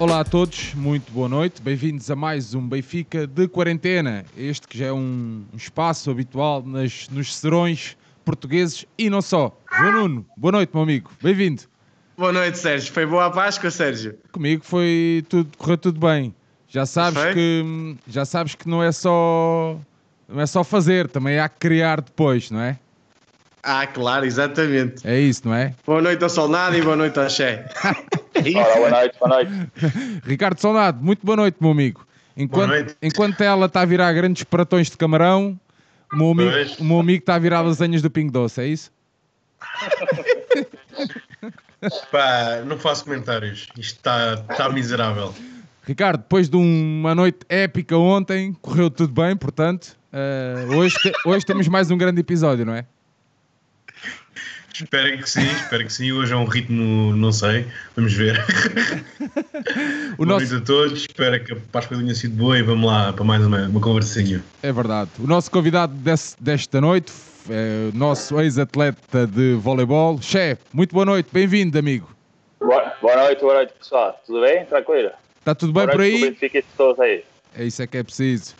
Olá 0.00 0.20
a 0.20 0.24
todos, 0.24 0.72
muito 0.72 1.12
boa 1.12 1.28
noite, 1.28 1.60
bem-vindos 1.60 2.10
a 2.10 2.16
mais 2.16 2.54
um 2.54 2.66
Benfica 2.66 3.26
de 3.26 3.46
quarentena. 3.46 4.24
Este 4.34 4.66
que 4.66 4.78
já 4.78 4.86
é 4.86 4.92
um 4.94 5.44
espaço 5.54 6.10
habitual 6.10 6.62
nas, 6.62 7.06
nos 7.10 7.36
serões 7.36 7.98
portugueses 8.24 8.86
e 8.96 9.10
não 9.10 9.20
só. 9.20 9.54
João 9.70 9.92
Nuno, 9.92 10.26
boa 10.34 10.52
noite, 10.52 10.70
meu 10.72 10.84
amigo, 10.84 11.10
bem-vindo. 11.22 11.64
Boa 12.16 12.32
noite, 12.32 12.56
Sérgio. 12.56 12.90
Foi 12.94 13.04
boa 13.04 13.26
a 13.26 13.30
Páscoa, 13.30 13.70
Sérgio? 13.70 14.18
Comigo 14.32 14.64
foi 14.64 15.22
tudo, 15.28 15.50
correu 15.58 15.76
tudo 15.76 16.00
bem. 16.00 16.34
Já 16.66 16.86
sabes 16.86 17.22
que 17.34 17.94
já 18.08 18.24
sabes 18.24 18.54
que 18.54 18.66
não 18.66 18.82
é 18.82 18.92
só 18.92 19.78
não 20.26 20.40
é 20.40 20.46
só 20.46 20.64
fazer, 20.64 21.08
também 21.08 21.38
há 21.38 21.46
que 21.46 21.58
criar 21.58 22.00
depois, 22.00 22.50
não 22.50 22.62
é? 22.62 22.78
Ah, 23.62 23.86
claro, 23.86 24.24
exatamente. 24.24 25.06
É 25.06 25.20
isso, 25.20 25.42
não 25.46 25.54
é? 25.54 25.74
Boa 25.84 26.00
noite 26.00 26.24
ao 26.24 26.30
Solnado 26.30 26.74
e 26.74 26.80
boa 26.80 26.96
noite 26.96 27.18
ao 27.20 27.28
Xé. 27.28 27.66
Olá, 28.54 28.74
boa 28.76 28.90
noite, 28.90 29.18
boa 29.18 29.28
noite. 29.28 29.52
Ricardo 30.24 30.58
Solnado, 30.60 31.02
muito 31.04 31.24
boa 31.24 31.36
noite, 31.36 31.56
meu 31.60 31.70
amigo. 31.70 32.06
Enquanto, 32.36 32.68
Boa 32.68 32.80
noite. 32.80 32.96
enquanto 33.02 33.40
ela 33.42 33.66
está 33.66 33.82
a 33.82 33.84
virar 33.84 34.12
grandes 34.12 34.44
pratões 34.44 34.88
de 34.88 34.96
camarão, 34.96 35.58
o 36.12 36.16
meu 36.16 36.30
amigo, 36.30 36.50
Pois. 36.50 36.78
o 36.78 36.84
meu 36.84 37.00
amigo 37.00 37.20
está 37.20 37.34
a 37.34 37.38
virar 37.38 37.60
lasanhas 37.60 38.00
do 38.02 38.10
Pingo 38.10 38.32
Doce, 38.32 38.60
é 38.62 38.66
isso? 38.66 38.90
Pá, 42.10 42.62
não 42.66 42.78
faço 42.78 43.04
comentários. 43.04 43.68
Isto 43.76 43.96
está 43.96 44.36
tá 44.38 44.68
miserável. 44.70 45.34
Ricardo, 45.86 46.18
depois 46.20 46.48
de 46.48 46.56
uma 46.56 47.14
noite 47.14 47.40
épica 47.48 47.96
ontem, 47.96 48.52
correu 48.60 48.90
tudo 48.90 49.12
bem, 49.12 49.36
portanto, 49.36 49.96
eh, 50.12 50.66
hoje, 50.76 50.94
te- 51.02 51.12
hoje 51.26 51.44
temos 51.44 51.66
mais 51.68 51.90
um 51.90 51.98
grande 51.98 52.20
episódio, 52.20 52.64
não 52.64 52.74
é? 52.74 52.84
Espero 54.82 55.18
que 55.18 55.28
sim, 55.28 55.42
espero 55.42 55.84
que 55.84 55.92
sim. 55.92 56.12
Hoje 56.12 56.32
é 56.32 56.36
um 56.36 56.44
ritmo, 56.44 57.14
não 57.14 57.32
sei. 57.32 57.66
Vamos 57.96 58.12
ver. 58.14 58.38
O 60.18 60.24
Boa 60.24 60.38
nosso, 60.38 60.46
noite 60.52 60.62
a 60.62 60.66
todos. 60.66 61.00
Espero 61.00 61.44
que 61.44 61.52
a 61.52 61.56
Páscoa 61.72 61.96
tenha 61.98 62.14
sido 62.14 62.34
boa 62.36 62.58
e 62.58 62.62
vamos 62.62 62.86
lá 62.90 63.12
para 63.12 63.24
mais 63.24 63.44
uma, 63.44 63.66
uma 63.68 63.80
conversinha. 63.80 64.42
é 64.62 64.72
verdade. 64.72 65.10
O 65.18 65.26
nosso 65.26 65.50
convidado 65.50 65.94
desse- 65.94 66.36
desta 66.40 66.80
noite 66.80 67.12
é 67.48 67.90
o 67.92 67.96
nosso 67.96 68.38
ex-atleta 68.40 69.26
de 69.26 69.54
voleibol, 69.54 70.20
Che. 70.20 70.58
Muito 70.72 70.92
boa 70.94 71.04
noite, 71.04 71.28
bem-vindo, 71.32 71.78
amigo. 71.78 72.08
Boa, 72.58 72.92
boa 73.00 73.16
noite, 73.16 73.40
boa 73.40 73.54
noite, 73.54 73.72
pessoal. 73.78 74.20
Tudo 74.26 74.40
bem? 74.42 74.64
Tranquilo? 74.66 75.10
Está 75.38 75.54
tudo 75.54 75.72
bem 75.72 75.84
boa 75.84 75.92
por 75.92 76.00
aí? 76.02 76.36
E 76.42 76.62
todos 76.76 77.00
aí. 77.00 77.24
É 77.56 77.64
isso 77.64 77.82
é 77.82 77.86
que 77.86 77.96
é 77.98 78.02
preciso. 78.02 78.54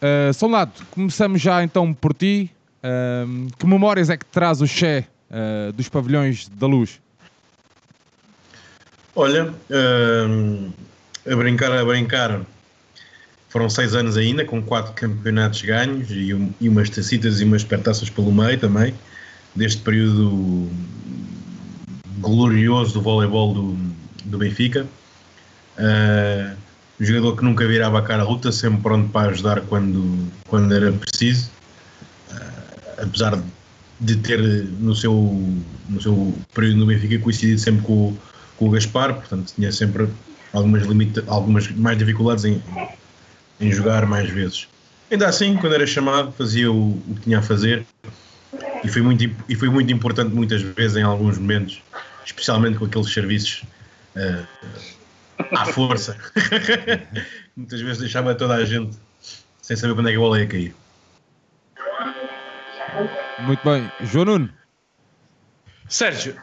Uh, 0.00 0.32
Solnado, 0.34 0.72
começamos 0.90 1.40
já 1.40 1.62
então 1.64 1.92
por 1.94 2.12
ti. 2.14 2.50
Ahm, 2.84 3.46
que 3.58 3.66
memórias 3.66 4.10
é 4.10 4.16
que 4.16 4.24
traz 4.26 4.60
o 4.60 4.66
Che 4.66 5.06
uh, 5.32 5.72
dos 5.72 5.88
pavilhões 5.88 6.48
da 6.48 6.66
luz? 6.66 7.00
Olha, 9.14 9.52
hum, 10.28 10.70
a 11.30 11.36
brincar, 11.36 11.72
a 11.72 11.84
brincar. 11.84 12.40
Foram 13.48 13.68
seis 13.68 13.94
anos 13.94 14.16
ainda, 14.16 14.44
com 14.44 14.62
quatro 14.62 14.92
campeonatos 14.94 15.60
ganhos 15.60 16.08
e, 16.10 16.32
um- 16.32 16.52
e 16.58 16.68
umas 16.68 16.88
tacitas 16.88 17.40
e 17.40 17.44
umas 17.44 17.62
pertaças 17.62 18.08
pelo 18.08 18.32
meio 18.32 18.58
também, 18.58 18.94
deste 19.54 19.82
período 19.82 20.70
glorioso 22.18 22.94
do 22.94 23.02
voleibol 23.02 23.52
do, 23.52 23.76
do 24.24 24.38
Benfica. 24.38 24.86
Uh, 25.76 26.56
jogador 26.98 27.36
que 27.36 27.44
nunca 27.44 27.66
virava 27.66 27.98
a 27.98 28.02
cara 28.02 28.22
à 28.22 28.26
luta, 28.26 28.50
sempre 28.50 28.80
pronto 28.80 29.10
para 29.10 29.30
ajudar 29.30 29.60
quando, 29.62 30.32
quando 30.46 30.74
era 30.74 30.90
preciso. 30.90 31.50
Uh, 32.30 33.02
apesar 33.02 33.36
de 33.36 33.42
ter 34.22 34.38
no 34.80 34.94
seu, 34.94 35.12
no 35.88 36.00
seu 36.00 36.34
período 36.54 36.78
no 36.78 36.86
Benfica 36.86 37.18
coincidido 37.18 37.58
sempre 37.60 37.82
com, 37.82 37.92
o- 38.08 38.18
com 38.56 38.66
o 38.68 38.70
Gaspar, 38.70 39.14
portanto 39.14 39.52
tinha 39.54 39.70
sempre 39.72 40.08
algumas, 40.52 40.82
limita 40.86 41.24
algumas 41.28 41.68
mais 41.70 41.96
dificuldades 41.98 42.44
em, 42.44 42.62
em 43.60 43.72
jogar 43.72 44.06
mais 44.06 44.28
vezes. 44.30 44.68
Ainda 45.10 45.28
assim, 45.28 45.56
quando 45.56 45.74
era 45.74 45.86
chamado, 45.86 46.32
fazia 46.32 46.70
o, 46.72 46.90
o 47.08 47.14
que 47.16 47.22
tinha 47.22 47.38
a 47.38 47.42
fazer 47.42 47.86
e 48.84 48.88
foi, 48.88 49.02
muito, 49.02 49.24
e 49.48 49.54
foi 49.54 49.68
muito 49.68 49.92
importante 49.92 50.34
muitas 50.34 50.60
vezes 50.62 50.96
em 50.96 51.02
alguns 51.02 51.38
momentos, 51.38 51.80
especialmente 52.24 52.78
com 52.78 52.84
aqueles 52.86 53.12
serviços 53.12 53.62
eh, 54.16 54.42
à 55.52 55.66
força. 55.66 56.16
muitas 57.56 57.80
vezes 57.80 57.98
deixava 57.98 58.34
toda 58.34 58.54
a 58.54 58.64
gente 58.64 58.96
sem 59.60 59.76
saber 59.76 59.94
quando 59.94 60.08
é 60.08 60.12
que 60.12 60.16
a 60.16 60.20
bola 60.20 60.40
ia 60.40 60.46
cair. 60.46 60.74
Muito 63.38 63.62
bem. 63.64 63.90
João 64.00 64.24
Nuno, 64.24 64.50
Sérgio, 65.88 66.36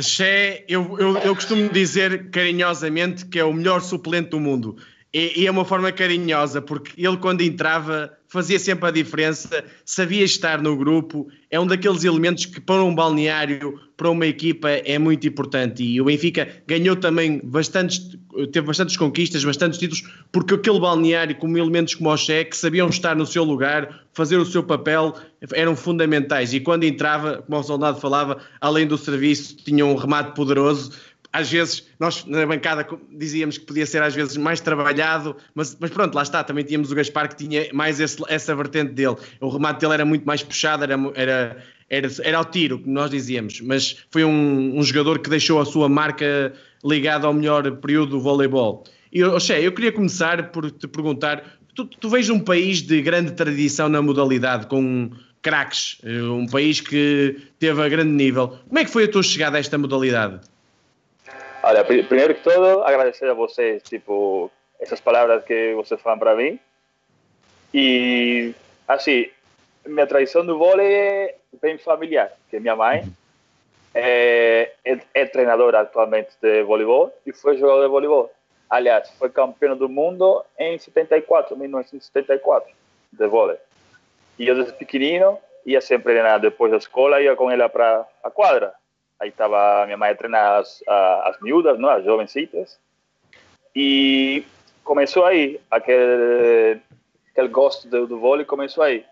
Xé, 0.00 0.64
eu, 0.68 0.98
eu, 0.98 1.16
eu 1.18 1.34
costumo 1.34 1.68
dizer 1.68 2.30
carinhosamente 2.30 3.24
que 3.26 3.38
é 3.38 3.44
o 3.44 3.52
melhor 3.52 3.80
suplente 3.80 4.30
do 4.30 4.40
mundo. 4.40 4.76
E, 5.12 5.42
e 5.42 5.46
é 5.46 5.50
uma 5.50 5.64
forma 5.64 5.92
carinhosa, 5.92 6.60
porque 6.60 7.00
ele, 7.00 7.16
quando 7.16 7.40
entrava, 7.40 8.15
fazia 8.28 8.58
sempre 8.58 8.88
a 8.88 8.90
diferença, 8.90 9.64
sabia 9.84 10.24
estar 10.24 10.60
no 10.62 10.76
grupo. 10.76 11.28
É 11.50 11.58
um 11.58 11.66
daqueles 11.66 12.04
elementos 12.04 12.46
que, 12.46 12.60
para 12.60 12.82
um 12.82 12.94
balneário, 12.94 13.80
para 13.96 14.10
uma 14.10 14.26
equipa, 14.26 14.68
é 14.68 14.98
muito 14.98 15.26
importante. 15.26 15.82
E 15.82 16.00
o 16.00 16.04
Benfica 16.04 16.48
ganhou 16.66 16.96
também 16.96 17.40
bastantes, 17.42 18.16
teve 18.52 18.66
bastantes 18.66 18.96
conquistas, 18.96 19.44
bastantes 19.44 19.78
títulos, 19.78 20.04
porque 20.30 20.54
aquele 20.54 20.80
balneário, 20.80 21.36
como 21.36 21.56
elementos 21.56 21.94
como 21.94 22.10
o 22.10 22.16
Xé, 22.16 22.44
que 22.44 22.56
sabiam 22.56 22.88
estar 22.88 23.16
no 23.16 23.26
seu 23.26 23.44
lugar, 23.44 24.06
fazer 24.12 24.36
o 24.36 24.44
seu 24.44 24.62
papel, 24.62 25.14
eram 25.52 25.76
fundamentais. 25.76 26.52
E 26.52 26.60
quando 26.60 26.84
entrava, 26.84 27.42
como 27.46 27.58
o 27.58 27.62
soldado 27.62 28.00
falava, 28.00 28.38
além 28.60 28.86
do 28.86 28.98
serviço, 28.98 29.56
tinha 29.56 29.86
um 29.86 29.94
remate 29.94 30.34
poderoso. 30.34 30.90
Às 31.38 31.50
vezes, 31.50 31.86
nós 32.00 32.24
na 32.24 32.46
bancada 32.46 32.86
dizíamos 33.12 33.58
que 33.58 33.66
podia 33.66 33.84
ser 33.84 34.02
às 34.02 34.14
vezes 34.14 34.36
mais 34.38 34.58
trabalhado, 34.60 35.36
mas, 35.54 35.76
mas 35.78 35.90
pronto, 35.90 36.14
lá 36.14 36.22
está, 36.22 36.42
também 36.42 36.64
tínhamos 36.64 36.90
o 36.90 36.94
Gaspar 36.94 37.28
que 37.28 37.36
tinha 37.36 37.68
mais 37.74 38.00
esse- 38.00 38.22
essa 38.28 38.54
vertente 38.54 38.92
dele. 38.92 39.16
O 39.40 39.48
remate 39.50 39.80
dele 39.80 39.92
era 39.94 40.04
muito 40.04 40.24
mais 40.24 40.42
puxado, 40.42 40.84
era, 40.84 40.94
era, 41.14 41.62
era, 41.90 42.08
era 42.22 42.38
ao 42.38 42.44
tiro, 42.46 42.78
como 42.78 42.94
nós 42.94 43.10
dizíamos, 43.10 43.60
mas 43.60 43.98
foi 44.10 44.24
um, 44.24 44.78
um 44.78 44.82
jogador 44.82 45.18
que 45.18 45.28
deixou 45.28 45.60
a 45.60 45.66
sua 45.66 45.88
marca 45.90 46.54
ligada 46.82 47.26
ao 47.26 47.34
melhor 47.34 47.70
período 47.76 48.12
do 48.12 48.20
voleibol. 48.20 48.84
E, 49.12 49.22
oh, 49.22 49.38
Xé, 49.38 49.60
eu 49.60 49.72
queria 49.72 49.92
começar 49.92 50.50
por 50.50 50.70
te 50.70 50.88
perguntar, 50.88 51.42
tu, 51.74 51.84
tu 51.84 52.08
vês 52.08 52.30
um 52.30 52.40
país 52.40 52.80
de 52.80 53.02
grande 53.02 53.32
tradição 53.32 53.88
na 53.90 54.00
modalidade, 54.00 54.66
com 54.68 55.10
craques, 55.42 55.98
eh, 56.02 56.22
um 56.22 56.46
país 56.46 56.80
que 56.80 57.36
teve 57.58 57.80
a 57.82 57.88
grande 57.88 58.10
nível. 58.10 58.48
Como 58.66 58.78
é 58.78 58.84
que 58.84 58.90
foi 58.90 59.04
a 59.04 59.08
tua 59.08 59.22
chegada 59.22 59.56
a 59.56 59.60
esta 59.60 59.76
modalidade? 59.78 60.40
Olha, 61.66 61.84
pri- 61.84 62.04
primeiro 62.04 62.32
que 62.32 62.44
todo, 62.44 62.84
agradecer 62.84 63.28
a 63.28 63.34
vocês, 63.34 63.82
tipo, 63.82 64.48
essas 64.78 65.00
palavras 65.00 65.42
que 65.44 65.74
vocês 65.74 66.00
falam 66.00 66.16
para 66.16 66.36
mim. 66.36 66.60
E, 67.74 68.54
assim, 68.86 69.28
minha 69.84 70.06
tradição 70.06 70.46
do 70.46 70.56
vôlei 70.56 70.94
é 70.94 71.34
bem 71.60 71.76
familiar, 71.76 72.30
que 72.48 72.60
minha 72.60 72.76
mãe 72.76 73.02
é, 73.92 74.70
é, 74.84 74.98
é 75.12 75.26
treinadora 75.26 75.80
atualmente 75.80 76.30
de 76.40 76.62
voleibol 76.62 77.12
e 77.26 77.32
foi 77.32 77.56
jogador 77.56 77.82
de 77.82 77.88
voleibol. 77.88 78.32
Aliás, 78.70 79.10
foi 79.18 79.28
campeão 79.28 79.76
do 79.76 79.88
mundo 79.88 80.44
em 80.56 80.78
74, 80.78 81.56
1974, 81.56 82.72
de 83.12 83.26
vôlei. 83.26 83.56
E 84.38 84.46
eu 84.46 84.54
desde 84.54 84.72
pequenino 84.74 85.36
ia 85.64 85.80
sempre 85.80 86.12
treinar 86.12 86.38
depois 86.38 86.70
da 86.70 86.78
escola, 86.78 87.20
ia 87.20 87.34
com 87.34 87.50
ela 87.50 87.68
para 87.68 88.06
a 88.22 88.30
quadra. 88.30 88.72
Aí 89.18 89.30
estava 89.30 89.84
minha 89.86 89.96
mãe 89.96 90.10
a 90.10 90.14
treinar 90.14 90.60
as, 90.60 90.82
as 90.86 91.40
miúdas, 91.40 91.78
não? 91.78 91.88
as 91.88 92.04
jovencitas. 92.04 92.78
E 93.74 94.44
começou 94.84 95.24
aí, 95.24 95.60
aquele, 95.70 96.80
aquele 97.30 97.48
gosto 97.48 97.88
do, 97.88 98.06
do 98.06 98.18
vôlei 98.18 98.44
começou 98.44 98.84
aí. 98.84 99.04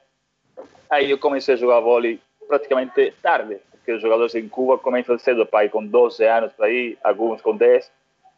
Aí 0.90 1.10
eu 1.10 1.18
comecei 1.18 1.54
a 1.54 1.58
jogar 1.58 1.80
vôlei 1.80 2.20
praticamente 2.46 3.12
tarde, 3.22 3.58
porque 3.70 3.92
os 3.92 4.02
jogadores 4.02 4.34
em 4.34 4.48
Cuba 4.48 4.78
começam 4.78 5.18
cedo, 5.18 5.46
pai, 5.46 5.68
com 5.68 5.84
12 5.84 6.24
anos 6.24 6.52
para 6.52 6.66
aí, 6.66 6.98
alguns 7.02 7.40
com 7.40 7.56
10. 7.56 7.90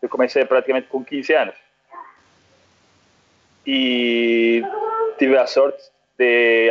Eu 0.03 0.09
comecei 0.09 0.45
praticamente 0.45 0.89
com 0.89 1.05
15 1.05 1.33
anos. 1.35 1.55
E 3.67 4.63
tive 5.19 5.37
a 5.37 5.47
sorte 5.47 5.83
de 6.17 6.71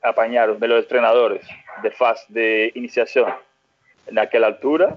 apanhar 0.00 0.48
os 0.50 0.58
melhores 0.58 0.86
treinadores 0.86 1.44
de 1.82 1.90
fase 1.90 2.24
de 2.28 2.70
iniciação 2.76 3.26
naquela 4.10 4.48
altura. 4.48 4.96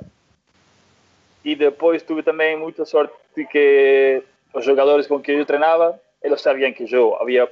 E 1.43 1.55
depois 1.55 2.03
tive 2.03 2.23
também 2.23 2.57
muita 2.57 2.85
sorte 2.85 3.13
que 3.51 4.23
os 4.53 4.65
jogadores 4.65 5.07
com 5.07 5.19
quem 5.21 5.37
eu 5.37 5.45
treinava, 5.45 5.99
eles 6.21 6.41
sabiam 6.41 6.73
que 6.73 6.91
eu 6.93 7.15
havia 7.15 7.47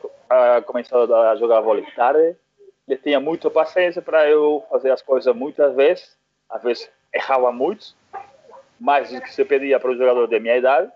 começado 0.66 1.13
a 1.13 1.36
jogar 1.36 1.62
vôlei 1.62 1.86
tarde. 1.96 2.36
Eles 2.88 3.02
tinham 3.02 3.22
muita 3.22 3.50
paciência 3.50 4.02
para 4.02 4.30
eu 4.30 4.63
fazer 4.69 4.92
as 4.92 5.02
coisas 5.02 5.36
muitas 5.36 5.75
vezes. 5.75 6.16
Às 6.50 6.62
vezes 6.62 6.90
errava 7.13 7.52
muito, 7.52 7.96
mais 8.80 9.12
do 9.12 9.22
que 9.22 9.34
se 9.34 9.46
pedia 9.46 9.80
para 9.80 9.92
o 9.92 9.98
jogador 9.98 10.28
de 10.28 10.40
minha 10.40 10.58
idade. 10.58 10.92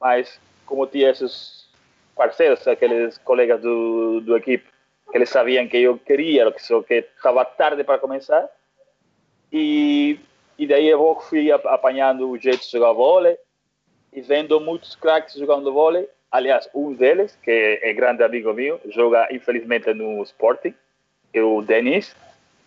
Mas 0.00 0.38
como 0.66 0.86
tinha 0.86 1.10
esses 1.10 1.68
parceiros, 2.14 2.66
aqueles 2.66 3.18
colegas 3.18 3.60
do, 3.60 4.20
do 4.20 4.36
equipe, 4.36 4.68
que 5.10 5.16
eles 5.16 5.28
sabiam 5.28 5.66
que 5.66 5.78
eu 5.78 5.98
queria, 5.98 6.50
que 6.52 6.62
só 6.62 6.82
que 6.82 7.06
estava 7.16 7.44
tarde 7.44 7.84
para 7.84 7.98
começar. 7.98 8.48
E, 9.56 10.18
e 10.58 10.66
daí 10.66 10.88
eu 10.88 11.16
fui 11.28 11.52
ap- 11.52 11.66
apanhando 11.66 12.28
o 12.28 12.36
jeito 12.36 12.64
de 12.64 12.70
jogar 12.72 12.92
vôlei. 12.92 13.36
e 14.12 14.20
vendo 14.20 14.60
muitos 14.60 14.94
craques 14.96 15.34
jogando 15.34 15.72
vôlei. 15.72 16.08
Aliás, 16.30 16.68
um 16.74 16.92
deles, 16.92 17.38
que 17.42 17.78
é 17.82 17.92
grande 17.92 18.22
amigo 18.24 18.52
meu, 18.52 18.80
joga 18.90 19.28
infelizmente 19.32 19.92
no 19.94 20.22
Sporting, 20.24 20.74
é 21.32 21.40
o 21.42 21.62
Denis. 21.62 22.14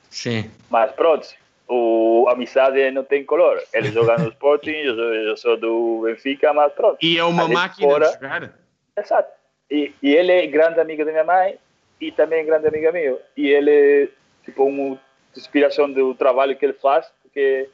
Sim. 0.10 0.50
Mas 0.70 0.92
pronto, 0.94 1.28
o 1.68 2.26
a 2.30 2.32
amizade 2.34 2.90
não 2.92 3.04
tem 3.04 3.26
color. 3.26 3.62
Ele 3.74 3.92
joga 3.92 4.18
no 4.18 4.30
Sporting, 4.30 4.72
eu, 4.72 4.96
sou- 4.96 5.14
eu 5.14 5.38
sou 5.38 5.58
do 5.58 6.02
Benfica, 6.06 6.54
mas 6.54 6.72
pronto. 6.74 6.98
E 7.02 7.18
é 7.18 7.24
uma 7.26 7.48
máquina 7.50 7.90
fora- 7.90 8.08
de 8.08 8.14
jogar. 8.14 8.54
Exato. 8.98 9.32
E, 9.70 9.94
e 10.02 10.16
ele 10.16 10.32
é 10.32 10.48
grande 10.48 10.80
amigo 10.80 11.04
da 11.04 11.12
minha 11.12 11.24
mãe 11.26 11.58
e 12.00 12.10
também 12.12 12.46
grande 12.46 12.68
amigo 12.68 12.92
meu. 12.94 13.22
E 13.36 13.48
ele 13.50 13.72
é 13.72 14.08
tipo 14.46 14.64
uma 14.64 14.98
inspiração 15.36 15.92
do 15.92 16.14
trabalho 16.16 16.56
que 16.56 16.66
ele 16.66 16.74
faz, 16.74 17.08
porque 17.22 17.70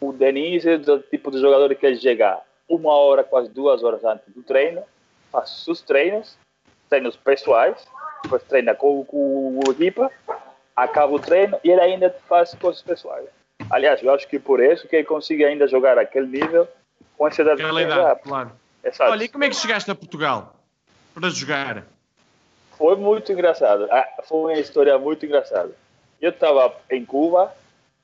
o 0.00 0.12
Denis 0.12 0.66
é 0.66 0.76
do 0.76 1.00
tipo 1.00 1.30
de 1.30 1.40
jogador 1.40 1.74
que 1.74 1.86
ele 1.86 1.98
chega 1.98 2.40
uma 2.68 2.94
hora, 2.94 3.24
quase 3.24 3.48
duas 3.50 3.82
horas 3.82 4.04
antes 4.04 4.32
do 4.34 4.42
treino, 4.42 4.82
faz 5.32 5.66
os 5.66 5.80
treinos, 5.80 6.36
treinos 6.88 7.16
pessoais, 7.16 7.86
depois 8.22 8.42
treina 8.44 8.74
com, 8.74 9.04
com 9.04 9.60
a 9.66 9.70
equipa, 9.70 10.10
acaba 10.76 11.12
o 11.12 11.18
treino 11.18 11.58
e 11.64 11.70
ele 11.70 11.80
ainda 11.80 12.14
faz 12.28 12.54
coisas 12.54 12.82
pessoais. 12.82 13.26
Aliás, 13.70 14.02
eu 14.02 14.12
acho 14.12 14.28
que 14.28 14.38
por 14.38 14.60
isso 14.62 14.86
que 14.86 14.96
ele 14.96 15.04
consegue 15.04 15.44
ainda 15.44 15.66
jogar 15.66 15.98
aquele 15.98 16.26
nível 16.26 16.68
com 17.16 17.26
essa 17.26 17.42
idade. 17.42 17.62
Aquela 17.62 17.80
que 17.80 17.86
tem 17.86 17.94
idade, 17.94 18.08
já. 18.08 18.16
claro. 18.16 18.52
Exato. 18.84 19.10
Olha, 19.10 19.24
e 19.24 19.28
como 19.28 19.44
é 19.44 19.48
que 19.48 19.56
chegaste 19.56 19.90
a 19.90 19.94
Portugal 19.94 20.54
para 21.14 21.28
jogar? 21.30 21.84
Foi 22.76 22.94
muito 22.96 23.32
engraçado. 23.32 23.88
Ah, 23.90 24.06
Foi 24.24 24.52
uma 24.52 24.60
história 24.60 24.96
muito 24.98 25.26
engraçada. 25.26 25.72
Eu 26.20 26.30
estava 26.30 26.74
em 26.90 27.04
Cuba, 27.04 27.54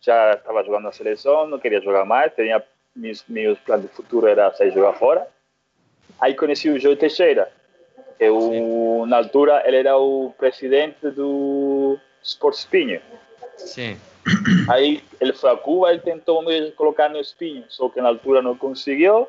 já 0.01 0.35
estava 0.35 0.63
jogando 0.63 0.85
na 0.85 0.93
seleção, 0.93 1.47
não 1.47 1.59
queria 1.59 1.81
jogar 1.81 2.05
mais, 2.05 2.33
tinha 2.35 2.63
meus, 2.95 3.25
meus 3.29 3.59
planos 3.59 3.87
de 3.87 3.97
futuro 3.97 4.27
era 4.27 4.53
sair 4.55 4.73
jogar 4.73 4.93
fora. 4.95 5.27
Aí 6.21 6.35
conheci 6.35 6.71
o 6.71 6.79
João 6.79 6.95
Teixeira. 6.97 7.51
Eu, 8.21 9.05
na 9.09 9.17
altura, 9.17 9.63
ele 9.67 9.79
era 9.79 9.97
o 9.97 10.33
presidente 10.39 11.11
do 11.11 11.99
Sport 12.23 12.57
Espinho. 12.57 13.01
Sim. 13.57 13.99
Aí 14.69 15.03
ele 15.21 15.33
foi 15.33 15.51
a 15.51 15.57
Cuba 15.57 15.93
e 15.93 15.99
tentou 15.99 16.43
me 16.43 16.71
colocar 16.73 17.09
no 17.11 17.21
Espinho, 17.21 17.65
só 17.69 17.89
que 17.89 18.01
na 18.01 18.09
altura 18.09 18.41
não 18.41 18.57
conseguiu. 18.57 19.29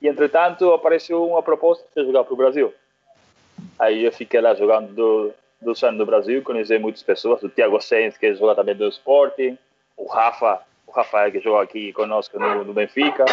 E 0.00 0.08
entretanto 0.08 0.72
apareceu 0.72 1.24
uma 1.24 1.42
proposta 1.42 1.84
de 1.94 2.04
jogar 2.04 2.24
para 2.24 2.34
o 2.34 2.36
Brasil. 2.36 2.74
Aí 3.78 4.04
eu 4.04 4.12
fiquei 4.12 4.40
lá 4.40 4.54
jogando 4.54 5.32
do, 5.62 5.66
dois 5.66 5.82
anos 5.82 5.98
no 5.98 6.06
Brasil, 6.06 6.42
conheci 6.42 6.78
muitas 6.78 7.02
pessoas, 7.02 7.42
o 7.42 7.48
Thiago 7.48 7.80
Sainz, 7.80 8.18
que 8.18 8.34
joga 8.34 8.54
também 8.54 8.74
do 8.74 8.88
Sporting, 8.88 9.56
o 9.96 10.06
Rafa, 10.06 10.62
o 10.86 10.92
Rafael 10.92 11.30
que 11.30 11.40
joga 11.40 11.62
aqui 11.62 11.92
conosco 11.92 12.38
no, 12.38 12.64
no 12.64 12.74
Benfica. 12.74 13.24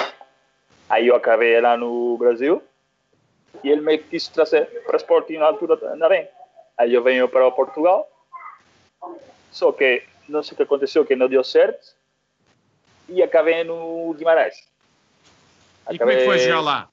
Aí 0.89 1.07
eu 1.07 1.15
acabei 1.15 1.59
lá 1.59 1.75
no 1.77 2.17
Brasil 2.17 2.63
e 3.63 3.69
ele 3.69 3.81
me 3.81 3.97
quis 3.97 4.27
trazer 4.27 4.65
para 4.83 4.95
o 4.95 4.97
Sporting 4.97 5.37
na 5.37 5.47
altura 5.47 5.77
também. 5.77 6.27
Aí 6.77 6.93
eu 6.93 7.03
venho 7.03 7.27
para 7.27 7.49
Portugal, 7.51 8.09
só 9.51 9.71
que 9.71 10.03
não 10.27 10.41
sei 10.41 10.53
o 10.53 10.57
que 10.57 10.63
aconteceu, 10.63 11.05
que 11.05 11.15
não 11.15 11.27
deu 11.27 11.43
certo 11.43 11.93
e 13.07 13.21
acabei 13.21 13.63
no 13.63 14.13
Guimarães. 14.13 14.67
E 15.91 15.97
como 15.97 16.11
é 16.11 16.17
que 16.17 16.25
foi 16.25 16.39
jogar 16.39 16.61
lá? 16.61 16.89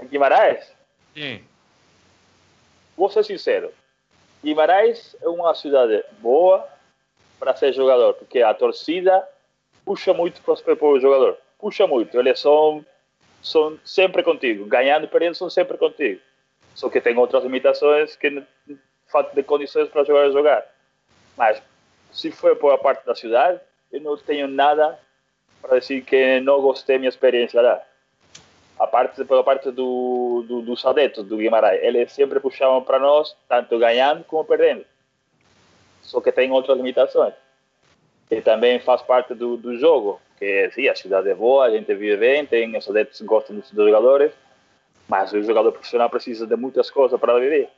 Em 0.00 0.06
Guimarães? 0.06 0.72
Sim. 1.14 1.44
vou 2.96 3.10
ser 3.10 3.24
sincero, 3.24 3.72
Guimarães 4.42 5.14
é 5.20 5.28
uma 5.28 5.54
cidade 5.54 6.02
boa 6.18 6.66
para 7.38 7.54
ser 7.54 7.72
jogador, 7.72 8.14
porque 8.14 8.42
a 8.42 8.54
torcida 8.54 9.26
puxa 9.84 10.14
muito 10.14 10.40
para 10.42 10.54
o 10.54 11.00
jogador, 11.00 11.38
puxa 11.58 11.86
muito, 11.86 12.18
eles 12.18 12.40
são, 12.40 12.84
são 13.42 13.78
sempre 13.84 14.22
contigo, 14.22 14.64
ganhando 14.66 15.04
e 15.04 15.08
perdendo 15.08 15.34
são 15.34 15.50
sempre 15.50 15.76
contigo. 15.76 16.20
Só 16.74 16.88
que 16.88 17.00
tem 17.00 17.16
outras 17.16 17.42
limitações 17.42 18.16
que 18.16 18.42
falta 19.08 19.34
de 19.34 19.42
condições 19.42 19.88
para 19.88 20.04
jogar 20.04 20.30
jogar. 20.30 20.66
Mas 21.36 21.62
se 22.12 22.30
for 22.30 22.56
por 22.56 22.72
a 22.72 22.78
parte 22.78 23.04
da 23.04 23.14
cidade, 23.14 23.60
eu 23.92 24.00
não 24.00 24.16
tenho 24.16 24.46
nada 24.46 24.98
para 25.60 25.78
dizer 25.78 26.02
que 26.02 26.40
não 26.40 26.60
gostei 26.60 26.98
minha 26.98 27.08
experiência 27.08 27.60
lá 27.60 27.82
a 28.80 28.86
parte 28.86 29.22
pela 29.26 29.44
parte 29.44 29.70
do, 29.70 30.42
do, 30.48 30.88
adeptos 30.88 31.26
do 31.26 31.36
Guimarães, 31.36 31.80
eles 31.82 32.10
sempre 32.12 32.40
puxavam 32.40 32.82
para 32.82 32.98
nós, 32.98 33.36
tanto 33.46 33.78
ganhando 33.78 34.24
como 34.24 34.42
perdendo. 34.42 34.86
Só 36.02 36.18
que 36.18 36.32
tem 36.32 36.50
outras 36.50 36.78
limitações. 36.78 37.34
Que 38.26 38.40
também 38.40 38.80
faz 38.80 39.02
parte 39.02 39.34
do, 39.34 39.58
do 39.58 39.76
jogo. 39.78 40.18
Que 40.38 40.70
sim, 40.70 40.88
a 40.88 40.96
cidade 40.96 41.28
é 41.28 41.34
boa, 41.34 41.66
a 41.66 41.70
gente 41.70 41.94
vive 41.94 42.16
bem, 42.16 42.46
tem, 42.46 42.74
os 42.74 42.88
adeptos 42.88 43.20
gostam 43.20 43.56
dos 43.56 43.68
jogadores, 43.68 44.32
mas 45.06 45.30
o 45.34 45.42
jogador 45.42 45.72
profissional 45.72 46.08
precisa 46.08 46.46
de 46.46 46.56
muitas 46.56 46.90
coisas 46.90 47.20
para 47.20 47.38
viver. 47.38 47.68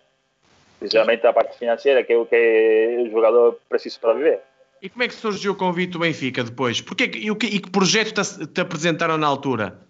Principalmente 0.79 1.27
a 1.27 1.33
parte 1.33 1.59
financeira, 1.59 2.05
que 2.05 2.13
é 2.13 2.17
o 2.17 2.25
que 2.27 3.07
o 3.09 3.11
jogador 3.11 3.59
precisa 3.69 3.99
para 4.01 4.13
viver. 4.13 4.41
E 4.81 4.89
como 4.89 5.03
é 5.03 5.09
que 5.09 5.15
surgiu 5.15 5.51
o 5.53 5.57
convite 5.57 5.91
do 5.95 5.99
Benfica 5.99 6.45
depois? 6.45 6.81
Porquê, 6.81 7.09
que- 7.09 7.19
e, 7.19 7.29
o 7.29 7.35
que, 7.35 7.47
e 7.47 7.59
que 7.59 7.71
projeto 7.71 8.15
te, 8.23 8.47
te 8.47 8.61
apresentaram 8.61 9.19
na 9.19 9.27
altura? 9.27 9.81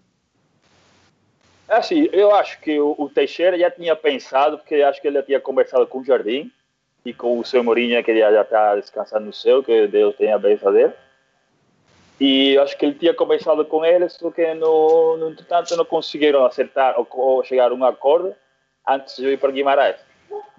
Assim, 1.73 2.07
eu 2.13 2.35
acho 2.35 2.61
que 2.61 2.79
o, 2.79 3.09
Teixeira 3.09 3.59
já 3.59 3.71
tinha 3.71 3.97
pensado, 3.97 4.59
porque 4.59 4.75
acho 4.83 5.01
que 5.01 5.09
ele 5.09 5.17
já 5.17 5.23
tinha 5.23 5.41
conversado 5.41 5.87
com 5.87 6.01
o 6.01 6.05
Jardim 6.05 6.53
e 7.03 7.15
com 7.15 7.39
o 7.39 7.45
seu 7.47 7.65
Mourinho, 7.65 8.05
que 8.05 8.11
ele 8.11 8.21
já 8.21 8.43
está 8.43 8.77
descansando 8.77 9.25
no 9.25 9.33
céu, 9.33 9.63
que 9.63 9.87
Deus 9.87 10.15
tenha 10.17 10.35
a 10.35 10.39
benção 10.39 10.71
dele. 10.71 10.93
E 12.21 12.59
acho 12.59 12.77
que 12.77 12.85
ele 12.85 12.95
tinha 12.95 13.15
conversado 13.15 13.65
com 13.65 13.83
eles, 13.87 14.13
só 14.13 14.31
que 14.31 14.53
no, 14.53 15.17
no 15.17 15.31
entretanto 15.31 15.75
não 15.75 15.87
conseguiram 15.87 16.45
acertar 16.45 16.95
ou, 16.99 17.09
ou 17.11 17.43
chegar 17.43 17.71
a 17.71 17.75
um 17.75 17.85
acordo 17.87 18.35
antes 18.87 19.17
de 19.17 19.25
eu 19.25 19.33
ir 19.33 19.39
para 19.39 19.51
Guimarães. 19.51 19.97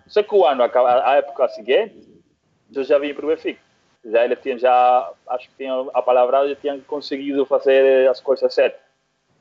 Só 0.07 0.23
que 0.23 0.33
o 0.33 0.43
ano, 0.47 0.63
a 0.63 1.15
época 1.15 1.47
seguinte, 1.49 1.95
eu 2.73 2.83
já 2.83 2.97
vim 2.97 3.13
para 3.13 3.25
o 3.25 3.27
Benfica. 3.27 3.61
Já 4.03 4.25
ele 4.25 4.35
tinha, 4.35 4.57
já, 4.57 5.11
acho 5.27 5.47
que 5.47 5.57
tinha 5.57 5.73
a 5.93 6.01
palavra, 6.01 6.49
já 6.49 6.55
tinha 6.55 6.79
conseguido 6.87 7.45
fazer 7.45 8.09
as 8.09 8.19
coisas 8.19 8.51
certas. 8.51 8.81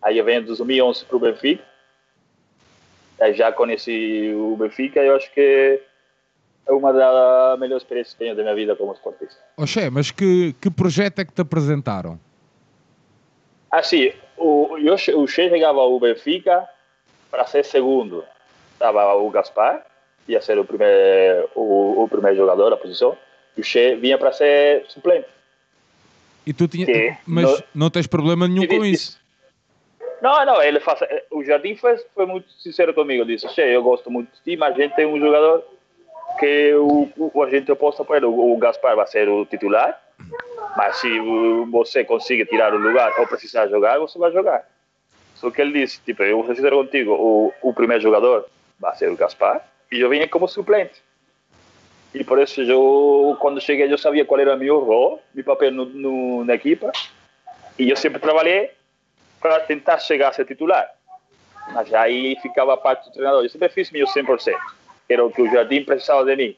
Aí 0.02 0.18
eu 0.18 0.24
venho 0.24 0.40
em 0.42 0.44
2011 0.44 1.04
para 1.04 1.16
o 1.16 1.20
Benfica. 1.20 1.62
Aí 3.20 3.34
já 3.34 3.52
conheci 3.52 4.32
o 4.34 4.56
Benfica 4.56 5.00
e 5.00 5.06
eu 5.06 5.14
acho 5.16 5.32
que 5.32 5.80
é 6.66 6.72
uma 6.72 6.92
das 6.92 7.58
melhores 7.58 7.82
experiências 7.82 8.14
que 8.14 8.18
tenho 8.18 8.34
da 8.34 8.42
minha 8.42 8.54
vida 8.54 8.74
como 8.74 8.92
esportista. 8.92 9.40
Oxé, 9.56 9.90
mas 9.90 10.10
que, 10.10 10.54
que 10.60 10.70
projeto 10.70 11.20
é 11.20 11.24
que 11.24 11.32
te 11.32 11.40
apresentaram? 11.40 12.18
Assim, 13.70 14.12
o, 14.36 14.76
eu, 14.78 14.98
Che 14.98 15.12
chegava 15.28 15.80
ao 15.80 15.98
Benfica 16.00 16.68
para 17.30 17.46
ser 17.46 17.64
segundo. 17.64 18.24
Estava 18.74 19.14
o 19.14 19.30
Gaspar, 19.30 19.86
ia 20.28 20.40
ser 20.42 20.58
o 20.58 20.64
primeiro, 20.64 21.48
o, 21.54 22.02
o 22.02 22.08
primeiro 22.08 22.36
jogador 22.36 22.70
da 22.70 22.76
posição. 22.76 23.16
E 23.56 23.60
o 23.60 23.64
Che 23.64 23.94
vinha 23.96 24.18
para 24.18 24.32
ser 24.32 24.84
suplente. 24.88 25.28
E 26.44 26.52
tu 26.52 26.66
tinha, 26.66 26.86
Que? 26.86 27.16
mas 27.24 27.44
No- 27.44 27.64
não 27.74 27.90
tens 27.90 28.08
problema 28.08 28.48
nenhum 28.48 28.66
com 28.66 28.84
isso. 28.84 29.20
Não, 30.22 30.46
não, 30.46 30.62
ele 30.62 30.78
faz, 30.78 31.00
o 31.32 31.42
Jardim 31.42 31.74
foi, 31.74 31.96
foi 32.14 32.26
muito 32.26 32.48
sincero 32.52 32.94
comigo. 32.94 33.24
Ele 33.24 33.34
disse: 33.34 33.60
eu 33.60 33.82
gosto 33.82 34.08
muito 34.08 34.30
de 34.30 34.52
ti, 34.52 34.56
mas 34.56 34.72
a 34.72 34.78
gente 34.78 34.94
tem 34.94 35.04
um 35.04 35.18
jogador 35.18 35.64
que 36.38 36.72
o, 36.74 37.08
o, 37.16 37.42
a 37.42 37.50
gente 37.50 37.72
aposta 37.72 38.04
para 38.04 38.18
ele. 38.18 38.26
O, 38.26 38.52
o 38.52 38.56
Gaspar 38.56 38.94
vai 38.94 39.06
ser 39.08 39.28
o 39.28 39.44
titular, 39.44 40.00
mas 40.76 40.98
se 40.98 41.08
você 41.72 42.04
conseguir 42.04 42.46
tirar 42.46 42.72
o 42.72 42.78
lugar 42.78 43.12
ou 43.18 43.26
precisar 43.26 43.66
jogar, 43.66 43.98
você 43.98 44.16
vai 44.16 44.30
jogar. 44.30 44.64
Só 45.34 45.50
que 45.50 45.60
ele 45.60 45.72
disse: 45.72 46.00
tipo, 46.04 46.22
eu 46.22 46.36
vou 46.36 46.46
ser 46.46 46.54
sincero 46.54 46.76
contigo, 46.76 47.14
o, 47.14 47.52
o 47.60 47.74
primeiro 47.74 48.00
jogador 48.00 48.46
vai 48.78 48.94
ser 48.94 49.10
o 49.10 49.16
Gaspar 49.16 49.66
e 49.90 50.00
eu 50.00 50.08
vinha 50.08 50.28
como 50.28 50.46
suplente. 50.46 51.02
E 52.14 52.22
por 52.22 52.38
isso, 52.38 52.60
eu, 52.62 53.36
quando 53.40 53.60
cheguei, 53.60 53.92
eu 53.92 53.98
sabia 53.98 54.24
qual 54.24 54.38
era 54.38 54.54
o 54.54 54.58
meu 54.58 54.78
rol, 54.78 55.20
meu 55.34 55.44
papel 55.44 55.72
no, 55.72 55.86
no, 55.86 56.44
na 56.44 56.54
equipa, 56.54 56.92
e 57.76 57.90
eu 57.90 57.96
sempre 57.96 58.20
trabalhei 58.20 58.70
para 59.42 59.60
tentar 59.60 59.98
chegar 59.98 60.28
a 60.28 60.32
ser 60.32 60.46
titular. 60.46 60.88
Mas 61.72 61.92
aí 61.92 62.36
ficava 62.40 62.74
a 62.74 62.76
parte 62.76 63.08
do 63.08 63.12
treinador. 63.12 63.42
Eu 63.42 63.50
sempre 63.50 63.68
fiz 63.68 63.90
meu 63.90 64.06
100%. 64.06 64.54
Era 65.08 65.24
o 65.24 65.30
que 65.30 65.42
o 65.42 65.50
Jardim 65.50 65.84
precisava 65.84 66.24
de 66.24 66.36
mim. 66.36 66.56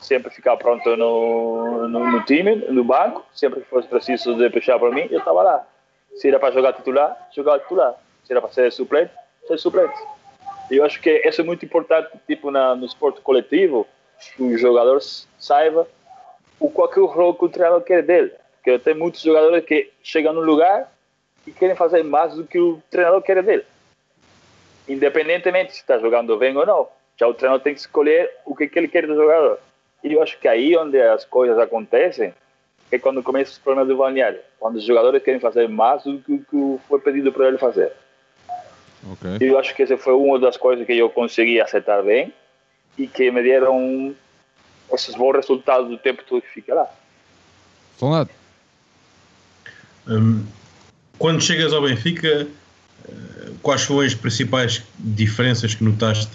Sempre 0.00 0.30
ficar 0.30 0.56
pronto 0.56 0.96
no, 0.96 1.88
no, 1.88 2.10
no 2.10 2.24
time, 2.24 2.54
no 2.54 2.84
banco. 2.84 3.24
Sempre 3.34 3.60
que 3.60 3.68
fosse 3.68 3.88
preciso 3.88 4.34
de 4.36 4.48
puxar 4.50 4.78
para 4.78 4.90
mim, 4.90 5.06
eu 5.10 5.18
estava 5.18 5.42
lá. 5.42 5.66
Se 6.14 6.28
era 6.28 6.38
para 6.38 6.52
jogar 6.52 6.72
titular, 6.72 7.28
jogava 7.34 7.58
titular. 7.58 7.94
Se 8.24 8.32
era 8.32 8.40
para 8.40 8.52
ser 8.52 8.70
suplente, 8.72 9.12
ser 9.46 9.58
suplente. 9.58 9.98
Eu 10.70 10.84
acho 10.84 11.00
que 11.00 11.10
isso 11.26 11.40
é 11.40 11.44
muito 11.44 11.64
importante, 11.64 12.10
tipo, 12.26 12.50
na, 12.50 12.74
no 12.74 12.86
esporte 12.86 13.20
coletivo, 13.20 13.86
que 14.36 14.42
o 14.42 14.56
jogador 14.56 15.00
saiba 15.38 15.86
o 16.58 16.70
qual 16.70 16.88
que 16.88 16.98
é 16.98 17.02
o 17.02 17.06
rol 17.06 17.34
que 17.34 17.44
o 17.44 17.48
treinador 17.48 17.82
quer 17.82 18.02
dele. 18.02 18.32
Porque 18.56 18.78
tem 18.78 18.94
muitos 18.94 19.20
jogadores 19.20 19.64
que 19.64 19.90
chegam 20.02 20.32
no 20.32 20.40
lugar 20.40 20.90
e 21.46 21.52
querem 21.52 21.76
fazer 21.76 22.02
mais 22.02 22.34
do 22.34 22.44
que 22.44 22.58
o 22.58 22.82
treinador 22.90 23.22
quer 23.22 23.42
dele. 23.42 23.64
Independentemente 24.88 25.72
se 25.72 25.80
está 25.80 25.98
jogando 25.98 26.36
bem 26.36 26.56
ou 26.56 26.66
não, 26.66 26.88
já 27.18 27.26
o 27.26 27.34
treinador 27.34 27.62
tem 27.62 27.74
que 27.74 27.80
escolher 27.80 28.30
o 28.44 28.54
que, 28.54 28.68
que 28.68 28.78
ele 28.78 28.88
quer 28.88 29.06
do 29.06 29.14
jogador. 29.14 29.58
E 30.02 30.12
eu 30.12 30.22
acho 30.22 30.38
que 30.38 30.48
aí 30.48 30.76
onde 30.76 31.00
as 31.00 31.24
coisas 31.24 31.58
acontecem 31.58 32.34
é 32.90 32.98
quando 32.98 33.22
começam 33.22 33.52
os 33.52 33.58
problemas 33.58 33.88
do 33.88 33.96
balneário, 33.96 34.40
quando 34.58 34.76
os 34.76 34.84
jogadores 34.84 35.22
querem 35.22 35.40
fazer 35.40 35.68
mais 35.68 36.02
do 36.02 36.18
que 36.18 36.32
o 36.32 36.38
que 36.78 36.86
foi 36.88 37.00
pedido 37.00 37.32
para 37.32 37.48
ele 37.48 37.58
fazer. 37.58 37.92
Okay. 39.12 39.48
Eu 39.48 39.58
acho 39.58 39.74
que 39.74 39.82
essa 39.82 39.96
foi 39.96 40.14
uma 40.14 40.38
das 40.38 40.56
coisas 40.56 40.86
que 40.86 40.96
eu 40.96 41.10
consegui 41.10 41.60
acertar 41.60 42.02
bem 42.02 42.32
e 42.96 43.06
que 43.06 43.30
me 43.30 43.42
deram 43.42 44.14
esses 44.92 45.14
bons 45.14 45.36
resultados 45.36 45.88
do 45.88 45.98
tempo 45.98 46.22
todo 46.24 46.42
que 46.42 46.48
fica 46.48 46.74
lá. 46.74 46.90
Sonado. 47.96 48.30
Hum, 50.06 50.44
quando 51.22 51.40
chegas 51.40 51.72
ao 51.72 51.82
Benfica, 51.82 52.48
quais 53.62 53.82
foram 53.82 54.04
as 54.04 54.12
principais 54.12 54.82
diferenças 54.98 55.72
que 55.72 55.84
notaste, 55.84 56.32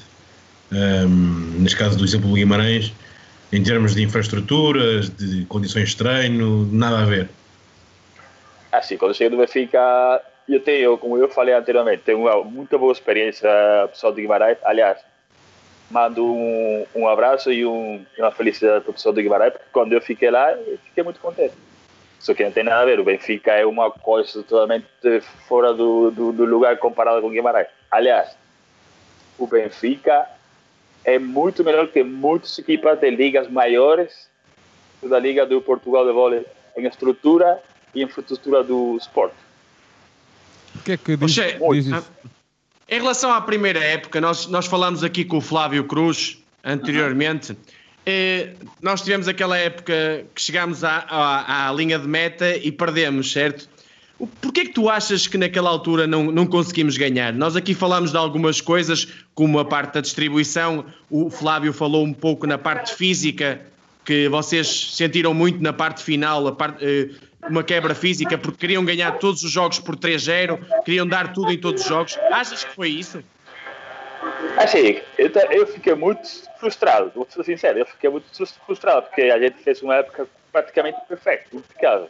um, 0.72 1.60
neste 1.60 1.78
caso 1.78 1.98
do 1.98 2.06
exemplo 2.06 2.30
do 2.30 2.36
Guimarães, 2.36 2.94
em 3.52 3.62
termos 3.62 3.96
de 3.96 4.02
infraestruturas, 4.02 5.10
de 5.10 5.44
condições 5.48 5.90
de 5.90 5.98
treino, 5.98 6.66
nada 6.72 7.00
a 7.00 7.06
ver? 7.06 7.28
Assim, 8.72 8.96
quando 8.96 9.14
cheguei 9.14 9.30
do 9.30 9.36
Benfica, 9.36 9.78
eu 10.48 10.62
tenho, 10.62 10.98
como 10.98 11.18
eu 11.18 11.28
falei 11.28 11.54
anteriormente, 11.54 12.04
tenho 12.06 12.20
uma 12.20 12.42
muita 12.46 12.78
boa 12.78 12.94
experiência 12.94 13.50
pessoal 13.90 14.14
de 14.14 14.22
Guimarães. 14.22 14.58
Aliás, 14.64 15.00
mando 15.92 16.26
um, 16.26 16.86
um 16.96 17.10
abraço 17.10 17.52
e 17.52 17.66
um, 17.66 18.06
uma 18.18 18.32
felicidade 18.32 18.86
para 18.86 18.92
o 18.92 18.94
pessoal 18.94 19.14
do 19.14 19.22
Guimarães, 19.22 19.52
porque 19.52 19.68
quando 19.70 19.92
eu 19.92 20.00
fiquei 20.00 20.32
lá, 20.32 20.54
eu 20.54 20.80
fiquei 20.86 21.04
muito 21.04 21.20
contente. 21.20 21.67
Só 22.20 22.34
que 22.34 22.44
não 22.44 22.52
tem 22.52 22.64
nada 22.64 22.82
a 22.82 22.86
ver, 22.86 23.00
o 23.00 23.04
Benfica 23.04 23.52
é 23.52 23.66
uma 23.66 23.92
coisa 23.92 24.44
totalmente 24.44 24.88
fora 25.48 25.74
do, 25.74 26.12
do, 26.12 26.32
do 26.32 26.46
lugar 26.46 26.78
comparado 26.78 27.22
com 27.22 27.28
o 27.28 27.32
Guimarães. 27.32 27.68
Aliás, 27.92 28.36
o 29.38 29.46
Benfica 29.46 30.28
é 31.06 31.20
muito 31.20 31.64
melhor 31.64 31.88
que 31.88 32.04
muitas 32.04 32.58
equipas 32.58 33.00
de 33.00 33.10
ligas 33.12 33.50
maiores 33.50 34.28
da 35.02 35.20
Liga 35.20 35.46
do 35.46 35.62
Portugal 35.62 36.06
de 36.06 36.12
Vôlei 36.12 36.46
em 36.76 36.86
estrutura 36.86 37.62
e 37.94 38.04
infraestrutura 38.04 38.64
do 38.64 38.98
esporte. 38.98 39.36
O 40.76 40.84
que 40.84 40.92
é 40.94 40.98
que 40.98 41.16
diz, 41.16 41.38
Oxe, 41.38 41.82
diz 41.82 41.88
isso? 41.88 42.12
Em 42.90 43.00
relação 43.00 43.32
à 43.32 43.42
primeira 43.42 43.80
época, 43.80 44.20
nós, 44.22 44.48
nós 44.48 44.66
falamos 44.66 45.04
aqui 45.04 45.26
com 45.26 45.38
o 45.38 45.42
Flávio 45.42 45.84
Cruz 45.84 46.42
anteriormente. 46.64 47.52
Uhum. 47.52 47.58
Eh, 48.10 48.54
nós 48.82 49.02
tivemos 49.02 49.28
aquela 49.28 49.58
época 49.58 50.26
que 50.34 50.42
chegámos 50.42 50.82
à, 50.82 51.06
à, 51.10 51.68
à, 51.68 51.74
linha 51.74 52.00
de 52.00 52.08
meta 52.08 52.56
e 52.56 52.72
perdemos, 52.72 53.34
certo? 53.34 53.68
Porquê 54.40 54.62
é 54.62 54.66
que 54.66 54.72
tu 54.72 54.90
achas 54.90 55.28
que 55.28 55.38
naquela 55.38 55.70
altura 55.70 56.08
não, 56.08 56.32
não 56.32 56.46
conseguimos 56.46 56.96
ganhar? 56.96 57.34
Nós 57.34 57.58
aqui 57.58 57.74
falamos 57.74 58.12
de 58.12 58.18
algumas 58.18 58.62
coisas, 58.62 59.10
como 59.36 59.60
a 59.60 59.66
parte 59.66 59.96
da 59.96 60.02
distribuição, 60.02 60.86
o 61.10 61.30
Flávio 61.30 61.74
falou 61.74 62.06
um 62.06 62.14
pouco 62.14 62.48
na 62.48 62.58
parte 62.58 62.96
física, 62.96 63.60
que 64.06 64.30
vocês 64.30 64.96
sentiram 64.96 65.34
muito 65.34 65.62
na 65.62 65.74
parte 65.74 66.02
final, 66.02 66.50
parte, 66.56 66.86
eh, 66.86 67.10
uma 67.50 67.62
quebra 67.62 67.94
física, 67.94 68.38
porque 68.38 68.58
queriam 68.58 68.86
ganhar 68.86 69.20
todos 69.20 69.44
os 69.44 69.52
jogos 69.52 69.80
por 69.80 69.98
3-0, 69.98 70.58
queriam 70.86 71.06
dar 71.06 71.34
tudo 71.34 71.52
em 71.52 71.58
todos 71.58 71.82
os 71.82 71.88
jogos. 71.90 72.18
Achas 72.32 72.64
que 72.64 72.74
foi 72.74 72.88
isso? 72.88 73.22
Assim, 74.58 75.02
eu, 75.18 75.30
eu 75.52 75.68
fiquei 75.68 75.94
muito 75.94 76.28
frustrado, 76.60 77.12
vou 77.14 77.28
ser 77.30 77.44
sincero, 77.44 77.80
eu 77.80 77.86
fiquei 77.86 78.10
muito 78.10 78.26
frustrado, 78.66 79.04
porque 79.04 79.24
a 79.24 79.40
gente 79.40 79.62
fez 79.64 79.82
uma 79.82 79.96
época 79.96 80.28
praticamente 80.52 81.00
perfeita, 81.08 81.46
impecável. 81.54 82.10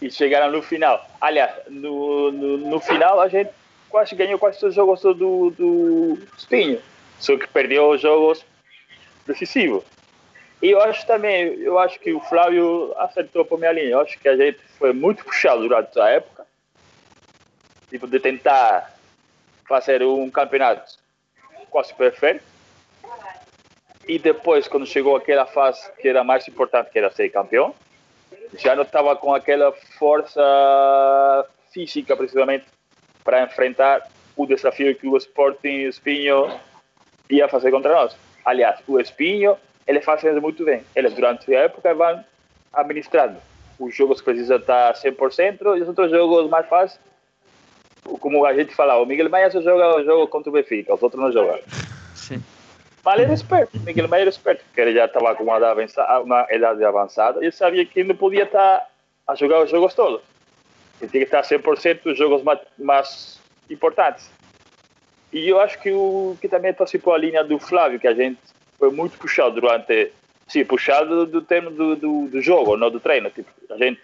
E 0.00 0.10
chegaram 0.10 0.52
no 0.52 0.62
final. 0.62 1.04
Aliás, 1.20 1.52
no, 1.68 2.30
no, 2.30 2.58
no, 2.58 2.80
final 2.80 3.20
a 3.20 3.28
gente 3.28 3.50
quase 3.88 4.14
ganhou 4.14 4.38
quase 4.38 4.60
todos 4.60 4.72
os 4.72 4.76
jogos 4.76 5.00
do, 5.02 5.50
do 5.50 6.18
Espinho, 6.36 6.80
só 7.18 7.36
que 7.36 7.48
perdeu 7.48 7.90
os 7.90 8.00
jogos 8.00 8.44
decisivos. 9.26 9.82
E 10.62 10.70
eu 10.70 10.80
acho 10.80 11.04
também, 11.06 11.54
eu 11.60 11.78
acho 11.78 11.98
que 11.98 12.12
o 12.12 12.20
Flávio 12.20 12.94
acertou 12.96 13.44
para 13.44 13.58
minha 13.58 13.72
linha. 13.72 13.90
Eu 13.90 14.00
acho 14.00 14.18
que 14.18 14.28
a 14.28 14.36
gente 14.36 14.58
foi 14.78 14.92
muito 14.92 15.24
puxado 15.24 15.62
durante 15.62 15.98
a 16.00 16.08
época, 16.08 16.46
tipo 17.90 18.06
de 18.06 18.20
tentar 18.20 18.96
fazer 19.68 20.02
um 20.02 20.30
campeonato 20.30 20.98
quase 21.70 21.94
perfeito 21.94 22.42
e 24.08 24.18
depois, 24.18 24.66
quando 24.66 24.86
chegou 24.86 25.14
aquela 25.14 25.44
fase 25.44 25.92
que 26.00 26.08
era 26.08 26.24
mais 26.24 26.48
importante, 26.48 26.90
que 26.90 26.98
era 26.98 27.10
ser 27.10 27.28
campeão, 27.28 27.74
já 28.56 28.74
não 28.74 28.82
estava 28.82 29.14
com 29.14 29.34
aquela 29.34 29.70
força 29.98 31.46
física, 31.70 32.16
precisamente, 32.16 32.64
para 33.22 33.42
enfrentar 33.42 34.08
o 34.34 34.46
desafio 34.46 34.94
que 34.96 35.06
o 35.06 35.14
Sporting 35.18 35.88
Espinho 35.88 36.58
ia 37.28 37.46
fazer 37.48 37.70
contra 37.70 37.92
nós. 37.92 38.16
Aliás, 38.46 38.80
o 38.88 38.98
Espinho, 38.98 39.58
ele 39.86 40.00
faz 40.00 40.22
muito 40.40 40.64
bem. 40.64 40.82
Eles, 40.96 41.12
durante 41.12 41.54
a 41.54 41.64
época, 41.64 41.92
vão 41.92 42.24
administrando. 42.72 43.36
Os 43.78 43.94
jogos 43.94 44.22
precisam 44.22 44.56
estar 44.56 44.94
100% 44.94 45.76
e 45.76 45.82
os 45.82 45.88
outros 45.88 46.10
jogos 46.10 46.48
mais 46.48 46.66
fáceis, 46.66 46.98
como 48.20 48.44
a 48.44 48.54
gente 48.54 48.74
fala, 48.74 48.96
o 48.96 49.06
Miguel 49.06 49.28
Maia 49.28 49.50
só 49.50 49.60
joga 49.60 49.96
o 49.96 50.04
jogo 50.04 50.28
contra 50.28 50.50
o 50.50 50.52
Benfica, 50.52 50.94
os 50.94 51.02
outros 51.02 51.20
não 51.20 51.32
jogam. 51.32 51.58
Sim. 52.14 52.42
Mas 53.04 53.14
ele 53.14 53.24
era 53.24 53.34
esperto, 53.34 53.80
Miguel 53.80 54.08
Maia 54.08 54.22
era 54.22 54.30
esperto, 54.30 54.64
porque 54.64 54.80
ele 54.80 54.94
já 54.94 55.06
estava 55.06 55.34
com 55.34 55.44
uma 55.44 55.58
idade, 55.58 55.72
avançada, 55.72 56.20
uma 56.22 56.46
idade 56.50 56.84
avançada 56.84 57.46
e 57.46 57.52
sabia 57.52 57.84
que 57.84 58.04
não 58.04 58.14
podia 58.14 58.44
estar 58.44 58.86
a 59.26 59.34
jogar 59.34 59.62
os 59.62 59.70
jogos 59.70 59.94
todos. 59.94 60.20
Ele 61.00 61.10
tinha 61.10 61.26
que 61.26 61.34
estar 61.34 61.42
100% 61.42 62.02
dos 62.02 62.18
jogos 62.18 62.42
mais, 62.42 62.60
mais 62.78 63.40
importantes. 63.70 64.30
E 65.32 65.48
eu 65.48 65.60
acho 65.60 65.78
que 65.80 65.90
o 65.90 66.36
que 66.40 66.48
também 66.48 66.72
participou 66.72 67.14
a 67.14 67.18
linha 67.18 67.44
do 67.44 67.58
Flávio, 67.58 68.00
que 68.00 68.08
a 68.08 68.14
gente 68.14 68.38
foi 68.78 68.90
muito 68.90 69.18
puxado 69.18 69.60
durante. 69.60 70.12
Sim, 70.46 70.64
puxado 70.64 71.26
do 71.26 71.42
termo 71.42 71.70
do, 71.70 71.94
do, 71.94 72.28
do 72.28 72.40
jogo, 72.40 72.76
não 72.76 72.90
do 72.90 72.98
treino. 72.98 73.28
Tipo, 73.30 73.50
a 73.70 73.76
gente 73.76 74.00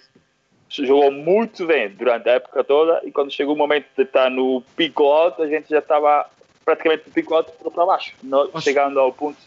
jogou 0.79 1.11
muito 1.13 1.67
bem 1.67 1.91
durante 1.91 2.29
a 2.29 2.33
época 2.33 2.65
toda 2.65 3.01
e 3.05 3.13
quando 3.13 3.31
chegou 3.31 3.55
o 3.55 3.59
momento 3.59 3.87
de 3.97 4.03
estar 4.03 4.31
no 4.31 4.63
pico 4.77 5.05
alto, 5.05 5.43
a 5.43 5.49
gente 5.49 5.69
já 5.69 5.79
estava 5.79 6.29
praticamente 6.65 7.05
do 7.05 7.13
pico 7.13 7.35
alto 7.35 7.53
para 7.71 7.87
baixo, 7.87 8.13
no, 8.23 8.51
chegando 8.61 8.99
ao 8.99 9.13
ponto. 9.13 9.39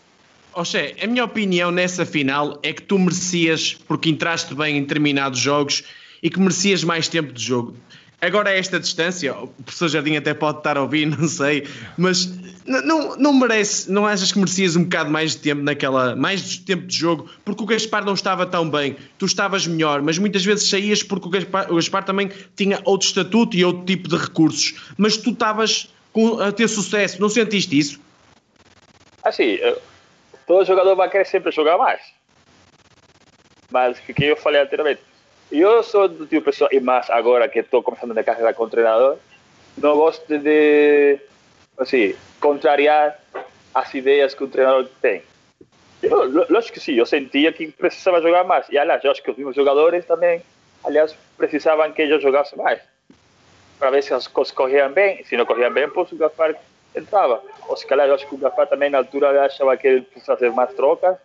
Oxê, 0.54 0.96
a 1.02 1.08
minha 1.08 1.26
opinião 1.26 1.72
nessa 1.72 2.06
final 2.06 2.58
é 2.64 2.72
que 2.72 2.82
tu 2.82 2.98
merecias, 2.98 3.74
porque 3.74 4.10
entraste 4.10 4.56
bem 4.56 4.78
em 4.78 4.82
determinados 4.82 5.40
jogos 5.40 5.84
e 6.22 6.30
que 6.30 6.40
merecias 6.40 6.84
mais 6.84 7.08
tempo 7.08 7.32
de 7.32 7.44
jogo. 7.44 7.76
Agora, 8.20 8.50
a 8.50 8.54
esta 8.54 8.80
distância, 8.80 9.36
o 9.38 9.48
professor 9.48 9.90
Jardim 9.90 10.16
até 10.16 10.34
pode 10.34 10.58
estar 10.58 10.76
a 10.76 10.82
ouvir, 10.82 11.06
não 11.18 11.28
sei, 11.28 11.68
mas 11.96 12.26
não, 12.66 13.16
não 13.16 13.34
merece, 13.34 13.92
não 13.92 14.08
achas 14.08 14.32
que 14.32 14.40
merecias 14.40 14.76
um 14.76 14.84
bocado 14.84 15.12
mais 15.12 15.34
de 15.34 15.38
tempo 15.38 15.62
naquela, 15.62 16.16
mais 16.16 16.58
tempo 16.58 16.88
de 16.88 16.98
jogo, 16.98 17.30
porque 17.46 17.62
o 17.62 17.66
Gaspar 17.66 18.04
não 18.04 18.14
estava 18.14 18.46
tão 18.46 18.68
bem, 18.68 18.96
tu 19.20 19.28
estavas 19.28 19.68
melhor, 19.68 20.02
mas 20.02 20.18
muitas 20.18 20.44
vezes 20.44 20.68
saías 20.68 21.04
porque 21.04 21.28
o 21.28 21.30
Gaspar, 21.30 21.72
o 21.72 21.76
Gaspar 21.76 22.04
também 22.04 22.32
tinha 22.56 22.82
outro 22.86 23.08
estatuto 23.08 23.56
e 23.56 23.64
outro 23.64 23.86
tipo 23.86 24.10
de 24.10 24.18
recursos, 24.18 24.94
mas 24.98 25.16
tu 25.16 25.30
estavas 25.30 25.88
a 26.42 26.52
ter 26.52 26.68
sucesso. 26.68 27.22
Não 27.22 27.30
sentiste 27.30 27.78
isso? 27.78 28.02
Assim, 29.24 29.60
todo 30.48 30.66
jogador 30.66 30.96
vai 30.96 31.10
querer 31.10 31.26
sempre 31.26 31.52
jogar 31.52 31.78
mais. 31.78 32.02
Mas 33.70 34.00
o 34.00 34.02
que 34.02 34.24
eu 34.24 34.38
falei 34.38 34.62
anteriormente, 34.62 35.02
eu 35.52 35.84
sou 35.84 36.08
do 36.08 36.26
tipo 36.26 36.42
de 36.42 36.42
pessoa, 36.42 36.70
e 36.72 36.80
mais 36.80 37.10
agora 37.10 37.48
que 37.48 37.60
estou 37.60 37.82
começando 37.82 38.18
a 38.18 38.24
carreira 38.24 38.54
como 38.54 38.70
treinador, 38.70 39.18
não 39.78 39.96
gosto 39.96 40.38
de, 40.38 41.20
contrariar 42.40 43.20
as 43.74 43.94
ideias 43.94 44.34
que 44.34 44.44
o 44.44 44.48
treinador 44.48 44.90
tem. 45.02 45.22
Eu, 46.02 46.48
lógico 46.50 46.74
que 46.74 46.80
sim, 46.80 46.94
eu 46.94 47.06
sentia 47.06 47.52
que 47.52 47.72
precisava 47.72 48.22
jogar 48.22 48.44
mais. 48.44 48.68
E, 48.70 48.78
aliás, 48.78 49.04
eu 49.04 49.12
acho 49.12 49.24
que 49.24 49.32
os 49.32 49.38
meus 49.38 49.56
jogadores 49.56 50.06
também, 50.06 50.42
aliás, 50.84 51.16
precisavam 51.38 51.92
que 51.92 52.02
eu 52.04 52.20
jogasse 52.20 52.56
mais 52.56 52.80
para 53.80 53.92
ver 53.92 54.04
se 54.04 54.14
as 54.14 54.28
coisas 54.28 54.54
corriam 54.54 54.92
bem. 54.92 55.24
Se 55.24 55.38
não 55.38 55.46
corriam 55.46 55.72
bem, 55.72 55.90
pois 55.90 56.12
o 56.12 56.18
Gaspar 56.18 56.56
entrava. 56.96 57.42
Ou 57.68 57.78
se 57.78 57.86
calhar, 57.86 58.08
eu 58.08 58.16
acho 58.16 58.28
que 58.28 58.36
o 58.36 58.38
Gaspar 58.38 58.68
também 58.68 58.90
na 58.90 59.00
altura 59.00 59.44
achava 59.46 59.78
que 59.78 59.88
ele 59.88 60.02
precisava 60.02 60.40
fazer 60.40 60.52
mais 60.52 60.74
trocas 60.74 61.18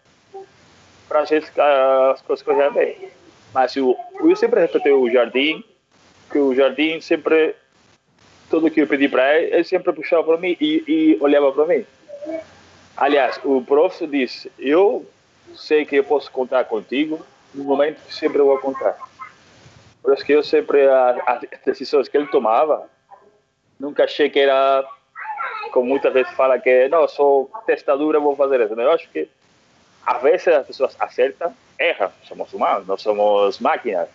para 1.09 1.25
ver 1.25 1.43
se 1.43 1.61
as 1.61 2.23
coisas 2.23 2.43
corriam 2.43 2.73
bem. 2.73 3.11
Mas 3.53 3.77
eu, 3.77 3.97
eu 4.21 4.37
sempre 4.37 4.61
respeitei 4.61 4.93
o 4.93 5.11
Jardim, 5.11 5.65
que 6.31 6.39
o 6.39 6.55
Jardim 6.55 7.01
sempre, 7.01 7.55
tudo 8.49 8.71
que 8.71 8.81
eu 8.81 8.87
pedi 8.87 9.09
para 9.09 9.39
ele, 9.39 9.55
ele 9.55 9.65
sempre 9.65 9.93
puxava 9.93 10.25
para 10.25 10.39
mim 10.39 10.57
e, 10.61 10.85
e 10.87 11.19
olhava 11.21 11.53
para 11.53 11.67
mim. 11.67 11.85
Aliás, 12.97 13.39
o 13.45 13.63
prof 13.63 14.07
disse: 14.07 14.51
Eu 14.59 15.07
sei 15.55 15.85
que 15.85 15.97
eu 15.97 16.05
posso 16.05 16.31
contar 16.31 16.65
contigo 16.65 17.25
no 17.55 17.65
momento 17.65 18.01
que 18.07 18.15
sempre 18.15 18.41
vou 18.41 18.59
contar. 18.59 18.97
Por 20.03 20.15
isso 20.15 20.25
que 20.25 20.33
eu 20.33 20.43
sempre, 20.43 20.87
as 20.89 21.41
decisões 21.65 22.09
que 22.09 22.17
ele 22.17 22.27
tomava, 22.27 22.89
nunca 23.79 24.05
achei 24.05 24.29
que 24.29 24.41
era, 24.41 24.85
como 25.73 25.87
muitas 25.87 26.13
vezes 26.13 26.33
fala, 26.33 26.59
que 26.59 26.89
não, 26.89 27.07
sou 27.07 27.51
testadura, 27.67 28.19
vou 28.19 28.35
fazer 28.35 28.61
isso. 28.61 28.75
Eu 28.75 28.91
acho 28.91 29.09
que, 29.11 29.29
às 30.05 30.23
vezes, 30.23 30.49
as 30.49 30.67
pessoas 30.67 30.97
acertam, 30.99 31.55
erram. 31.83 32.11
Somos 32.27 32.53
humanos, 32.53 32.87
não 32.87 32.97
somos 32.97 33.59
máquinas. 33.59 34.09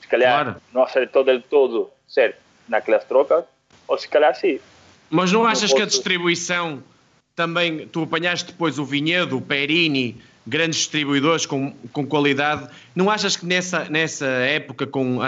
Se 0.00 0.08
calhar 0.08 0.44
claro. 0.44 0.60
não 0.72 0.82
acertou 0.82 1.24
del 1.24 1.40
todo 1.42 1.90
certo 2.08 2.38
naquelas 2.68 3.04
trocas, 3.04 3.44
ou 3.86 3.98
se 3.98 4.08
calhar 4.08 4.34
sim. 4.34 4.60
Mas 5.08 5.32
não 5.32 5.44
achas 5.44 5.62
posso... 5.62 5.76
que 5.76 5.82
a 5.82 5.86
distribuição 5.86 6.82
também, 7.34 7.86
tu 7.88 8.02
apanhaste 8.02 8.52
depois 8.52 8.78
o 8.78 8.84
Vinhedo, 8.84 9.36
o 9.36 9.40
Perini, 9.40 10.20
grandes 10.46 10.80
distribuidores 10.80 11.46
com, 11.46 11.72
com 11.92 12.06
qualidade. 12.06 12.68
Não 12.94 13.10
achas 13.10 13.36
que 13.36 13.46
nessa, 13.46 13.84
nessa 13.84 14.26
época, 14.26 14.86
com, 14.86 15.18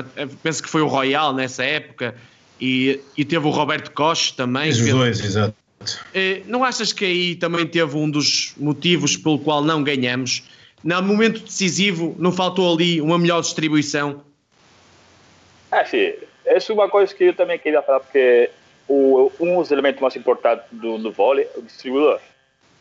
penso 0.42 0.62
que 0.62 0.68
foi 0.68 0.82
o 0.82 0.86
Royal 0.86 1.32
nessa 1.32 1.64
época, 1.64 2.14
e, 2.60 3.00
e 3.16 3.24
teve 3.24 3.46
o 3.46 3.50
Roberto 3.50 3.90
Costa 3.90 4.44
também. 4.44 4.70
Os 4.70 4.78
dois, 4.78 5.20
exato. 5.20 5.54
Eh, 6.14 6.42
não 6.46 6.62
achas 6.62 6.92
que 6.92 7.04
aí 7.04 7.34
também 7.34 7.66
teve 7.66 7.96
um 7.96 8.08
dos 8.08 8.54
motivos 8.56 9.16
pelo 9.16 9.38
qual 9.38 9.64
não 9.64 9.82
ganhamos? 9.82 10.44
No 10.82 11.02
momento 11.02 11.40
decisivo, 11.40 12.14
não 12.18 12.32
faltou 12.32 12.74
ali 12.74 13.00
uma 13.00 13.18
melhor 13.18 13.40
distribuição? 13.40 14.22
Ah, 15.70 15.84
sim. 15.84 16.14
Essa 16.44 16.72
é 16.72 16.74
uma 16.74 16.88
coisa 16.88 17.14
que 17.14 17.24
eu 17.24 17.34
também 17.34 17.58
queria 17.58 17.80
falar, 17.82 18.00
porque 18.00 18.50
o, 18.88 19.30
um 19.38 19.60
dos 19.60 19.70
elementos 19.70 20.00
mais 20.00 20.16
importantes 20.16 20.66
do, 20.72 20.98
do 20.98 21.12
vôlei 21.12 21.48
é 21.54 21.58
o 21.58 21.62
distribuidor, 21.62 22.20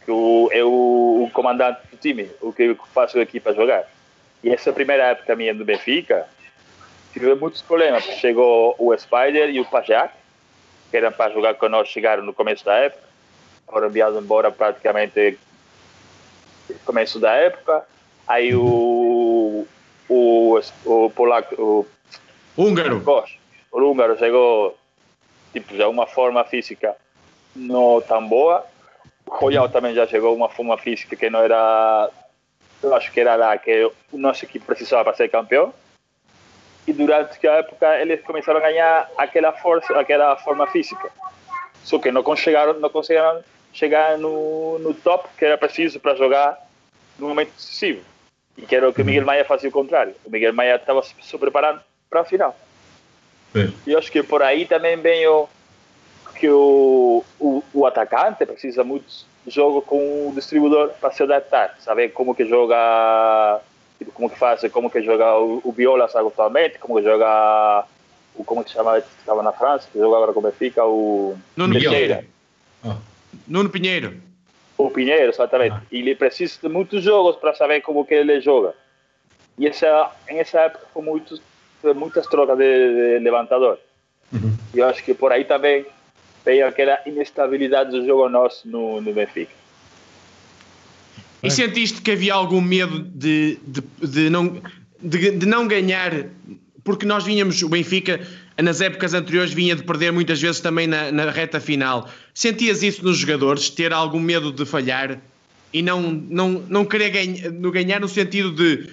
que 0.03 0.11
o, 0.11 0.49
é 0.51 0.63
o, 0.63 1.23
o, 1.25 1.29
comandante 1.31 1.79
do 1.91 1.97
time, 1.97 2.29
o 2.41 2.51
que 2.51 2.75
faz 2.93 3.15
a 3.15 3.21
equipa 3.21 3.53
jogar. 3.53 3.87
E 4.43 4.49
essa 4.49 4.73
primeira 4.73 5.03
época 5.03 5.35
minha 5.35 5.53
do 5.53 5.63
Benfica, 5.63 6.27
tive 7.13 7.35
muitos 7.35 7.61
problemas. 7.61 8.03
Chegou 8.03 8.75
o 8.79 8.97
Spider 8.97 9.49
e 9.51 9.59
o 9.59 9.65
Pajac, 9.65 10.13
que 10.89 10.97
eram 10.97 11.11
para 11.11 11.31
jogar 11.31 11.53
conosco, 11.53 11.93
chegaram 11.93 12.23
no 12.23 12.33
começo 12.33 12.65
da 12.65 12.73
época, 12.75 13.03
foram 13.67 13.87
enviados 13.87 14.21
embora 14.21 14.51
praticamente 14.51 15.37
começo 16.85 17.19
da 17.19 17.33
época. 17.33 17.85
Aí 18.27 18.55
o, 18.55 19.65
o, 20.07 20.59
o 20.85 21.09
polaco, 21.09 21.55
o 21.55 21.85
húngaro, 22.57 23.03
o 23.71 23.79
húngaro 23.79 24.17
chegou 24.17 24.77
tipo 25.53 25.75
já 25.75 25.87
uma 25.87 26.07
forma 26.07 26.43
física 26.45 26.95
não 27.55 28.01
tão 28.01 28.27
boa. 28.27 28.65
O 29.25 29.35
Royal 29.35 29.69
também 29.69 29.93
já 29.93 30.07
chegou 30.07 30.35
uma 30.35 30.49
forma 30.49 30.77
física 30.77 31.15
que 31.15 31.29
não 31.29 31.39
era, 31.39 32.09
eu 32.81 32.93
acho 32.95 33.11
que 33.11 33.19
era 33.19 33.35
lá 33.35 33.57
que 33.57 33.91
o 34.11 34.17
nosso 34.17 34.45
equipe 34.45 34.65
precisava 34.65 35.05
para 35.05 35.15
ser 35.15 35.29
campeão 35.29 35.73
e 36.87 36.93
durante 36.93 37.47
a 37.47 37.53
época 37.53 37.99
eles 37.99 38.21
começaram 38.21 38.59
a 38.59 38.63
ganhar 38.63 39.09
aquela 39.17 39.51
força, 39.53 39.97
aquela 39.99 40.35
forma 40.37 40.67
física. 40.67 41.11
Só 41.83 41.99
que 41.99 42.11
não 42.11 42.23
conseguiram, 42.23 42.73
não 42.73 42.89
conseguiram 42.89 43.43
chegar 43.73 44.17
no, 44.17 44.79
no 44.79 44.93
top 44.93 45.29
que 45.37 45.45
era 45.45 45.57
preciso 45.57 45.99
para 45.99 46.15
jogar 46.15 46.57
no 47.17 47.27
momento 47.27 47.51
decisivo. 47.55 48.01
E 48.57 48.63
que 48.63 48.75
era 48.75 48.89
o 48.89 48.93
que 48.93 49.01
o 49.01 49.05
Miguel 49.05 49.25
Maia 49.25 49.45
fazia 49.45 49.69
o 49.69 49.71
contrário. 49.71 50.13
O 50.25 50.29
Miguel 50.29 50.53
Maia 50.53 50.75
estava 50.75 51.01
se 51.03 51.37
preparando 51.37 51.81
para 52.09 52.21
a 52.21 52.25
final. 52.25 52.55
E 53.85 53.95
acho 53.95 54.11
que 54.11 54.23
por 54.23 54.41
aí 54.41 54.65
também 54.65 54.97
vem 54.97 55.27
o 55.27 55.47
que 56.35 56.49
o, 56.49 57.23
o, 57.39 57.63
o 57.73 57.85
atacante 57.85 58.45
precisa 58.45 58.83
muito 58.83 59.05
de 59.45 59.51
jogo 59.51 59.81
com 59.81 60.29
o 60.29 60.33
distribuidor 60.33 60.89
para 60.99 61.11
se 61.11 61.23
adaptar, 61.23 61.75
saber 61.79 62.09
como 62.09 62.33
que 62.33 62.45
joga 62.45 63.61
tipo, 63.99 64.11
como 64.11 64.29
que 64.29 64.37
faz, 64.37 64.61
como 64.71 64.89
que 64.89 65.01
joga 65.03 65.37
o, 65.37 65.61
o 65.63 65.71
Viola 65.71 66.05
atualmente, 66.05 66.79
como 66.79 66.95
que 66.95 67.03
joga 67.03 67.85
o 68.35 68.43
como 68.43 68.63
que 68.63 68.71
chama, 68.71 68.97
estava 68.97 69.43
na 69.43 69.51
França, 69.51 69.87
que 69.91 69.99
joga 69.99 70.17
agora 70.17 70.33
como 70.33 70.51
fica 70.51 70.85
o 70.85 71.37
Nuno. 71.55 71.75
Oh. 72.83 73.10
Nuno 73.47 73.69
Pinheiro. 73.69 74.13
O 74.77 74.89
Pinheiro, 74.89 75.29
exatamente. 75.29 75.75
Ah. 75.75 75.81
E 75.91 75.99
ele 75.99 76.15
precisa 76.15 76.57
de 76.61 76.69
muitos 76.69 77.03
jogos 77.03 77.35
para 77.35 77.53
saber 77.53 77.81
como 77.81 78.05
que 78.05 78.13
ele 78.13 78.41
joga. 78.41 78.73
E 79.57 79.67
essa, 79.67 80.11
em 80.29 80.39
essa 80.39 80.61
época 80.61 80.85
foi, 80.93 81.03
muito, 81.03 81.41
foi 81.81 81.93
muitas 81.93 82.25
trocas 82.27 82.57
de, 82.57 83.17
de 83.17 83.19
levantador. 83.19 83.77
Uhum. 84.33 84.55
E 84.73 84.79
eu 84.79 84.87
acho 84.87 85.03
que 85.03 85.13
por 85.13 85.31
aí 85.31 85.45
também 85.45 85.85
veio 86.43 86.67
aquela 86.67 86.99
inestabilidade 87.05 87.91
do 87.91 88.05
jogo 88.05 88.27
nosso 88.29 88.67
no, 88.67 89.01
no 89.01 89.13
Benfica. 89.13 89.61
E 91.43 91.49
sentiste 91.49 92.01
que 92.01 92.11
havia 92.11 92.33
algum 92.33 92.61
medo 92.61 92.99
de, 92.99 93.57
de, 93.65 93.81
de 94.07 94.29
não, 94.29 94.61
de, 95.01 95.31
de, 95.31 95.45
não 95.45 95.67
ganhar? 95.67 96.25
Porque 96.83 97.05
nós 97.05 97.23
vinhamos, 97.23 97.61
o 97.63 97.69
Benfica, 97.69 98.19
nas 98.57 98.81
épocas 98.81 99.13
anteriores, 99.13 99.53
vinha 99.53 99.75
de 99.75 99.83
perder 99.83 100.11
muitas 100.11 100.41
vezes 100.41 100.59
também 100.59 100.87
na, 100.87 101.11
na 101.11 101.29
reta 101.31 101.59
final. 101.59 102.07
Sentias 102.33 102.83
isso 102.83 103.03
nos 103.03 103.17
jogadores, 103.17 103.69
ter 103.69 103.93
algum 103.93 104.19
medo 104.19 104.51
de 104.51 104.65
falhar 104.65 105.19
e 105.73 105.81
não, 105.81 106.01
não, 106.01 106.49
não 106.67 106.85
querer 106.85 107.09
ganhar, 107.09 107.49
ganhar 107.71 107.99
no 107.99 108.07
sentido 108.07 108.51
de 108.51 108.89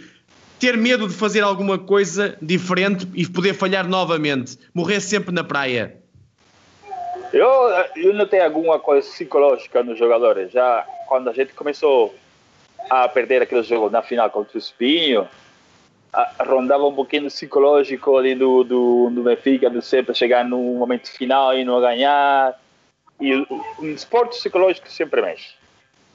ter 0.58 0.76
medo 0.76 1.06
de 1.08 1.14
fazer 1.14 1.42
alguma 1.42 1.78
coisa 1.78 2.36
diferente 2.40 3.06
e 3.14 3.26
poder 3.26 3.54
falhar 3.54 3.86
novamente, 3.86 4.58
morrer 4.74 5.00
sempre 5.00 5.32
na 5.32 5.44
praia? 5.44 5.96
Eu, 7.32 7.46
eu 7.96 8.14
notei 8.14 8.40
alguma 8.40 8.78
coisa 8.78 9.06
psicológica 9.08 9.82
nos 9.82 9.98
jogadores. 9.98 10.50
Já 10.52 10.86
quando 11.06 11.28
a 11.28 11.32
gente 11.32 11.52
começou 11.52 12.14
a 12.90 13.08
perder 13.08 13.42
aquele 13.42 13.62
jogo 13.62 13.90
na 13.90 14.02
final 14.02 14.30
contra 14.30 14.56
o 14.56 14.58
Espinho, 14.58 15.28
rondava 16.46 16.86
um 16.86 16.94
pouquinho 16.94 17.26
psicológico 17.26 18.16
ali 18.16 18.34
do, 18.34 18.64
do, 18.64 19.10
do 19.10 19.22
Benfica, 19.22 19.68
de 19.68 19.82
sempre 19.82 20.14
chegar 20.14 20.44
no 20.44 20.58
momento 20.58 21.10
final 21.10 21.56
e 21.56 21.64
não 21.64 21.80
ganhar. 21.80 22.58
E 23.20 23.34
o, 23.34 23.46
esporte 23.82 24.36
psicológico 24.36 24.90
sempre 24.90 25.20
mexe. 25.20 25.54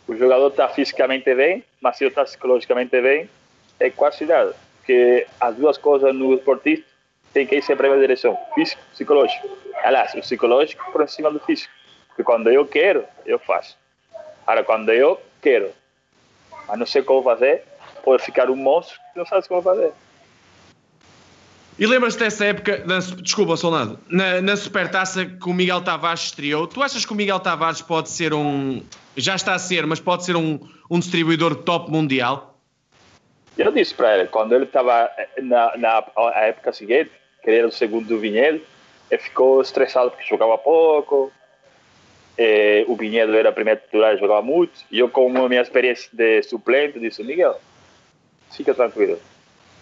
O 0.07 0.15
jogador 0.15 0.47
está 0.47 0.67
fisicamente 0.67 1.33
bem, 1.33 1.63
mas 1.81 1.97
se 1.97 2.05
está 2.05 2.23
psicologicamente 2.23 2.99
bem, 3.01 3.29
é 3.79 3.89
quase 3.89 4.25
nada. 4.25 4.55
Porque 4.77 5.25
as 5.39 5.55
duas 5.55 5.77
coisas 5.77 6.13
no 6.13 6.33
esportista 6.33 6.85
tem 7.33 7.47
que 7.47 7.55
ir 7.55 7.63
sempre 7.63 7.89
na 7.89 7.95
direção, 7.95 8.37
físico 8.53 8.81
psicológico. 8.91 9.47
Aliás, 9.83 10.13
o 10.13 10.19
psicológico 10.19 10.91
por 10.91 11.07
cima 11.09 11.31
do 11.31 11.39
físico. 11.39 11.73
Porque 12.07 12.23
quando 12.23 12.49
eu 12.49 12.65
quero, 12.65 13.05
eu 13.25 13.39
faço. 13.39 13.77
Agora, 14.45 14.63
quando 14.63 14.91
eu 14.91 15.19
quero 15.41 15.71
mas 16.67 16.79
não 16.79 16.85
sei 16.85 17.03
como 17.03 17.23
fazer, 17.23 17.63
pode 18.03 18.23
ficar 18.23 18.49
um 18.49 18.55
monstro 18.55 18.99
não 19.15 19.25
sabe 19.25 19.47
como 19.47 19.61
fazer. 19.61 19.91
E 21.77 21.87
lembras-te 21.87 22.19
dessa 22.19 22.45
época, 22.45 22.77
da, 22.79 22.99
desculpa, 22.99 23.57
Solnado, 23.57 23.99
na, 24.07 24.41
na 24.41 24.55
Supertaça 24.55 25.25
que 25.25 25.49
o 25.49 25.53
Miguel 25.53 25.81
Tavares 25.81 26.25
estreou, 26.25 26.67
tu 26.67 26.83
achas 26.83 27.03
que 27.03 27.11
o 27.11 27.15
Miguel 27.15 27.39
Tavares 27.39 27.81
pode 27.81 28.09
ser 28.09 28.31
um, 28.33 28.83
já 29.17 29.35
está 29.35 29.55
a 29.55 29.59
ser, 29.59 29.85
mas 29.87 29.99
pode 29.99 30.23
ser 30.23 30.35
um, 30.35 30.59
um 30.89 30.99
distribuidor 30.99 31.55
top 31.55 31.91
mundial? 31.91 32.59
Eu 33.57 33.71
disse 33.71 33.93
para 33.93 34.17
ele, 34.17 34.27
quando 34.27 34.53
ele 34.53 34.65
estava 34.65 35.09
na, 35.41 35.75
na 35.77 36.03
época 36.35 36.71
seguinte, 36.73 37.11
que 37.41 37.49
ele 37.49 37.57
era 37.57 37.67
o 37.67 37.71
segundo 37.71 38.07
do 38.07 38.19
Vinhedo, 38.19 38.61
ele 39.09 39.21
ficou 39.21 39.61
estressado 39.61 40.11
porque 40.11 40.27
jogava 40.27 40.57
pouco, 40.59 41.31
eh, 42.37 42.85
o 42.87 42.95
Vinhedo 42.95 43.35
era 43.35 43.51
primeiro 43.51 43.79
titular, 43.81 44.17
jogava 44.17 44.41
muito. 44.41 44.73
E 44.91 44.99
eu, 44.99 45.09
com 45.09 45.27
a 45.37 45.49
minha 45.49 45.61
experiência 45.61 46.09
de 46.13 46.41
suplente, 46.43 46.99
disse: 46.99 47.23
Miguel, 47.23 47.59
fica 48.55 48.73
tranquilo. 48.73 49.19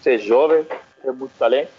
Você 0.00 0.14
é 0.14 0.18
jovem, 0.18 0.66
tem 1.02 1.12
muito 1.12 1.32
talento. 1.38 1.70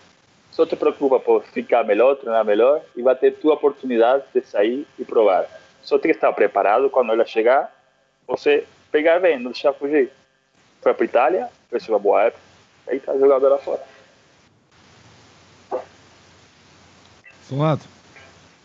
Só 0.52 0.66
te 0.66 0.76
preocupa 0.76 1.20
por 1.20 1.44
ficar 1.46 1.84
melhor, 1.84 2.16
treinar 2.16 2.46
melhor 2.46 2.82
e 2.96 3.02
vai 3.02 3.16
ter 3.16 3.32
tua 3.32 3.56
oportunidade 3.56 4.24
de 4.34 4.42
sair 4.42 4.86
e 5.00 5.04
provar. 5.04 5.48
Só 5.82 5.98
tem 5.98 6.12
que 6.12 6.18
estar 6.18 6.32
preparado 6.32 6.90
quando 6.90 7.12
ela 7.12 7.26
chegar, 7.26 7.74
você 8.28 8.66
pegar 8.92 9.20
bem, 9.20 9.40
não 9.40 9.52
deixar 9.52 9.74
fugir. 9.74 10.12
Foi 10.82 10.94
para 10.94 11.04
a 11.04 11.06
Itália, 11.06 11.50
fez 11.70 11.90
uma 11.90 11.98
boa 11.98 12.24
época, 12.24 12.42
aí 12.88 12.98
está 12.98 13.18
jogando 13.18 13.50
lá 13.50 13.58
fora. 13.58 13.82
Solado. 17.42 17.82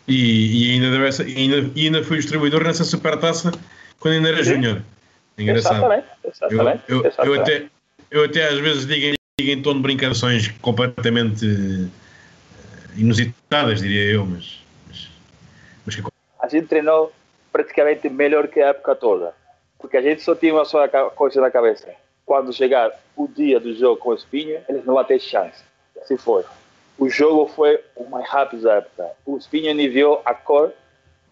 E, 0.07 0.69
e 0.69 0.73
ainda, 0.75 0.91
deu 0.91 1.07
essa, 1.07 1.23
ainda, 1.23 1.57
ainda 1.75 2.05
foi 2.05 2.19
distribuidor 2.19 2.65
nessa 2.65 2.85
supertaça 2.85 3.51
quando 3.99 4.15
ainda 4.15 4.29
era 4.29 4.43
júnior. 4.43 4.83
Engraçado. 5.37 5.77
Exatamente, 5.77 6.07
exatamente, 6.25 6.83
eu, 6.89 6.97
eu, 6.97 7.07
exatamente. 7.07 7.37
Eu, 7.37 7.43
até, 7.43 7.71
eu 8.11 8.25
até 8.25 8.49
às 8.49 8.59
vezes 8.59 8.87
digo, 8.87 9.17
digo 9.39 9.51
em 9.51 9.63
tom 9.63 9.75
de 9.75 9.81
brincações 9.81 10.49
completamente 10.61 11.47
uh, 11.47 11.91
inusitadas, 12.97 13.81
diria 13.81 14.13
eu, 14.13 14.27
mas, 14.27 14.61
mas, 14.87 15.09
mas 15.87 15.97
que... 15.97 16.03
A 16.41 16.49
gente 16.49 16.67
treinou 16.67 17.13
praticamente 17.53 18.09
melhor 18.09 18.49
que 18.49 18.61
a 18.61 18.69
época 18.69 18.95
toda, 18.95 19.35
porque 19.79 19.97
a 19.97 20.03
gente 20.03 20.23
só 20.23 20.35
tinha 20.35 20.55
uma 20.55 20.65
só 20.65 20.87
coisa 21.11 21.41
na 21.41 21.51
cabeça. 21.51 21.89
Quando 22.25 22.53
chegar 22.53 22.93
o 23.17 23.27
dia 23.27 23.59
do 23.59 23.75
jogo 23.75 23.97
com 23.97 24.11
o 24.11 24.15
Espinho, 24.15 24.61
eles 24.69 24.85
não 24.85 24.95
vão 24.95 25.05
ter 25.05 25.19
chance. 25.19 25.63
Assim 26.01 26.17
foi 26.17 26.45
o 26.99 27.09
jogo 27.09 27.47
foi 27.47 27.81
o 27.95 28.05
mais 28.11 28.29
rápido 28.29 28.63
da 28.63 28.75
época. 28.75 29.11
O 29.25 29.39
Spinha 29.41 29.73
viu 29.89 30.21
a 30.25 30.35
cor 30.35 30.73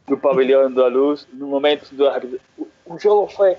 do 0.07 0.17
pavilhão 0.17 0.73
da 0.73 0.87
luz 0.87 1.27
no 1.33 1.49
momento 1.49 1.93
do 1.93 2.07
o, 2.57 2.69
o 2.87 2.99
jogo 2.99 3.29
foi 3.29 3.57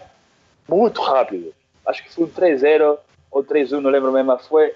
muito 0.68 1.02
rápido. 1.02 1.54
Acho 1.86 2.04
que 2.04 2.14
foi 2.14 2.24
um 2.24 2.30
3-0 2.30 2.98
ou 3.32 3.44
3-1, 3.44 3.80
não 3.80 3.90
lembro 3.90 4.12
mesmo, 4.12 4.28
mas 4.28 4.48
foi 4.48 4.74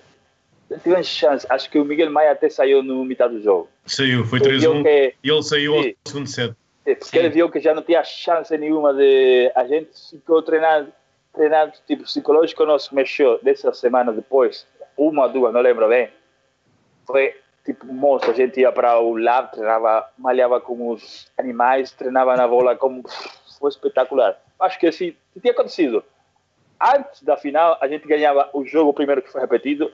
tivemos 0.82 1.08
chance. 1.08 1.46
Acho 1.50 1.70
que 1.70 1.80
o 1.80 1.86
Miguel 1.86 2.12
Maia 2.12 2.32
até 2.32 2.50
saiu 2.50 2.82
no 2.82 3.04
metade 3.04 3.36
do 3.36 3.44
jogo. 3.44 3.70
Saiu, 3.86 4.26
foi 4.26 4.40
3-1 4.40 4.86
e 5.24 5.30
ele 5.30 5.44
saiu 5.44 5.76
ao 5.76 5.84
segundo 6.06 6.28
set. 6.28 6.56
É, 6.86 6.96
porque 6.96 7.12
Sim. 7.12 7.20
ele 7.20 7.30
viu 7.30 7.50
que 7.50 7.60
já 7.60 7.74
não 7.74 7.84
tinha 7.84 8.04
chance 8.04 8.58
nenhuma 8.58 8.94
de. 8.94 9.52
A 9.56 9.66
gente 9.66 9.90
ficou 10.10 10.42
treinando, 10.42 10.92
treinando 11.34 11.74
tipo 11.86 12.04
psicológico, 12.04 12.66
nosso 12.66 12.96
mexeu 12.96 13.40
dessa 13.44 13.72
semana 13.74 14.12
depois, 14.12 14.66
uma 14.98 15.24
ou 15.24 15.30
duas, 15.32 15.54
não 15.54 15.62
lembro 15.62 15.88
bem 15.88 16.10
foi 17.12 17.36
tipo 17.66 17.86
monstro. 17.86 18.32
A 18.32 18.34
gente 18.34 18.60
ia 18.60 18.72
para 18.72 19.00
o 19.00 19.18
lab, 19.18 19.52
treinava, 19.52 20.10
malhava 20.18 20.62
com 20.62 20.90
os 20.90 21.30
animais, 21.38 21.92
treinava 21.92 22.36
na 22.36 22.48
bola, 22.48 22.76
como 22.76 23.04
foi 23.60 23.70
espetacular. 23.70 24.40
Acho 24.60 24.80
que 24.80 24.88
assim, 24.88 25.16
tinha 25.40 25.54
acontecido 25.54 26.04
antes 26.82 27.22
da 27.24 27.38
final, 27.38 27.78
a 27.82 27.88
gente 27.88 28.08
ganhava 28.08 28.50
o 28.54 28.66
jogo 28.66 28.94
primeiro 28.94 29.22
que 29.22 29.32
foi 29.32 29.42
repetido, 29.42 29.92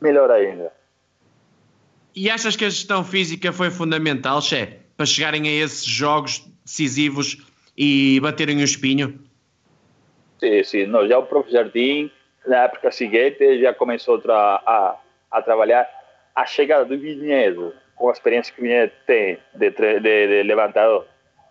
melhor 0.00 0.30
ainda. 0.30 0.72
E 2.14 2.30
achas 2.30 2.56
que 2.56 2.64
a 2.64 2.70
gestão 2.70 3.04
física 3.04 3.52
foi 3.52 3.70
fundamental, 3.70 4.40
Che, 4.40 4.78
para 4.96 5.06
chegarem 5.06 5.48
a 5.48 5.64
esses 5.64 5.84
jogos 5.84 6.46
decisivos 6.64 7.46
e 7.76 8.18
baterem 8.20 8.58
o 8.58 8.64
espinho? 8.64 9.20
Sim, 10.40 10.62
sim. 10.64 10.86
Não, 10.86 11.06
já 11.06 11.18
o 11.18 11.26
próprio 11.26 11.52
Jardim, 11.52 12.10
na 12.46 12.64
época 12.64 12.90
seguinte, 12.90 13.60
já 13.60 13.74
começou 13.74 14.22
a, 14.28 14.62
a, 14.66 14.96
a 15.30 15.42
trabalhar 15.42 15.88
a 16.34 16.44
chegada 16.46 16.84
do 16.84 16.98
Vinhedo, 16.98 17.74
com 17.94 18.08
a 18.08 18.12
experiência 18.12 18.52
que 18.54 18.60
o 18.60 18.64
Vinhedo 18.64 18.92
tem 19.06 19.38
de, 19.54 19.70
de, 19.70 20.00
de 20.00 20.42
levantador. 20.42 21.06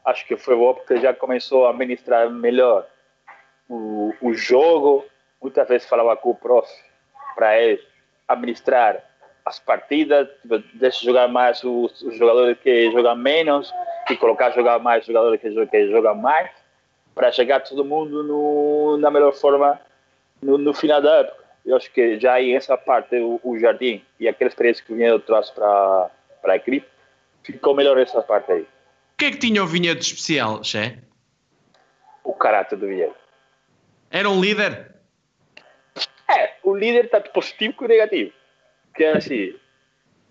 Acho 0.05 0.25
que 0.27 0.37
foi 0.37 0.55
bom 0.55 0.73
porque 0.73 0.97
já 0.97 1.13
começou 1.13 1.65
a 1.65 1.71
administrar 1.71 2.29
melhor 2.29 2.87
o, 3.69 4.13
o 4.21 4.33
jogo. 4.33 5.05
Muitas 5.41 5.67
vezes 5.67 5.87
falava 5.87 6.15
com 6.17 6.31
o 6.31 6.35
prof 6.35 6.67
para 7.35 7.59
ele 7.59 7.81
administrar 8.27 9.03
as 9.45 9.59
partidas, 9.59 10.27
tipo, 10.41 10.57
deixa 10.73 11.05
jogar 11.05 11.27
mais 11.27 11.63
os, 11.63 12.01
os, 12.01 12.17
jogadores 12.17 12.57
que 12.59 12.91
jogam 12.91 13.15
menos 13.15 13.71
e 14.09 14.17
colocar 14.17 14.49
jogar 14.51 14.79
mais 14.79 15.01
os 15.01 15.07
jogadores 15.07 15.39
que, 15.39 15.67
que 15.67 15.91
jogam 15.91 16.15
mais 16.15 16.49
para 17.13 17.31
chegar 17.31 17.59
todo 17.59 17.85
mundo 17.85 18.23
no, 18.23 18.97
na 18.97 19.11
melhor 19.11 19.33
forma 19.33 19.79
no, 20.41 20.57
no, 20.57 20.73
final 20.73 20.99
da 20.99 21.17
época. 21.17 21.43
Eu 21.63 21.75
acho 21.75 21.91
que 21.91 22.19
já 22.19 22.33
aí 22.33 22.55
essa 22.55 22.75
parte 22.75 23.15
o, 23.17 23.39
o 23.43 23.59
Jardim 23.59 24.03
e 24.19 24.27
aquela 24.27 24.49
experiência 24.49 24.83
que 24.83 24.93
o 24.93 24.95
Vinhedo 24.95 25.19
trouxe 25.19 25.53
para 25.53 26.09
para 26.41 26.53
a 26.53 26.57
equipe 26.57 26.87
ficou 27.43 27.75
melhor 27.75 27.97
essa 27.97 28.21
parte 28.21 28.51
aí. 28.51 28.61
O 28.61 29.17
que 29.17 29.25
é 29.25 29.31
que 29.31 29.37
tinha 29.37 29.63
o 29.63 29.67
Vinhedo 29.67 29.99
de 29.99 30.05
especial, 30.05 30.63
Xé? 30.63 30.97
O 32.23 32.33
caráter 32.33 32.77
do 32.77 32.87
Vinhedo. 32.87 33.15
Era 34.15 34.29
um 34.29 34.39
líder? 34.39 34.95
É, 36.29 36.53
o 36.63 36.75
líder 36.75 37.09
tanto 37.09 37.31
positivo 37.31 37.73
como 37.73 37.89
negativo 37.89 38.31
que 38.95 39.03
é 39.03 39.11
assim, 39.11 39.53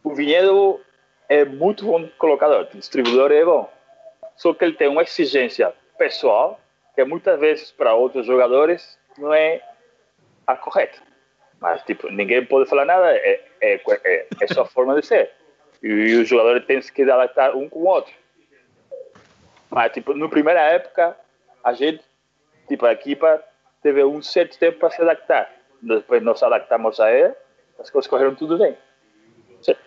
o 0.02 0.14
Vinhedo 0.14 0.80
é 1.28 1.44
muito 1.44 1.84
bom 1.84 2.08
colocador, 2.18 2.66
o 2.72 2.78
distribuidor 2.78 3.30
é 3.30 3.44
bom, 3.44 3.70
só 4.36 4.54
que 4.54 4.64
ele 4.64 4.74
tem 4.74 4.88
uma 4.88 5.02
exigência 5.02 5.72
pessoal 5.98 6.58
que 6.94 7.04
muitas 7.04 7.38
vezes 7.38 7.70
para 7.70 7.94
outros 7.94 8.26
jogadores 8.26 8.98
não 9.18 9.32
é 9.34 9.60
a 10.46 10.56
correta. 10.56 10.98
Mas, 11.60 11.82
tipo, 11.82 12.10
ninguém 12.10 12.44
pode 12.44 12.68
falar 12.68 12.84
nada, 12.84 13.12
é, 13.12 13.44
é, 13.60 13.80
é, 14.04 14.26
é 14.40 14.46
sua 14.48 14.64
forma 14.64 15.00
de 15.00 15.06
ser. 15.06 15.30
E, 15.82 15.88
e 15.88 16.14
os 16.16 16.28
jogadores 16.28 16.64
têm 16.66 16.80
que 16.80 17.02
adaptar 17.02 17.54
um 17.54 17.68
com 17.68 17.80
o 17.80 17.86
outro. 17.86 18.12
Mas, 19.70 19.92
tipo, 19.92 20.14
na 20.14 20.28
primeira 20.28 20.60
época, 20.60 21.16
a 21.62 21.72
gente, 21.72 22.04
tipo, 22.68 22.86
a 22.86 22.92
equipa 22.92 23.42
teve 23.84 24.02
um 24.02 24.22
certo 24.22 24.58
tempo 24.58 24.78
para 24.78 24.90
se 24.90 25.02
adaptar. 25.02 25.52
Depois 25.82 26.22
nós 26.22 26.42
adaptamos 26.42 26.98
a 26.98 27.12
ele 27.12 27.34
as 27.78 27.90
coisas 27.90 28.08
correram 28.08 28.34
tudo 28.34 28.58
bem. 28.58 28.76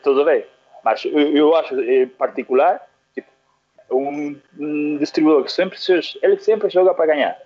Tudo 0.03 0.23
bem. 0.25 0.45
Mas 0.83 1.03
eu, 1.05 1.35
eu 1.35 1.55
acho, 1.55 1.79
em 1.79 2.07
particular, 2.07 2.81
tipo, 3.13 3.27
um, 3.91 4.39
um, 4.57 4.97
distribuidor 4.97 5.43
que 5.43 5.51
sempre, 5.51 5.77
ele 6.21 6.37
sempre 6.39 6.69
joga 6.69 6.93
para 6.93 7.07
ganhar. 7.07 7.37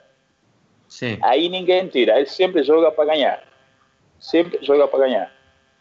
Sim. 0.87 1.17
Aí 1.21 1.47
ninguém 1.47 1.87
tira, 1.87 2.17
ele 2.17 2.25
sempre 2.25 2.63
joga 2.63 2.91
para 2.91 3.05
ganhar. 3.05 3.43
Sempre 4.19 4.59
joga 4.61 4.87
para 4.87 4.99
ganhar. 4.99 5.31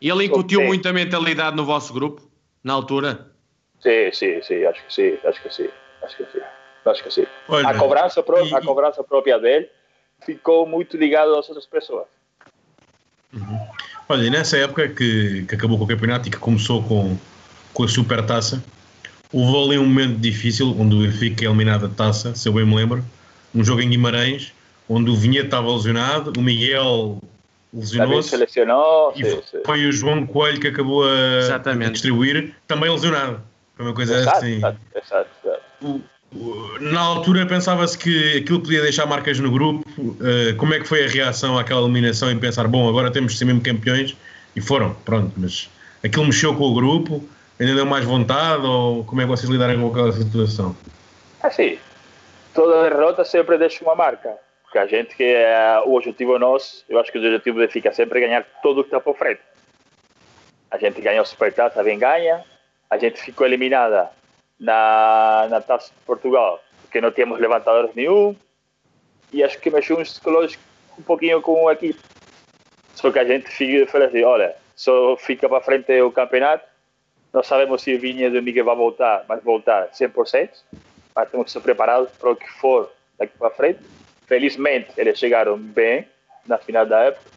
E 0.00 0.08
ele 0.08 0.24
incutiu 0.24 0.62
muita 0.62 0.92
mentalidade 0.92 1.56
no 1.56 1.64
vosso 1.64 1.92
grupo, 1.92 2.22
na 2.62 2.72
altura? 2.72 3.32
Sim, 3.80 4.12
sim, 4.12 4.42
sim, 4.42 4.64
acho 4.64 4.84
que 4.86 4.94
sim, 4.94 5.18
acho 5.24 5.42
que 5.42 5.54
sim, 5.54 5.68
acho 6.02 6.16
que 6.16 6.24
sim. 6.32 6.40
Acho 6.84 7.02
que 7.02 7.10
sim. 7.10 7.26
Olha, 7.48 7.68
a, 7.68 7.78
cobrança 7.78 8.22
pro, 8.22 8.46
e... 8.46 8.54
a 8.54 8.62
cobrança 8.62 9.04
própria 9.04 9.38
dele 9.38 9.68
ficou 10.24 10.66
muito 10.66 10.96
ligada 10.96 11.30
às 11.38 11.48
outras 11.48 11.66
pessoas. 11.66 12.06
Uhum. 13.32 13.58
Olha, 14.08 14.22
e 14.22 14.30
nessa 14.30 14.56
época 14.56 14.88
que, 14.88 15.44
que 15.48 15.54
acabou 15.54 15.78
com 15.78 15.84
o 15.84 15.86
campeonato 15.86 16.28
e 16.28 16.30
que 16.30 16.36
começou 16.36 16.82
com, 16.82 17.16
com 17.72 17.84
a 17.84 17.88
super 17.88 18.24
taça, 18.26 18.62
houve 19.32 19.56
ali 19.56 19.78
um 19.78 19.86
momento 19.86 20.18
difícil 20.18 20.74
onde 20.78 20.96
o 20.96 21.00
Benfica 21.00 21.44
é 21.44 21.46
eliminado 21.46 21.86
da 21.86 21.94
taça, 21.94 22.34
se 22.34 22.48
eu 22.48 22.52
bem 22.52 22.66
me 22.66 22.74
lembro, 22.74 23.04
um 23.54 23.62
jogo 23.62 23.80
em 23.80 23.88
Guimarães, 23.88 24.52
onde 24.88 25.10
o 25.10 25.14
Vinheta 25.14 25.46
estava 25.46 25.70
lesionado, 25.70 26.32
o 26.36 26.42
Miguel 26.42 27.20
lesionou-se 27.72 28.34
e 28.34 29.24
sim, 29.24 29.42
foi 29.64 29.78
sim. 29.78 29.86
o 29.86 29.92
João 29.92 30.26
Coelho 30.26 30.60
que 30.60 30.66
acabou 30.66 31.04
a, 31.04 31.54
a, 31.54 31.90
distribuir, 31.90 32.54
também 32.66 32.90
lesionado. 32.90 33.40
Foi 33.76 33.86
uma 33.86 33.94
coisa 33.94 34.18
exato, 34.18 34.38
assim. 34.38 34.56
Exato, 34.56 34.78
exato, 34.96 35.30
exato 35.44 36.02
na 36.80 37.00
altura 37.00 37.44
pensava-se 37.44 37.98
que 37.98 38.38
aquilo 38.38 38.60
podia 38.60 38.82
deixar 38.82 39.06
marcas 39.06 39.38
no 39.40 39.50
grupo. 39.50 39.84
Uh, 39.98 40.56
como 40.56 40.74
é 40.74 40.78
que 40.78 40.86
foi 40.86 41.04
a 41.04 41.08
reação 41.08 41.58
àquela 41.58 41.82
eliminação 41.82 42.30
e 42.30 42.36
pensar, 42.36 42.68
bom, 42.68 42.88
agora 42.88 43.10
temos 43.10 43.32
de 43.32 43.38
ser 43.38 43.44
mesmo 43.44 43.60
campeões? 43.60 44.16
E 44.54 44.60
foram, 44.60 44.94
pronto, 45.04 45.32
mas 45.36 45.68
aquilo 46.04 46.24
mexeu 46.26 46.54
com 46.54 46.64
o 46.64 46.74
grupo, 46.74 47.24
ainda 47.58 47.74
deu 47.74 47.86
mais 47.86 48.04
vontade 48.04 48.64
ou 48.64 49.04
como 49.04 49.20
é 49.20 49.24
que 49.24 49.30
vocês 49.30 49.50
lidaram 49.50 49.80
com 49.80 49.88
aquela 49.88 50.12
situação? 50.12 50.76
Assim, 51.42 51.78
toda 52.54 52.88
derrota 52.88 53.24
sempre 53.24 53.58
deixa 53.58 53.84
uma 53.84 53.94
marca. 53.94 54.36
Porque 54.62 54.78
a 54.78 54.86
gente 54.86 55.16
que 55.16 55.24
é 55.24 55.82
o 55.84 55.96
objetivo 55.96 56.38
nosso, 56.38 56.84
eu 56.88 57.00
acho 57.00 57.10
que 57.10 57.18
o 57.18 57.20
objetivo 57.20 57.66
fica 57.68 57.92
sempre 57.92 58.20
ganhar 58.20 58.46
tudo 58.62 58.84
que 58.84 58.88
está 58.88 59.00
por 59.00 59.16
frente. 59.16 59.40
A 60.70 60.78
gente 60.78 61.00
ganhou 61.00 61.24
o 61.24 61.26
Supertaça, 61.26 61.82
bem 61.82 61.98
ganha. 61.98 62.44
A 62.88 62.96
gente 62.96 63.20
ficou 63.20 63.44
eliminada 63.44 64.10
na, 64.60 65.46
na 65.48 65.60
Taça 65.60 65.90
de 65.98 66.04
Portugal, 66.04 66.62
porque 66.82 67.00
não 67.00 67.10
tínhamos 67.10 67.40
levantadores 67.40 67.94
nenhum, 67.94 68.36
e 69.32 69.42
acho 69.42 69.58
que 69.58 69.70
mexeu 69.70 69.98
uns 69.98 70.10
psicológicos 70.10 70.64
um 70.98 71.02
pouquinho 71.02 71.40
com 71.40 71.68
a 71.68 71.72
equipe. 71.72 71.98
Só 72.94 73.10
que 73.10 73.18
a 73.18 73.24
gente 73.24 73.86
falou 73.86 74.06
assim, 74.06 74.22
olha, 74.22 74.54
só 74.76 75.16
fica 75.16 75.48
para 75.48 75.62
frente 75.62 76.00
o 76.02 76.12
campeonato, 76.12 76.68
não 77.32 77.42
sabemos 77.42 77.82
se 77.82 77.94
o 77.94 78.00
Vinha 78.00 78.30
do 78.30 78.42
Miguel 78.42 78.64
vai 78.64 78.76
voltar, 78.76 79.24
mas 79.28 79.42
voltar 79.42 79.88
100%, 79.90 80.50
mas 81.14 81.30
temos 81.30 81.44
que 81.44 81.50
estar 81.50 81.60
preparados 81.60 82.10
para 82.18 82.30
o 82.30 82.36
que 82.36 82.48
for 82.52 82.90
daqui 83.18 83.32
para 83.38 83.50
frente. 83.50 83.80
Felizmente, 84.26 84.90
eles 84.96 85.18
chegaram 85.18 85.56
bem 85.56 86.06
na 86.46 86.58
final 86.58 86.84
da 86.84 87.00
época, 87.04 87.30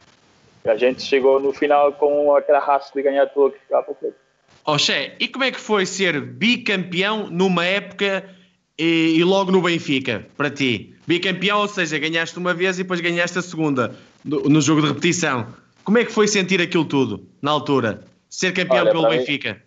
e 0.66 0.70
a 0.70 0.76
gente 0.76 1.02
chegou 1.02 1.40
no 1.40 1.54
final 1.54 1.94
com 1.94 2.36
aquela 2.36 2.60
raça 2.60 2.92
de 2.94 3.02
ganhar 3.02 3.28
tudo 3.28 3.54
que 3.54 3.60
ficava 3.60 3.84
para 3.84 3.96
frente. 3.96 4.23
Oxé, 4.66 5.16
e 5.20 5.28
como 5.28 5.44
é 5.44 5.52
que 5.52 5.60
foi 5.60 5.86
ser 5.86 6.22
bicampeão 6.22 7.30
numa 7.30 7.66
época 7.66 8.30
e, 8.78 9.18
e, 9.18 9.24
logo 9.24 9.52
no 9.52 9.62
Benfica, 9.62 10.26
para 10.38 10.50
ti? 10.50 10.96
Bicampeão, 11.06 11.60
ou 11.60 11.68
seja, 11.68 12.00
ganhaste 12.00 12.38
uma 12.38 12.54
vez 12.54 12.80
e 12.80 12.84
depois 12.84 13.02
ganhaste 13.02 13.38
a 13.38 13.42
segunda 13.42 13.96
no, 14.24 14.44
no 14.44 14.62
jogo 14.62 14.82
de 14.82 14.88
repetição. 14.88 15.48
Como 15.84 15.98
é 15.98 16.06
que 16.06 16.12
foi 16.12 16.28
sentir 16.28 16.62
aquilo 16.62 16.86
tudo, 16.86 17.28
na 17.42 17.52
altura? 17.52 18.06
Ser 18.30 18.54
campeão 18.54 18.84
Olha, 18.84 18.92
pelo 18.92 19.10
Benfica? 19.10 19.62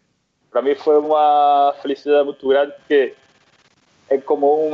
para 0.57 0.63
mim 0.63 0.75
foi 0.75 0.99
uma 0.99 1.75
felicidade 1.83 2.25
muito 2.25 2.49
grande, 2.49 2.73
porque 2.73 3.13
é 4.09 4.17
como 4.17 4.71
um 4.71 4.73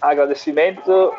agradecimento 0.00 1.12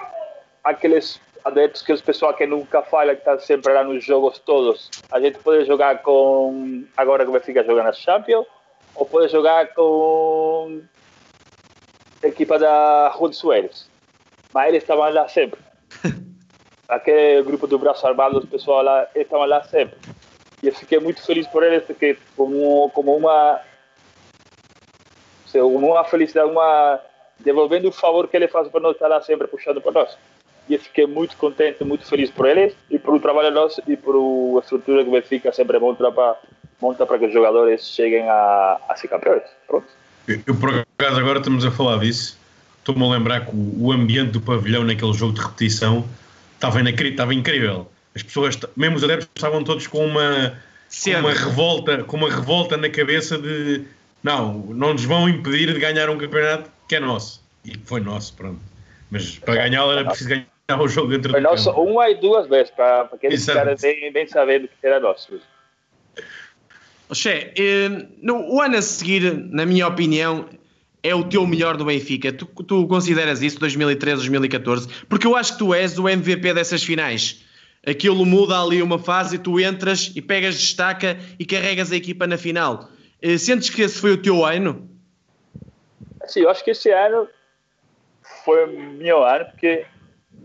àqueles 0.64 1.20
adeptos 1.46 1.84
que 1.84 1.94
os 1.94 2.02
pessoal 2.02 2.34
que 2.34 2.48
nunca 2.48 2.82
falha, 2.82 3.14
que 3.14 3.22
está 3.22 3.38
sempre 3.38 3.72
lá 3.72 3.84
nos 3.84 4.04
jogos 4.04 4.40
todos. 4.40 4.90
A 5.12 5.20
gente 5.20 5.38
pode 5.38 5.64
jogar 5.66 6.02
com. 6.02 6.84
Agora 6.98 7.24
que 7.24 7.30
o 7.30 7.34
Benfica 7.34 7.64
joga 7.64 7.84
na 7.84 7.94
Champions, 7.94 8.48
ou 8.96 9.06
pode 9.06 9.32
jogar 9.32 9.72
com 9.76 10.82
a 12.24 12.28
equipa 12.28 12.58
da 12.58 13.10
Rua 13.10 13.30
de 13.30 13.36
Soares. 13.36 13.88
Mas 14.52 14.70
eles 14.70 14.84
estavam 14.84 15.08
lá 15.14 15.28
sempre. 15.28 15.60
Aquele 16.90 17.44
grupo 17.44 17.68
do 17.68 17.78
Braço 17.78 18.06
Armado, 18.08 18.40
os 18.40 18.46
pessoal 18.46 18.82
lá, 18.82 19.08
eles 19.14 19.28
estavam 19.28 19.46
lá 19.46 19.64
sempre. 19.64 19.98
E 20.64 20.68
eu 20.68 20.74
fiquei 20.74 21.00
muito 21.00 21.22
feliz 21.22 21.46
por 21.48 21.62
eles, 21.62 21.84
porque 21.84 22.18
como, 22.36 22.90
como 22.90 23.16
uma. 23.16 23.62
Como 25.52 25.92
uma 25.92 26.04
felicidade, 26.04 26.50
uma. 26.50 27.00
devolvendo 27.40 27.88
o 27.88 27.92
favor 27.92 28.28
que 28.28 28.36
ele 28.36 28.48
faz 28.48 28.68
para 28.68 28.82
nós 28.82 28.96
estar 28.96 29.08
lá 29.08 29.22
sempre 29.22 29.48
puxando 29.48 29.80
para 29.80 29.92
nós 29.92 30.18
e 30.68 30.74
eu 30.74 30.80
fiquei 30.80 31.06
muito 31.06 31.38
contente, 31.38 31.84
muito 31.84 32.06
feliz 32.06 32.32
por 32.32 32.48
eles 32.48 32.74
e 32.90 32.98
por 32.98 33.16
o 33.16 33.20
trabalho 33.20 33.52
nosso 33.52 33.82
e 33.88 33.96
por 33.96 34.16
a 34.58 34.60
estrutura 34.62 35.04
que 35.04 35.10
o 35.10 35.14
Benfica 35.14 35.52
sempre 35.52 35.78
monta 35.80 36.12
para, 36.12 36.36
monta 36.82 37.06
para 37.06 37.20
que 37.20 37.26
os 37.28 37.34
jogadores 37.34 37.88
cheguem 37.88 38.28
a, 38.28 38.80
a 38.90 38.96
ser 38.96 39.08
campeões. 39.08 39.44
Pronto. 39.68 39.88
Eu, 40.28 40.42
eu, 40.48 40.56
por 40.56 40.70
acaso, 40.70 41.20
agora 41.20 41.38
estamos 41.38 41.66
a 41.66 41.72
falar 41.72 42.00
disso, 42.00 42.38
estou-me 42.80 43.04
a 43.06 43.10
lembrar 43.10 43.46
que 43.46 43.52
o, 43.56 43.86
o, 43.86 43.92
ambiente 43.92 44.32
do 44.32 44.42
pavilhão 44.42 44.84
naquele 44.84 45.14
jogo 45.14 45.34
de 45.34 45.42
repetição 45.42 46.04
estava, 46.56 46.82
estava 46.82 47.34
incrível. 47.34 47.88
As 48.16 48.24
pessoas, 48.24 48.58
mesmo 48.76 48.96
os 48.96 49.04
adeptos, 49.04 49.30
estavam 49.36 49.64
todos 49.64 49.86
com 49.86 50.04
uma, 50.04 50.58
com 51.04 51.20
uma 51.20 51.34
revolta, 51.34 52.04
com 52.04 52.18
uma 52.18 52.30
revolta 52.30 52.78
na 52.78 52.90
cabeça 52.90 53.38
de 53.38 53.84
não, 54.24 54.54
não 54.54 54.94
nos 54.94 55.06
vão 55.06 55.30
impedir 55.30 55.72
de 55.72 55.80
ganhar 55.80 56.10
um 56.10 56.18
campeonato 56.18 56.72
que 56.88 56.96
é 56.96 57.00
nosso. 57.00 57.44
E 57.64 57.78
foi 57.86 58.00
nosso, 58.00 58.34
pronto. 58.34 58.60
Mas 59.12 59.38
para 59.38 59.56
ganhá-lo 59.56 59.92
era 59.92 60.06
preciso 60.06 60.30
ganhar 60.30 60.55
o 60.74 60.88
jogo 60.88 61.10
dentro 61.10 61.32
Foi 61.32 61.40
do 61.40 61.44
nosso 61.44 61.70
campo. 61.70 61.84
uma 61.84 62.10
e 62.10 62.16
duas 62.16 62.48
vezes, 62.48 62.72
para 62.72 63.02
aqueles 63.02 63.46
caras 63.46 63.82
bem, 63.82 64.12
bem 64.12 64.28
sabendo 64.28 64.68
que 64.68 64.88
era 64.88 65.00
nosso. 65.00 65.40
Oxê, 67.08 67.54
eh, 67.56 67.90
no, 68.22 68.52
o 68.52 68.62
ano 68.62 68.78
a 68.78 68.82
seguir, 68.82 69.32
na 69.52 69.66
minha 69.66 69.88
opinião, 69.88 70.50
é 71.04 71.14
o 71.14 71.24
teu 71.24 71.46
melhor 71.46 71.78
do 71.78 71.86
Benfica. 71.86 72.34
Tu, 72.34 72.46
tu 72.64 72.88
consideras 72.88 73.44
isso, 73.44 73.60
2013, 73.60 74.16
2014? 74.18 74.88
Porque 75.08 75.28
eu 75.28 75.36
acho 75.36 75.54
que 75.54 75.60
tu 75.60 75.74
és 75.74 76.00
o 76.00 76.10
MVP 76.10 76.52
dessas 76.56 76.84
finais. 76.84 77.46
aquilo 77.86 78.26
muda 78.26 78.60
ali 78.60 78.82
uma 78.82 78.98
fase 78.98 79.36
e 79.36 79.40
tu 79.40 79.60
entras 79.60 80.12
e 80.16 80.22
pegas 80.22 80.58
destaca 80.58 81.20
e 81.38 81.46
carregas 81.46 81.92
a 81.92 81.96
equipa 81.96 82.26
na 82.26 82.38
final. 82.38 82.90
Eh, 83.22 83.38
sentes 83.38 83.70
que 83.70 83.84
esse 83.84 84.00
foi 84.00 84.14
o 84.14 84.18
teu 84.18 84.44
ano? 84.44 84.90
Sim, 86.26 86.42
eu 86.42 86.50
acho 86.50 86.64
que 86.64 86.72
esse 86.72 86.90
ano 86.90 87.28
foi 88.44 88.66
o 88.66 88.80
meu 88.94 89.24
ano 89.24 89.46
porque 89.46 89.86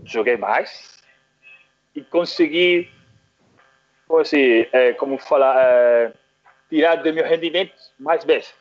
joguei 0.05 0.37
mais 0.37 1.01
e 1.95 2.03
consegui, 2.03 2.91
como, 4.07 4.21
assim, 4.21 4.67
é, 4.73 4.93
como 4.95 5.19
falar, 5.19 5.57
é, 5.63 6.13
tirar 6.69 6.97
do 6.97 7.13
meu 7.13 7.25
rendimento 7.25 7.75
mais 7.99 8.25
vezes. 8.25 8.55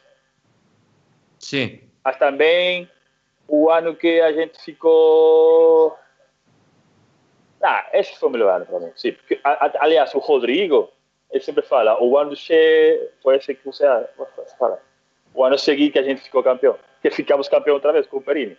Sim. 1.40 1.82
Mas 2.04 2.18
também 2.18 2.90
o 3.48 3.70
ano 3.70 3.96
que 3.96 4.22
a 4.22 4.32
gente 4.32 4.62
ficou. 4.64 5.98
Ah, 7.62 7.88
esse 7.94 8.18
foi 8.18 8.30
o 8.30 8.32
melhor 8.32 8.56
ano 8.56 8.66
para 8.66 8.80
mim. 8.80 8.92
Sim, 8.96 9.12
porque, 9.14 9.40
aliás, 9.44 10.14
o 10.14 10.20
Rodrigo, 10.20 10.90
ele 11.32 11.44
sempre 11.44 11.64
fala: 11.64 12.02
o 12.02 12.18
ano 12.18 12.36
che... 12.36 13.12
foi 13.22 13.38
esse 13.38 13.54
que 13.56 13.66
você 13.66 13.86
fala. 14.58 14.82
O 15.34 15.44
ano 15.44 15.58
seguinte 15.58 15.94
que 15.94 16.00
a 16.00 16.04
gente 16.04 16.22
ficou 16.22 16.44
campeão. 16.44 16.78
Que 17.02 17.12
ficamos 17.12 17.48
campeão 17.48 17.76
outra 17.76 17.94
vez 17.94 18.08
com 18.08 18.18
o 18.18 18.22
Perini. 18.22 18.58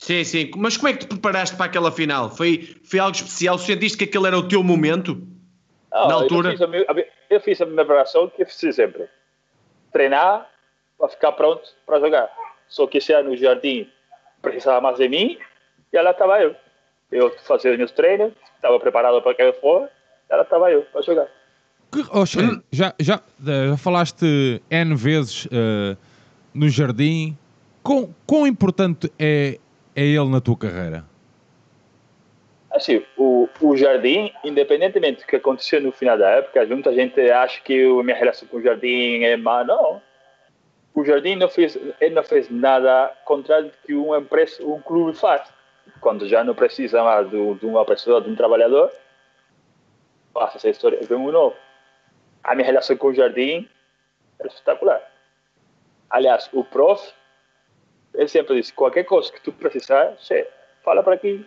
Sim, 0.00 0.24
sim. 0.24 0.50
Mas 0.56 0.78
como 0.78 0.88
é 0.88 0.94
que 0.94 1.00
te 1.00 1.06
preparaste 1.06 1.54
para 1.54 1.66
aquela 1.66 1.92
final? 1.92 2.30
Foi, 2.30 2.74
foi 2.82 2.98
algo 2.98 3.14
especial? 3.14 3.58
Sentiste 3.58 3.98
que 3.98 4.04
aquele 4.04 4.28
era 4.28 4.38
o 4.38 4.48
teu 4.48 4.62
momento? 4.62 5.14
Não, 5.92 6.08
na 6.08 6.14
altura? 6.14 6.48
Eu 6.48 6.52
fiz, 6.52 6.62
a 6.62 6.66
minha, 6.66 7.06
eu 7.28 7.40
fiz 7.40 7.60
a 7.60 7.66
minha 7.66 7.84
preparação 7.84 8.28
que 8.28 8.40
eu 8.40 8.46
fiz 8.46 8.74
sempre. 8.74 9.06
Treinar 9.92 10.48
para 10.98 11.08
ficar 11.10 11.32
pronto 11.32 11.62
para 11.84 12.00
jogar. 12.00 12.30
Só 12.66 12.86
que 12.86 12.96
esse 12.96 13.12
ano 13.12 13.32
o 13.32 13.36
Jardim 13.36 13.86
precisava 14.40 14.80
mais 14.80 14.96
de 14.96 15.06
mim 15.06 15.36
e 15.92 15.96
ela 15.96 16.12
estava 16.12 16.40
eu. 16.40 16.56
Eu 17.12 17.30
fazia 17.46 17.70
os 17.70 17.76
meus 17.76 17.90
treinos, 17.90 18.32
estava 18.56 18.80
preparado 18.80 19.20
para 19.20 19.32
aquela 19.32 19.52
fora, 19.52 19.90
ela 20.30 20.42
estava 20.42 20.72
eu 20.72 20.82
para 20.82 21.02
jogar. 21.02 21.28
Que, 21.92 22.00
oh, 22.10 22.22
hum. 22.22 22.62
já, 22.72 22.94
já, 22.98 23.20
já 23.38 23.76
falaste 23.76 24.62
N 24.70 24.94
vezes 24.94 25.44
uh, 25.46 25.94
no 26.54 26.70
Jardim. 26.70 27.36
Quão, 27.82 28.14
quão 28.26 28.46
importante 28.46 29.12
é, 29.18 29.58
é 29.94 30.02
ele 30.02 30.28
na 30.28 30.40
tua 30.40 30.56
carreira? 30.56 31.04
Assim, 32.70 33.02
o, 33.16 33.48
o 33.60 33.76
Jardim, 33.76 34.32
independentemente 34.44 35.22
do 35.22 35.26
que 35.26 35.36
aconteceu 35.36 35.80
no 35.80 35.90
final 35.90 36.16
da 36.16 36.30
época, 36.30 36.64
muita 36.66 36.94
gente 36.94 37.20
acha 37.30 37.60
que 37.62 37.84
a 37.84 38.02
minha 38.02 38.16
relação 38.16 38.46
com 38.48 38.58
o 38.58 38.62
Jardim 38.62 39.24
é 39.24 39.36
má. 39.36 39.64
Não 39.64 40.00
o 40.94 41.04
Jardim 41.04 41.36
não 41.36 41.48
fez, 41.48 41.76
ele 42.00 42.14
não 42.14 42.22
fez 42.22 42.50
nada 42.50 43.14
contrário 43.24 43.66
do 43.66 43.76
que 43.86 43.94
uma 43.94 44.18
empresa, 44.18 44.64
um 44.64 44.80
clube 44.80 45.16
faz. 45.16 45.42
Quando 46.00 46.28
já 46.28 46.42
não 46.42 46.54
precisa 46.54 47.02
mais 47.02 47.28
de, 47.30 47.54
de 47.54 47.66
uma 47.66 47.84
pessoa, 47.84 48.20
de 48.20 48.30
um 48.30 48.36
trabalhador, 48.36 48.92
passa 50.32 50.58
essa 50.58 50.68
história, 50.68 50.98
vem 51.02 51.18
um 51.18 51.30
novo. 51.30 51.56
A 52.42 52.54
minha 52.54 52.66
relação 52.66 52.96
com 52.96 53.08
o 53.08 53.14
Jardim 53.14 53.68
é 54.40 54.46
espetacular. 54.46 55.00
Aliás, 56.08 56.48
o 56.52 56.64
prof, 56.64 57.12
ele 58.14 58.28
sempre 58.28 58.56
disse, 58.56 58.72
qualquer 58.72 59.04
coisa 59.04 59.32
que 59.32 59.40
tu 59.40 59.52
precisar, 59.52 60.16
fala 60.82 61.02
para 61.02 61.14
aqui, 61.14 61.46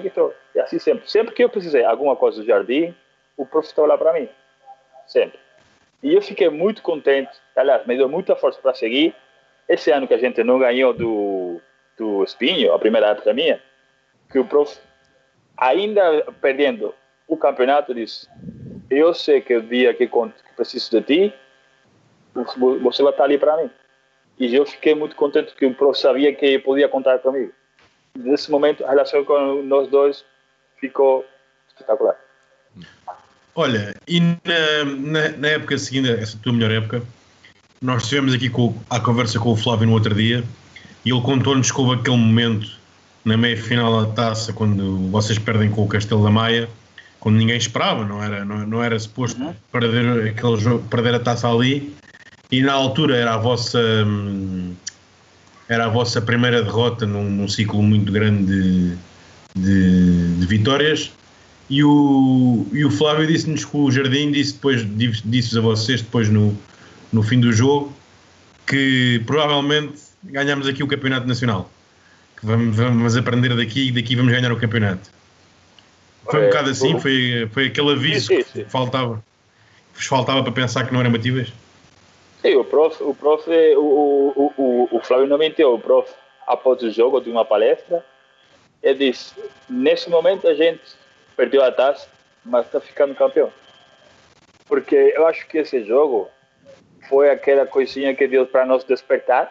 que 0.00 0.08
estou. 0.08 0.34
E 0.54 0.60
assim 0.60 0.78
sempre. 0.78 1.10
Sempre 1.10 1.34
que 1.34 1.44
eu 1.44 1.48
precisei 1.48 1.84
alguma 1.84 2.16
coisa 2.16 2.40
do 2.40 2.46
Jardim, 2.46 2.94
o 3.36 3.46
prof 3.46 3.66
está 3.66 3.82
lá 3.82 3.96
para 3.96 4.12
mim. 4.12 4.28
Sempre. 5.06 5.38
E 6.02 6.14
eu 6.14 6.22
fiquei 6.22 6.48
muito 6.48 6.82
contente, 6.82 7.30
aliás, 7.56 7.86
me 7.86 7.96
deu 7.96 8.08
muita 8.08 8.36
força 8.36 8.60
para 8.60 8.74
seguir. 8.74 9.14
Esse 9.68 9.90
ano 9.90 10.06
que 10.06 10.14
a 10.14 10.18
gente 10.18 10.42
não 10.44 10.58
ganhou 10.58 10.92
do, 10.92 11.60
do 11.96 12.22
Espinho, 12.22 12.72
a 12.72 12.78
primeira 12.78 13.08
época 13.08 13.32
minha, 13.32 13.60
que 14.30 14.38
o 14.38 14.44
prof, 14.44 14.78
ainda 15.56 16.22
perdendo 16.40 16.94
o 17.26 17.36
campeonato, 17.36 17.94
disse: 17.94 18.28
Eu 18.90 19.14
sei 19.14 19.40
que 19.40 19.56
o 19.56 19.62
dia 19.62 19.94
que 19.94 20.10
preciso 20.56 20.90
de 20.90 21.02
ti, 21.02 21.34
você 22.82 23.02
vai 23.02 23.12
estar 23.12 23.24
ali 23.24 23.38
para 23.38 23.56
mim. 23.56 23.70
E 24.38 24.54
eu 24.54 24.66
fiquei 24.66 24.94
muito 24.94 25.14
contente 25.14 25.54
que 25.54 25.66
o 25.66 25.74
prof 25.74 25.98
sabia 25.98 26.34
que 26.34 26.58
podia 26.58 26.88
contar 26.88 27.18
comigo. 27.18 27.52
Nesse 28.16 28.50
momento, 28.50 28.84
a 28.84 28.90
relação 28.90 29.24
com 29.24 29.62
nós 29.62 29.88
dois 29.88 30.24
ficou 30.78 31.24
espetacular. 31.68 32.16
Olha, 33.54 33.94
e 34.08 34.20
na, 34.20 34.84
na, 34.84 35.28
na, 35.36 35.48
época 35.48 35.78
seguinte, 35.78 36.10
essa 36.10 36.36
tua 36.42 36.52
melhor 36.52 36.72
época, 36.72 37.02
nós 37.80 38.02
estivemos 38.02 38.34
aqui 38.34 38.50
com, 38.50 38.74
à 38.90 38.98
conversa 38.98 39.38
com 39.38 39.52
o 39.52 39.56
Flávio 39.56 39.86
no 39.86 39.92
outro 39.92 40.14
dia 40.14 40.42
e 41.04 41.10
ele 41.10 41.20
contou-nos 41.20 41.70
que 41.70 41.80
houve 41.80 42.00
aquele 42.00 42.16
momento 42.16 42.66
na 43.24 43.36
meia 43.36 43.56
final 43.56 44.04
da 44.04 44.12
taça 44.12 44.52
quando 44.52 45.08
vocês 45.10 45.38
perdem 45.38 45.70
com 45.70 45.84
o 45.84 45.88
Castelo 45.88 46.24
da 46.24 46.30
Maia, 46.30 46.68
quando 47.20 47.36
ninguém 47.36 47.56
esperava, 47.56 48.04
não 48.04 48.22
era, 48.22 48.44
não, 48.44 48.66
não 48.66 48.82
era 48.82 48.98
suposto 48.98 49.40
uhum. 49.40 49.54
perder, 49.70 50.30
aquele 50.30 50.56
jogo, 50.56 50.86
perder 50.88 51.14
a 51.14 51.20
taça 51.20 51.48
ali 51.48 51.94
e 52.54 52.62
na 52.62 52.72
altura 52.72 53.16
era 53.16 53.34
a 53.34 53.36
vossa 53.36 53.80
era 55.68 55.86
a 55.86 55.88
vossa 55.88 56.22
primeira 56.22 56.62
derrota 56.62 57.04
num, 57.04 57.28
num 57.28 57.48
ciclo 57.48 57.82
muito 57.82 58.12
grande 58.12 58.44
de, 58.44 58.96
de, 59.56 60.36
de 60.36 60.46
vitórias. 60.46 61.10
E 61.68 61.82
o, 61.82 62.66
e 62.72 62.84
o 62.84 62.90
Flávio 62.90 63.26
disse-nos 63.26 63.64
que 63.64 63.76
o 63.76 63.90
Jardim 63.90 64.30
disse 64.30 64.52
depois 64.52 64.86
disse 65.24 65.58
a 65.58 65.60
vocês 65.60 66.02
depois 66.02 66.28
no, 66.28 66.56
no 67.12 67.22
fim 67.22 67.40
do 67.40 67.52
jogo 67.52 67.92
que 68.66 69.20
provavelmente 69.26 69.94
ganhamos 70.22 70.68
aqui 70.68 70.82
o 70.82 70.86
campeonato 70.86 71.26
nacional. 71.26 71.70
Que 72.38 72.46
vamos, 72.46 72.76
vamos 72.76 73.16
aprender 73.16 73.56
daqui 73.56 73.88
e 73.88 73.92
daqui 73.92 74.14
vamos 74.14 74.32
ganhar 74.32 74.52
o 74.52 74.56
campeonato. 74.56 75.10
Foi 76.30 76.42
um 76.42 76.46
bocado 76.46 76.70
assim? 76.70 77.00
foi, 77.00 77.48
foi 77.52 77.66
aquele 77.66 77.92
aviso 77.92 78.28
que 78.28 78.64
faltava 78.68 79.22
vos 79.94 80.06
faltava 80.06 80.42
para 80.42 80.52
pensar 80.52 80.86
que 80.86 80.92
não 80.92 81.00
eram 81.00 81.12
batíveis 81.12 81.52
Sim, 82.44 82.56
o 82.56 82.64
prof, 82.64 83.02
o 83.02 83.14
prof, 83.14 83.48
o, 83.48 83.80
o, 83.80 84.52
o, 84.58 84.88
o 84.98 85.00
Flávio 85.00 85.26
não 85.26 85.38
mentiu, 85.38 85.72
o 85.72 85.78
prof, 85.78 86.12
após 86.46 86.82
o 86.82 86.90
jogo 86.90 87.18
de 87.18 87.30
uma 87.30 87.42
palestra, 87.42 88.04
ele 88.82 89.10
disse, 89.10 89.34
nesse 89.66 90.10
momento 90.10 90.46
a 90.46 90.52
gente 90.52 90.82
perdeu 91.34 91.64
a 91.64 91.72
taça, 91.72 92.06
mas 92.44 92.66
está 92.66 92.78
ficando 92.82 93.14
campeão. 93.14 93.50
Porque 94.68 95.14
eu 95.16 95.26
acho 95.26 95.46
que 95.46 95.56
esse 95.56 95.84
jogo 95.84 96.28
foi 97.08 97.30
aquela 97.30 97.64
coisinha 97.64 98.14
que 98.14 98.28
deu 98.28 98.46
para 98.46 98.66
nós 98.66 98.84
despertar 98.84 99.50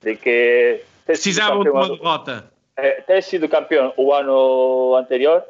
de 0.00 0.14
que 0.14 0.80
precisava 1.04 1.60
de 1.60 1.70
uma 1.70 1.88
derrota. 1.88 2.52
É, 2.76 3.00
ter 3.00 3.20
sido 3.20 3.48
campeão 3.48 3.92
o 3.96 4.12
ano 4.12 4.94
anterior 4.94 5.42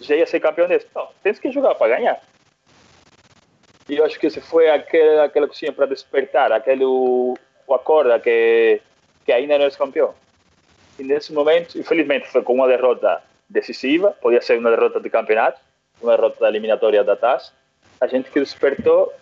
já 0.00 0.16
ia 0.16 0.24
ser 0.24 0.40
campeão 0.40 0.66
desse. 0.66 0.86
Não, 0.94 1.08
tens 1.22 1.38
que 1.38 1.50
jogar 1.50 1.74
para 1.74 1.94
ganhar. 1.94 2.18
E 3.88 3.96
eu 3.96 4.04
acho 4.04 4.18
que 4.18 4.26
esse 4.26 4.40
foi 4.40 4.68
aquela, 4.68 5.24
aquela 5.24 5.46
coisinha 5.46 5.72
para 5.72 5.86
despertar, 5.86 6.52
aquele 6.52 6.84
o, 6.84 7.36
o 7.66 7.74
acorda 7.74 8.20
que, 8.20 8.80
que 9.24 9.32
ainda 9.32 9.58
não 9.58 9.64
é 9.64 9.70
campeão. 9.70 10.14
E 10.98 11.02
nesse 11.02 11.32
momento, 11.32 11.78
infelizmente, 11.78 12.28
foi 12.28 12.42
com 12.42 12.54
uma 12.54 12.66
derrota 12.66 13.22
decisiva, 13.48 14.10
podia 14.20 14.42
ser 14.42 14.58
uma 14.58 14.70
derrota 14.70 15.00
de 15.00 15.08
campeonato, 15.08 15.60
uma 16.02 16.16
derrota 16.16 16.40
da 16.40 16.48
eliminatória 16.48 17.02
da 17.02 17.16
taça. 17.16 17.52
A 18.00 18.06
gente 18.06 18.30
que 18.30 18.40
despertou 18.40 19.12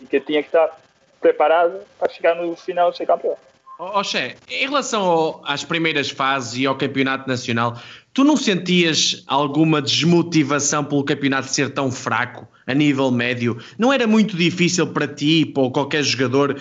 e 0.00 0.06
que 0.06 0.20
tinha 0.20 0.42
que 0.42 0.48
estar 0.48 0.78
preparado 1.20 1.80
para 1.98 2.10
chegar 2.10 2.34
no 2.34 2.54
final 2.56 2.90
e 2.90 2.96
ser 2.96 3.06
campeão. 3.06 3.36
Oxé, 3.78 4.36
em 4.50 4.66
relação 4.66 5.02
ao, 5.02 5.42
às 5.44 5.64
primeiras 5.64 6.10
fases 6.10 6.58
e 6.58 6.66
ao 6.66 6.76
campeonato 6.76 7.26
nacional, 7.26 7.80
tu 8.12 8.24
não 8.24 8.36
sentias 8.36 9.22
alguma 9.26 9.80
desmotivação 9.80 10.84
pelo 10.84 11.04
campeonato 11.04 11.48
ser 11.48 11.70
tão 11.70 11.90
fraco 11.90 12.46
a 12.66 12.74
nível 12.74 13.10
médio? 13.10 13.58
Não 13.78 13.92
era 13.92 14.06
muito 14.06 14.36
difícil 14.36 14.86
para 14.88 15.06
ti, 15.06 15.46
para 15.46 15.70
qualquer 15.70 16.02
jogador, 16.02 16.60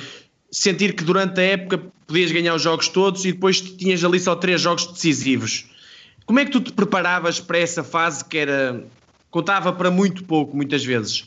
sentir 0.52 0.94
que 0.94 1.04
durante 1.04 1.40
a 1.40 1.44
época 1.44 1.82
podias 2.08 2.32
ganhar 2.32 2.56
os 2.56 2.62
jogos 2.62 2.88
todos 2.88 3.26
e 3.26 3.32
depois 3.32 3.62
tinhas 3.62 4.04
ali 4.04 4.20
só 4.20 4.36
três 4.36 4.62
jogos 4.62 4.88
decisivos? 4.88 5.70
Como 6.26 6.40
é 6.40 6.46
que 6.46 6.52
tu 6.52 6.62
te 6.62 6.72
preparavas 6.72 7.40
para 7.40 7.58
essa 7.58 7.84
fase 7.84 8.24
que 8.24 8.38
era 8.38 8.84
contava 9.32 9.72
para 9.74 9.92
muito 9.92 10.24
pouco, 10.24 10.56
muitas 10.56 10.84
vezes? 10.84 11.26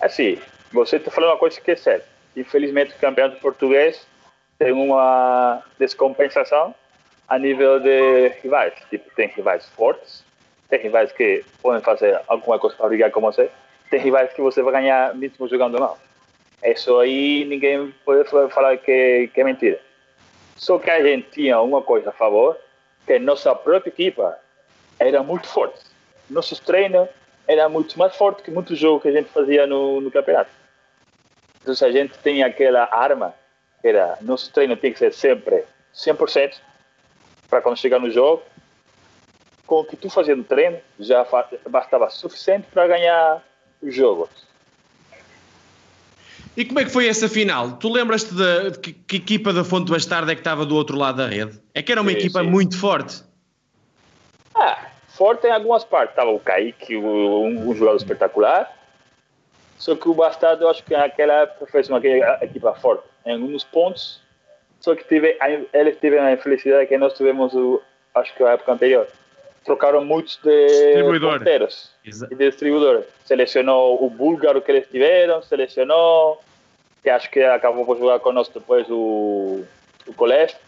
Assim, 0.00 0.38
você 0.72 0.96
está 0.96 1.10
falando 1.10 1.30
uma 1.30 1.38
coisa 1.38 1.60
que 1.60 1.70
é 1.70 1.76
certa. 1.76 2.06
Infelizmente, 2.36 2.92
o 2.92 3.00
campeonato 3.00 3.40
português 3.40 4.06
tem 4.58 4.72
uma 4.72 5.62
descompensação 5.78 6.74
a 7.28 7.38
nível 7.38 7.80
de 7.80 8.28
rivais. 8.42 8.74
Tipo, 8.90 9.10
tem 9.14 9.28
rivais 9.28 9.68
fortes, 9.70 10.24
tem 10.68 10.80
rivais 10.80 11.12
que 11.12 11.44
podem 11.62 11.82
fazer 11.82 12.20
alguma 12.28 12.58
coisa 12.58 12.76
para 12.76 12.88
brigar 12.88 13.10
com 13.10 13.20
você, 13.20 13.50
tem 13.90 14.00
rivais 14.00 14.32
que 14.32 14.40
você 14.40 14.62
vai 14.62 14.72
ganhar 14.72 15.14
mesmo 15.14 15.48
jogando 15.48 15.78
mal. 15.78 15.98
Isso 16.62 16.98
aí 16.98 17.44
ninguém 17.44 17.94
pode 18.04 18.28
falar 18.50 18.76
que, 18.78 19.28
que 19.32 19.40
é 19.40 19.44
mentira. 19.44 19.80
Só 20.56 20.78
que 20.78 20.90
a 20.90 21.02
gente 21.02 21.30
tinha 21.30 21.60
uma 21.60 21.82
coisa 21.82 22.10
a 22.10 22.12
favor, 22.12 22.56
que 23.06 23.18
nossa 23.18 23.54
própria 23.54 23.90
equipa 23.90 24.38
era 24.98 25.22
muito 25.22 25.46
forte. 25.46 25.80
Nossos 26.30 26.58
treinos 26.58 27.08
era 27.46 27.68
muito 27.68 27.98
mais 27.98 28.16
forte 28.16 28.42
que 28.42 28.50
muitos 28.50 28.78
jogos 28.78 29.02
que 29.02 29.08
a 29.08 29.12
gente 29.12 29.28
fazia 29.28 29.66
no, 29.66 30.00
no 30.00 30.10
campeonato. 30.10 30.50
Então, 31.60 31.74
a 31.86 31.92
gente 31.92 32.18
tem 32.18 32.42
aquela 32.42 32.88
arma, 32.90 33.34
que 33.80 33.88
era 33.88 34.18
nosso 34.20 34.52
treino 34.52 34.76
tem 34.76 34.92
que 34.92 34.98
ser 34.98 35.12
sempre 35.12 35.64
100%, 35.94 36.60
para 37.48 37.60
quando 37.60 37.76
chegar 37.76 38.00
no 38.00 38.10
jogo, 38.10 38.42
com 39.66 39.80
o 39.80 39.84
que 39.84 39.96
tu 39.96 40.10
fazia 40.10 40.36
no 40.36 40.44
treino 40.44 40.78
já 40.98 41.26
bastava 41.68 42.10
suficiente 42.10 42.66
para 42.72 42.86
ganhar 42.86 43.42
os 43.82 43.94
jogos. 43.94 44.28
E 46.56 46.64
como 46.64 46.78
é 46.78 46.84
que 46.84 46.90
foi 46.90 47.08
essa 47.08 47.28
final? 47.28 47.72
Tu 47.72 47.88
lembras-te 47.90 48.32
de, 48.32 48.70
de 48.70 48.78
que, 48.78 48.92
que, 48.92 49.16
equipa 49.16 49.52
da 49.52 49.64
Fonte 49.64 49.90
Bastarda 49.90 50.30
é 50.30 50.34
que 50.34 50.40
estava 50.40 50.64
do 50.64 50.76
outro 50.76 50.96
lado 50.96 51.16
da 51.16 51.26
rede? 51.26 51.60
É 51.74 51.82
que 51.82 51.90
era 51.90 52.00
uma 52.00 52.12
sim, 52.12 52.18
equipa 52.18 52.40
sim. 52.40 52.46
muito 52.48 52.78
forte. 52.78 53.22
Ah, 54.54 54.86
forte 55.08 55.48
em 55.48 55.50
algumas 55.50 55.82
partes. 55.82 56.10
Estava 56.10 56.30
o 56.30 56.38
Kaique, 56.38 56.96
um, 56.96 57.68
um 57.68 57.74
jogador 57.74 57.96
espetacular. 57.96 58.72
Só 59.78 59.96
que 59.96 60.08
o 60.08 60.14
Bastardo, 60.14 60.64
eu 60.64 60.70
acho 60.70 60.84
que 60.84 60.96
naquela 60.96 61.42
época 61.42 61.66
fez 61.66 61.88
uma 61.88 62.00
equipa 62.40 62.72
forte. 62.74 63.02
Em 63.26 63.32
alguns 63.32 63.64
pontos, 63.64 64.20
só 64.84 64.94
que 64.94 65.04
tive, 65.04 65.38
eles 65.72 65.96
tiveram 65.98 66.26
a 66.26 66.32
infelicidade 66.32 66.86
que 66.86 66.98
nós 66.98 67.14
tivemos, 67.14 67.54
o, 67.54 67.80
acho 68.14 68.34
que 68.34 68.42
a 68.42 68.50
época 68.50 68.72
anterior. 68.72 69.08
Trocaram 69.64 70.04
muitos 70.04 70.38
de 70.44 71.02
ponteiros 71.20 71.90
e 72.04 72.10
de 72.10 72.34
distribuidores. 72.50 73.06
Selecionou 73.24 74.04
o 74.04 74.10
búlgaro 74.10 74.60
que 74.60 74.70
eles 74.70 74.86
tiveram, 74.88 75.42
selecionou, 75.42 76.38
que 77.02 77.08
acho 77.08 77.30
que 77.30 77.42
acabou 77.42 77.86
por 77.86 77.96
jogar 77.96 78.18
conosco 78.18 78.60
depois 78.60 78.86
o, 78.90 79.64
o 80.06 80.12
Coleste. 80.14 80.58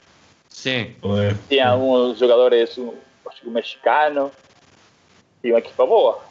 Sim. 0.48 0.96
Tinha 1.46 1.68
alguns 1.68 2.18
jogadores, 2.18 2.78
um, 2.78 2.94
acho 3.28 3.42
que 3.42 3.48
o 3.48 3.50
mexicano. 3.50 4.32
Tinha 5.42 5.52
uma 5.52 5.58
equipa 5.58 5.84
boa. 5.84 6.24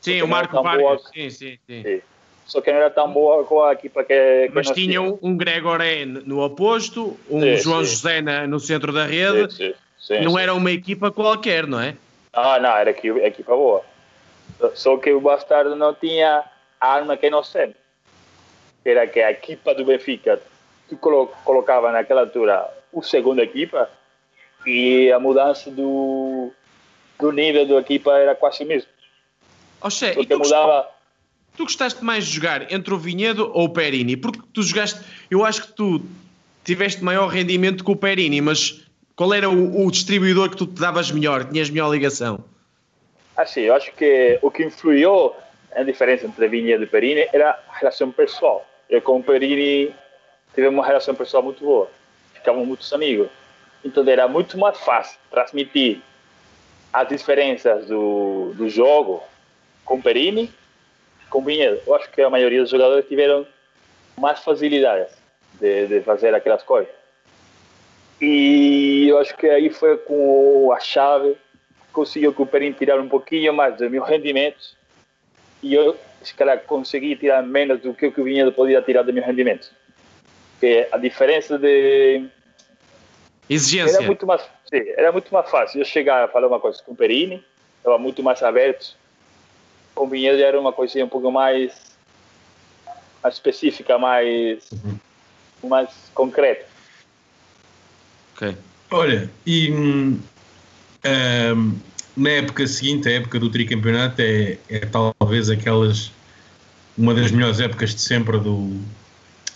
Sim, 0.00 0.22
o 0.22 0.26
Marco 0.26 0.62
Vargas. 0.62 1.02
Sim, 1.12 1.28
sim, 1.28 1.58
sim, 1.66 1.82
sim. 1.82 2.02
Só 2.46 2.60
que 2.60 2.70
não 2.70 2.78
era 2.78 2.90
tão 2.90 3.12
boa 3.12 3.44
com 3.44 3.62
a 3.62 3.72
equipa 3.72 4.04
que, 4.04 4.46
que 4.46 4.54
Mas 4.54 4.70
tinha 4.70 5.02
um, 5.02 5.36
Gregoré 5.36 6.04
no 6.04 6.40
oposto, 6.40 7.18
um 7.28 7.40
sim, 7.40 7.56
João 7.56 7.84
sim. 7.84 7.90
José 7.90 8.22
na, 8.22 8.46
no 8.46 8.60
centro 8.60 8.92
da 8.92 9.04
rede. 9.04 9.52
Sim, 9.52 9.74
sim, 9.98 10.20
não 10.20 10.38
era 10.38 10.54
uma 10.54 10.70
equipa 10.70 11.10
qualquer, 11.10 11.66
não 11.66 11.80
é? 11.80 11.96
Ah, 12.32 12.60
não, 12.60 12.70
era 12.70 12.90
equipa, 12.90 13.18
equipa 13.18 13.56
boa. 13.56 13.82
Só 14.74 14.96
que 14.96 15.12
o 15.12 15.20
Bastardo 15.20 15.74
não 15.74 15.92
tinha 15.92 16.44
a 16.80 16.88
arma 16.88 17.16
que 17.16 17.28
nós 17.28 17.52
temos. 17.52 17.74
Era 18.84 19.06
que 19.08 19.20
a 19.20 19.32
equipa 19.32 19.74
do 19.74 19.84
Benfica, 19.84 20.40
tu 20.88 20.96
colocava 20.96 21.90
naquela 21.90 22.20
altura 22.20 22.70
o 22.92 23.02
segundo 23.02 23.42
equipa 23.42 23.90
e 24.64 25.10
a 25.10 25.18
mudança 25.18 25.68
do, 25.68 26.52
do 27.18 27.32
nível 27.32 27.66
da 27.66 27.74
equipa 27.80 28.16
era 28.16 28.36
quase 28.36 28.62
o 28.62 28.66
mesmo. 28.66 28.88
Oxê, 29.80 30.12
Porque 30.12 30.36
mudava... 30.36 30.95
Tu 31.56 31.64
gostaste 31.64 32.04
mais 32.04 32.26
de 32.26 32.34
jogar 32.34 32.70
entre 32.72 32.92
o 32.92 32.98
Vinhedo 32.98 33.50
ou 33.54 33.64
o 33.64 33.68
Perini? 33.70 34.16
Porque 34.16 34.40
tu 34.52 34.62
jogaste, 34.62 35.00
eu 35.30 35.44
acho 35.44 35.62
que 35.62 35.72
tu 35.72 36.02
tiveste 36.64 37.02
maior 37.02 37.28
rendimento 37.28 37.82
que 37.82 37.90
o 37.90 37.96
Perini, 37.96 38.40
mas 38.40 38.86
qual 39.14 39.32
era 39.32 39.48
o, 39.48 39.86
o 39.86 39.90
distribuidor 39.90 40.50
que 40.50 40.56
tu 40.56 40.66
te 40.66 40.78
davas 40.78 41.10
melhor, 41.10 41.44
tinhas 41.44 41.70
melhor 41.70 41.90
ligação? 41.90 42.44
Assim, 43.36 43.62
eu 43.62 43.74
acho 43.74 43.90
que 43.92 44.38
o 44.42 44.50
que 44.50 44.64
influiu 44.64 45.32
na 45.74 45.82
diferença 45.82 46.26
entre 46.26 46.46
Vinhedo 46.48 46.84
e 46.84 46.86
Perini 46.86 47.26
era 47.32 47.58
a 47.68 47.78
relação 47.78 48.10
pessoal. 48.12 48.66
Eu 48.88 49.00
com 49.00 49.18
o 49.18 49.22
Perini 49.22 49.94
tivemos 50.54 50.78
uma 50.78 50.86
relação 50.86 51.14
pessoal 51.14 51.42
muito 51.42 51.64
boa, 51.64 51.90
ficávamos 52.34 52.68
muitos 52.68 52.92
amigos. 52.92 53.28
Então 53.82 54.06
era 54.06 54.28
muito 54.28 54.58
mais 54.58 54.78
fácil 54.78 55.18
transmitir 55.30 56.00
as 56.92 57.08
diferenças 57.08 57.86
do, 57.86 58.52
do 58.54 58.68
jogo 58.68 59.22
com 59.84 60.00
Perini 60.00 60.50
com 61.30 61.42
Vinhedo. 61.42 61.80
Eu 61.86 61.94
acho 61.94 62.10
que 62.10 62.22
a 62.22 62.30
maioria 62.30 62.60
dos 62.60 62.70
jogadores 62.70 63.06
tiveram 63.06 63.46
mais 64.16 64.40
facilidades 64.40 65.12
de, 65.60 65.86
de 65.86 66.00
fazer 66.00 66.34
aquelas 66.34 66.62
coisas. 66.62 66.92
E 68.20 69.08
eu 69.08 69.18
acho 69.18 69.36
que 69.36 69.46
aí 69.46 69.68
foi 69.70 69.96
com 69.98 70.72
a 70.72 70.80
chave 70.80 71.36
conseguiu 71.96 72.34
que 72.34 72.42
o 72.42 72.46
Perini 72.46 72.74
tirar 72.74 73.00
um 73.00 73.08
pouquinho 73.08 73.54
mais 73.54 73.74
do 73.78 73.88
meu 73.88 74.02
rendimento 74.02 74.76
e 75.62 75.72
eu, 75.72 75.96
se 76.22 76.34
calhar, 76.34 76.60
consegui 76.60 77.16
tirar 77.16 77.42
menos 77.42 77.80
do 77.80 77.94
que 77.94 78.06
o 78.06 78.24
Vinhedo 78.24 78.52
podia 78.52 78.82
tirar 78.82 79.02
do 79.02 79.12
meu 79.14 79.24
rendimento. 79.24 79.72
Porque 80.52 80.86
a 80.92 80.98
diferença 80.98 81.58
de... 81.58 82.28
Exigência. 83.48 83.96
Era 83.96 84.06
muito 84.06 84.26
mais, 84.26 84.42
sim, 84.68 84.82
era 84.96 85.10
muito 85.10 85.32
mais 85.32 85.48
fácil 85.48 85.80
eu 85.80 85.84
chegar 85.86 86.24
a 86.24 86.28
falar 86.28 86.48
uma 86.48 86.60
coisa 86.60 86.82
com 86.82 86.92
o 86.92 86.96
Perini, 86.96 87.42
estava 87.78 87.96
muito 87.96 88.22
mais 88.22 88.42
aberto 88.42 88.94
com 89.96 90.04
o 90.04 90.08
Vinhedo 90.08 90.40
era 90.40 90.60
uma 90.60 90.72
coisinha 90.72 91.04
um 91.04 91.08
pouco 91.08 91.32
mais, 91.32 91.72
mais 93.22 93.34
específica, 93.34 93.98
mais, 93.98 94.70
uhum. 94.70 95.68
mais 95.68 95.90
concreta. 96.14 96.66
Ok. 98.34 98.54
Olha, 98.90 99.28
e 99.44 99.72
um, 99.72 100.20
na 102.16 102.30
época 102.30 102.66
seguinte, 102.66 103.08
a 103.08 103.12
época 103.12 103.40
do 103.40 103.50
tricampeonato, 103.50 104.20
é, 104.20 104.58
é 104.68 104.80
talvez 104.86 105.50
aquelas 105.50 106.12
uma 106.96 107.12
das 107.14 107.30
melhores 107.30 107.58
épocas 107.60 107.94
de 107.94 108.00
sempre 108.00 108.38
do, 108.38 108.80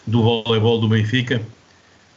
do 0.07 0.23
voleibol 0.23 0.81
do 0.81 0.89
Benfica, 0.89 1.41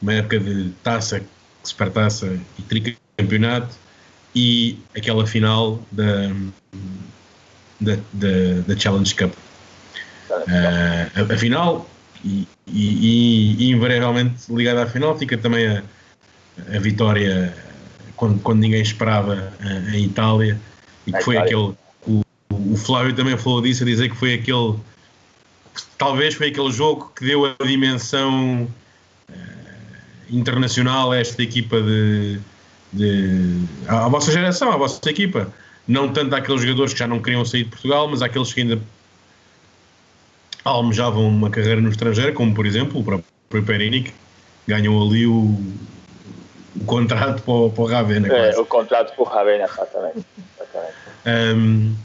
uma 0.01 0.13
época 0.13 0.39
de 0.39 0.71
taça, 0.83 1.23
supertaça 1.63 2.37
e 2.57 2.61
tricampeonato 2.63 3.75
e 4.35 4.77
aquela 4.95 5.25
final 5.25 5.81
da, 5.91 6.29
da, 7.79 7.95
da, 8.13 8.61
da 8.67 8.77
Challenge 8.77 9.15
Cup. 9.15 9.33
Uh, 10.29 11.29
a, 11.29 11.33
a, 11.33 11.37
final, 11.37 11.89
e, 12.23 12.47
e, 12.67 13.67
e, 13.67 13.71
invariavelmente 13.71 14.51
ligada 14.51 14.83
à 14.83 14.87
final, 14.87 15.17
fica 15.17 15.37
também 15.37 15.67
a, 15.67 15.83
a 16.73 16.79
vitória 16.79 17.53
quando, 18.15 18.39
quando 18.39 18.59
ninguém 18.59 18.81
esperava 18.81 19.53
uh, 19.59 19.95
em 19.95 20.05
Itália, 20.05 20.59
e 21.05 21.11
que 21.11 21.21
foi 21.21 21.37
aquele. 21.37 21.73
O, 22.07 22.23
o 22.49 22.77
Flávio 22.77 23.13
também 23.13 23.37
falou 23.37 23.61
disso, 23.61 23.83
a 23.83 23.85
dizer 23.85 24.09
que 24.09 24.15
foi 24.15 24.33
aquele. 24.33 24.75
Talvez 25.97 26.35
foi 26.35 26.47
aquele 26.47 26.71
jogo 26.71 27.11
que 27.15 27.25
deu 27.25 27.45
a 27.45 27.55
dimensão 27.65 28.67
uh, 29.29 29.33
internacional 30.29 31.11
a 31.11 31.17
esta 31.17 31.43
equipa 31.43 31.81
de, 31.81 32.39
de. 32.91 33.65
à 33.87 34.07
vossa 34.07 34.31
geração, 34.31 34.71
à 34.71 34.77
vossa 34.77 34.99
equipa 35.09 35.51
não 35.87 36.11
tanto 36.11 36.35
àqueles 36.35 36.61
jogadores 36.61 36.93
que 36.93 36.99
já 36.99 37.07
não 37.07 37.21
queriam 37.21 37.43
sair 37.43 37.63
de 37.63 37.69
Portugal, 37.69 38.07
mas 38.07 38.21
àqueles 38.21 38.53
que 38.53 38.61
ainda 38.61 38.79
almejavam 40.63 41.27
uma 41.27 41.49
carreira 41.49 41.81
no 41.81 41.89
estrangeiro, 41.89 42.33
como 42.33 42.53
por 42.53 42.65
exemplo 42.65 42.99
o 42.99 43.03
próprio 43.03 43.63
Perini, 43.65 44.03
que 44.03 44.13
ganhou 44.67 45.05
ali 45.05 45.27
o, 45.27 45.59
o 46.75 46.85
contrato 46.85 47.41
para 47.43 47.53
o, 47.53 47.69
para 47.69 47.83
o 47.83 47.87
Ravena. 47.87 48.27
É, 48.27 48.57
o 48.57 48.65
contrato 48.65 49.13
para 49.13 49.21
o 49.21 49.25
Ravena, 49.25 49.65
exatamente. 49.65 50.25
exatamente. 50.55 50.93
Um, 51.25 51.95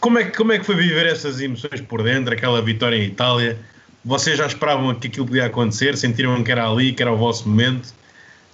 como, 0.00 0.18
é, 0.18 0.24
como 0.24 0.52
é 0.52 0.58
que 0.58 0.64
foi 0.64 0.74
viver 0.74 1.06
essas 1.06 1.40
emoções 1.40 1.80
por 1.80 2.02
dentro, 2.02 2.34
aquela 2.34 2.60
vitória 2.60 2.96
em 2.96 3.04
Itália? 3.04 3.56
Vocês 4.04 4.36
já 4.36 4.46
esperavam 4.46 4.92
que 4.96 5.06
aquilo 5.06 5.26
podia 5.26 5.46
acontecer? 5.46 5.96
Sentiram 5.96 6.42
que 6.42 6.50
era 6.50 6.68
ali, 6.68 6.92
que 6.92 7.02
era 7.02 7.12
o 7.12 7.16
vosso 7.16 7.48
momento? 7.48 7.94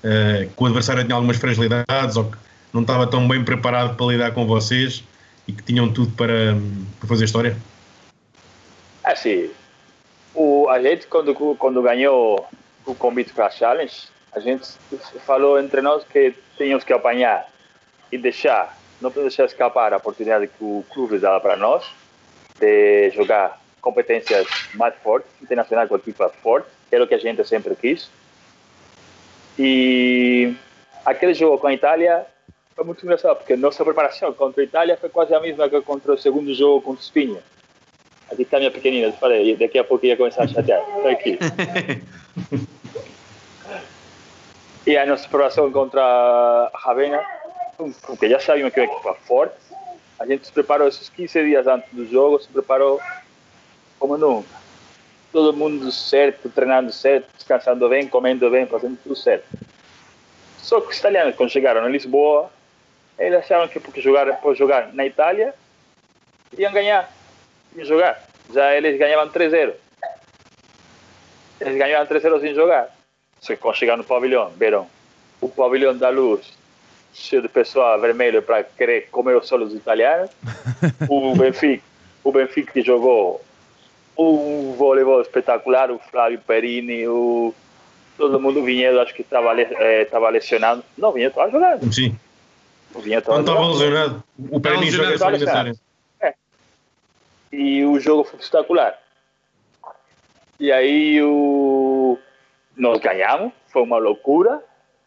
Uh, 0.04 0.46
que 0.46 0.62
o 0.62 0.66
adversário 0.66 1.02
tinha 1.04 1.16
algumas 1.16 1.38
fragilidades 1.38 2.16
ou 2.16 2.30
que 2.30 2.36
não 2.72 2.82
estava 2.82 3.06
tão 3.06 3.26
bem 3.26 3.44
preparado 3.44 3.96
para 3.96 4.06
lidar 4.06 4.32
com 4.32 4.46
vocês 4.46 5.02
e 5.46 5.52
que 5.52 5.62
tinham 5.62 5.90
tudo 5.92 6.12
para, 6.14 6.56
para 6.98 7.08
fazer 7.08 7.24
história? 7.24 7.56
Assim, 9.02 9.50
o, 10.34 10.68
a 10.68 10.80
gente, 10.80 11.06
quando, 11.06 11.34
quando 11.56 11.82
ganhou 11.82 12.46
o 12.84 12.94
convite 12.94 13.32
para 13.32 13.46
a 13.46 13.50
Challenge, 13.50 14.08
a 14.32 14.40
gente 14.40 14.68
falou 15.26 15.58
entre 15.58 15.80
nós 15.80 16.04
que 16.04 16.34
tínhamos 16.56 16.84
que 16.84 16.92
apanhar 16.92 17.48
e 18.12 18.18
deixar, 18.18 18.78
não 19.00 19.10
podemos 19.10 19.34
deixar 19.34 19.46
escapar 19.46 19.92
a 19.92 19.96
oportunidade 19.96 20.46
que 20.46 20.62
o 20.62 20.84
clube 20.90 21.18
dava 21.18 21.40
para 21.40 21.56
nós 21.56 21.84
de 22.60 23.10
jogar 23.10 23.60
competências 23.80 24.46
mais 24.74 24.94
fortes, 25.02 25.30
internacionais 25.40 25.88
com 25.88 25.96
equipa 25.96 26.28
forte, 26.42 26.68
que 26.88 26.94
era 26.94 27.04
o 27.04 27.06
que 27.06 27.14
a 27.14 27.18
gente 27.18 27.44
sempre 27.46 27.74
quis. 27.74 28.10
E 29.58 30.54
aquele 31.04 31.34
jogo 31.34 31.58
com 31.58 31.66
a 31.66 31.74
Itália 31.74 32.26
foi 32.78 32.86
muito 32.86 33.04
engraçado, 33.04 33.38
porque 33.38 33.54
a 33.54 33.56
nossa 33.56 33.84
preparação 33.84 34.32
contra 34.32 34.62
a 34.62 34.64
Itália 34.64 34.96
foi 34.96 35.08
quase 35.08 35.34
a 35.34 35.40
mesma 35.40 35.68
que 35.68 35.80
contra 35.80 36.12
o 36.12 36.18
segundo 36.18 36.54
jogo 36.54 36.80
contra 36.80 37.00
o 37.00 37.02
Espinha. 37.02 37.42
Aqui 38.30 38.42
está 38.42 38.58
a 38.58 38.60
minha 38.60 38.70
pequenina, 38.70 39.12
falei, 39.14 39.56
daqui 39.56 39.80
a 39.80 39.82
pouco 39.82 40.06
ia 40.06 40.16
começar 40.16 40.44
a 40.44 40.46
chatear. 40.46 40.80
Está 40.96 41.10
aqui. 41.10 41.36
e 44.86 44.96
a 44.96 45.04
nossa 45.06 45.28
preparação 45.28 45.72
contra 45.72 46.00
a 46.00 46.70
Ravena, 46.72 47.20
porque 48.06 48.28
já 48.28 48.38
sabíamos 48.38 48.72
que 48.72 48.78
era 48.78 48.88
uma 48.88 48.94
equipa 48.94 49.14
forte, 49.26 49.56
a 50.20 50.24
gente 50.24 50.46
se 50.46 50.52
preparou 50.52 50.86
esses 50.86 51.08
15 51.08 51.46
dias 51.46 51.66
antes 51.66 51.92
do 51.92 52.06
jogo, 52.06 52.38
se 52.38 52.46
preparou 52.46 53.00
como 53.98 54.16
nunca. 54.16 54.56
Todo 55.32 55.52
mundo 55.52 55.90
certo, 55.90 56.48
treinando 56.48 56.92
certo, 56.92 57.26
descansando 57.34 57.88
bem, 57.88 58.06
comendo 58.06 58.48
bem, 58.48 58.66
fazendo 58.66 58.96
tudo 59.02 59.16
certo. 59.16 59.48
Só 60.58 60.80
que 60.80 60.92
os 60.92 60.98
italianos, 60.98 61.34
quando 61.34 61.50
chegaram 61.50 61.88
em 61.88 61.92
Lisboa, 61.92 62.52
eles 63.18 63.40
acharam 63.40 63.68
que 63.68 63.80
porque 63.80 64.00
jogar, 64.00 64.40
por 64.40 64.54
jogar 64.54 64.92
na 64.94 65.04
Itália, 65.04 65.54
iam 66.56 66.72
ganhar. 66.72 67.10
Iam 67.74 67.84
jogar. 67.84 68.22
Já 68.52 68.74
eles 68.74 68.98
ganhavam 68.98 69.28
3-0. 69.28 69.72
Eles 71.60 71.76
ganhavam 71.76 72.06
3-0 72.06 72.40
sem 72.40 72.54
jogar. 72.54 72.94
Só 73.40 73.54
que 73.54 73.60
quando 73.60 73.76
chegaram 73.76 73.98
no 73.98 74.04
pavilhão, 74.04 74.50
viram 74.50 74.86
o 75.40 75.48
pavilhão 75.48 75.96
da 75.96 76.08
luz, 76.08 76.52
cheio 77.12 77.42
de 77.42 77.48
pessoal 77.48 78.00
vermelho 78.00 78.42
para 78.42 78.62
querer 78.64 79.08
comer 79.10 79.36
os 79.36 79.48
solos 79.48 79.74
italianos. 79.74 80.30
o 81.08 81.34
Benfica, 81.34 81.82
o 82.22 82.32
Benfica 82.32 82.72
que 82.72 82.82
jogou 82.82 83.40
um 84.16 84.72
voleibol 84.72 85.20
espetacular, 85.20 85.90
o 85.90 85.98
Flávio 85.98 86.40
Perini, 86.46 87.06
o 87.06 87.54
todo 88.16 88.40
mundo, 88.40 88.60
o 88.60 88.64
Vinhedo 88.64 88.98
acho 89.00 89.14
que 89.14 89.22
estava 89.22 89.60
é, 89.60 90.30
lesionado. 90.32 90.84
Não, 90.96 91.10
o 91.10 91.12
Vinhedo 91.12 91.30
estava 91.30 91.50
jogando. 91.50 91.92
Sim. 91.92 92.18
O 92.94 93.00
Não 93.00 93.40
estava 93.40 93.66
lesionado. 93.66 94.24
O 94.50 94.60
Perini 94.60 94.90
joga 94.90 95.14
essa 95.14 95.28
eliminatória. 95.28 95.74
É. 96.20 96.34
E 97.52 97.84
o 97.84 97.98
jogo 98.00 98.24
foi 98.24 98.38
espetacular. 98.38 98.98
E 100.58 100.72
aí 100.72 101.22
o... 101.22 102.18
nós 102.76 102.98
ganhamos, 102.98 103.52
foi 103.68 103.82
uma 103.82 103.98
loucura. 103.98 104.62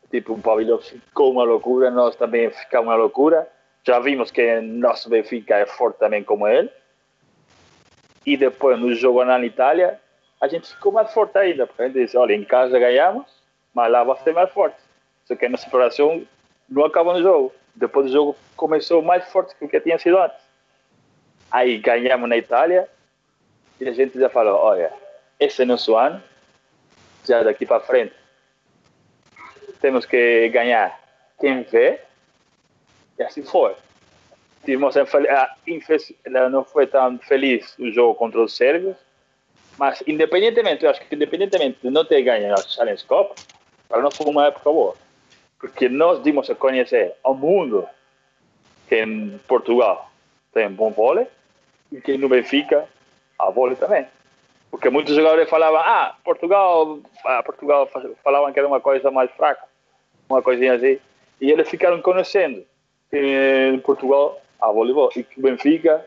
Tipo, 0.10 0.34
o 0.34 0.42
pavilhão 0.42 0.80
ficou 0.80 1.32
uma 1.32 1.44
loucura, 1.44 1.90
nós 1.90 2.16
também 2.16 2.50
ficamos 2.52 2.88
uma 2.88 2.96
loucura. 2.96 3.48
Já 3.84 4.00
vimos 4.00 4.30
que 4.30 4.62
nosso 4.62 5.10
Benfica 5.10 5.56
é 5.56 5.66
forte 5.66 5.98
também 5.98 6.24
como 6.24 6.48
ele. 6.48 6.70
E 8.26 8.38
depois, 8.38 8.80
no 8.80 8.94
jogo 8.94 9.24
na 9.26 9.44
Itália, 9.44 10.00
a 10.40 10.48
gente 10.48 10.70
ficou 10.70 10.92
mais 10.92 11.12
forte 11.12 11.38
ainda. 11.38 11.66
Porque 11.66 11.82
a 11.82 11.86
gente 11.88 12.00
disse, 12.00 12.18
olha, 12.18 12.34
em 12.34 12.44
casa 12.44 12.78
ganhamos, 12.78 13.26
mas 13.74 13.92
lá 13.92 14.04
vai 14.04 14.18
ser 14.18 14.34
mais 14.34 14.52
forte. 14.52 14.78
Só 15.26 15.36
que 15.36 15.46
a 15.46 15.50
nossa 15.50 15.68
não 16.70 16.86
acabou 16.86 17.14
no 17.14 17.24
jogo. 17.24 17.54
Depois 17.76 18.07
do 18.07 18.11
jogo 18.11 18.36
começou 18.55 19.01
mais 19.01 19.26
forte 19.32 19.55
que 19.55 19.65
o 19.65 19.69
que 19.69 19.80
tinha 19.80 19.97
sido 19.97 20.17
antes. 20.17 20.38
Aí 21.49 21.78
ganhamos 21.78 22.30
na 22.30 22.38
Itália 22.38 22.88
e 23.80 23.88
a 23.88 23.91
gente 23.91 24.19
já 24.19 24.30
falou, 24.30 24.57
olha, 24.57 24.91
esse 25.39 25.61
é 25.61 25.65
nosso 25.65 25.95
ano, 25.95 26.22
já 27.26 27.43
daqui 27.43 27.65
para 27.65 27.80
frente 27.82 28.13
temos 29.82 30.05
que 30.05 30.47
ganhar 30.49 30.97
quem 31.39 31.63
vê, 31.63 31.99
e 33.17 33.24
assim 33.24 33.43
foi. 33.43 33.76
Tivemos 34.63 34.93
não 36.51 36.63
foi 36.63 36.86
tão 36.86 37.17
feliz 37.17 37.76
o 37.80 37.91
jogo 37.91 38.13
contra 38.13 38.39
os 38.41 38.55
sérvios, 38.55 38.95
mas 39.78 40.03
independentemente, 40.05 40.86
eu 40.86 40.91
acho 40.91 41.01
que 41.01 41.15
independentemente 41.15 41.80
de 41.82 41.89
não 41.89 42.05
ter 42.05 42.22
ganho 42.22 42.53
a 42.53 42.57
Challenge 42.57 43.03
Cup, 43.05 43.36
para 43.89 44.01
nós 44.01 44.15
foi 44.15 44.28
uma 44.28 44.45
época 44.45 44.72
boa, 44.72 44.95
porque 45.62 45.88
nós 45.88 46.22
dimos 46.24 46.49
a 46.49 46.55
conhecer 46.55 47.14
ao 47.24 47.36
mundo 47.36 47.88
que 48.89 48.95
em 48.95 49.39
Portugal 49.47 50.12
tem 50.51 50.68
bom 50.70 50.89
vôlei 50.89 51.28
e 51.91 52.01
que 52.01 52.18
no 52.18 52.28
Benfica 52.28 52.89
há 53.38 53.49
vôlei 53.51 53.76
também. 53.76 54.07
Porque 54.72 54.89
muitos 54.89 55.16
jogadores 55.16 55.49
falavam, 55.49 55.80
ah, 55.80 56.16
Portugal, 56.24 56.99
ah, 57.24 57.43
Portugal 57.43 57.88
falavam 58.24 58.51
que 58.51 58.57
era 58.57 58.68
uma 58.68 58.82
coisa 58.82 59.12
mais 59.12 59.30
fraca, 59.32 59.64
uma 60.28 60.41
coisinha 60.41 60.74
assim. 60.74 60.99
E 61.39 61.51
eles 61.51 61.70
ficaram 61.70 62.01
conhecendo 62.01 62.66
que 63.12 63.72
em 63.74 63.80
Portugal 63.80 64.41
há 64.59 64.72
voleibol 64.72 65.12
e 65.16 65.24
que 65.24 65.39
o 65.39 65.43
Benfica 65.43 66.03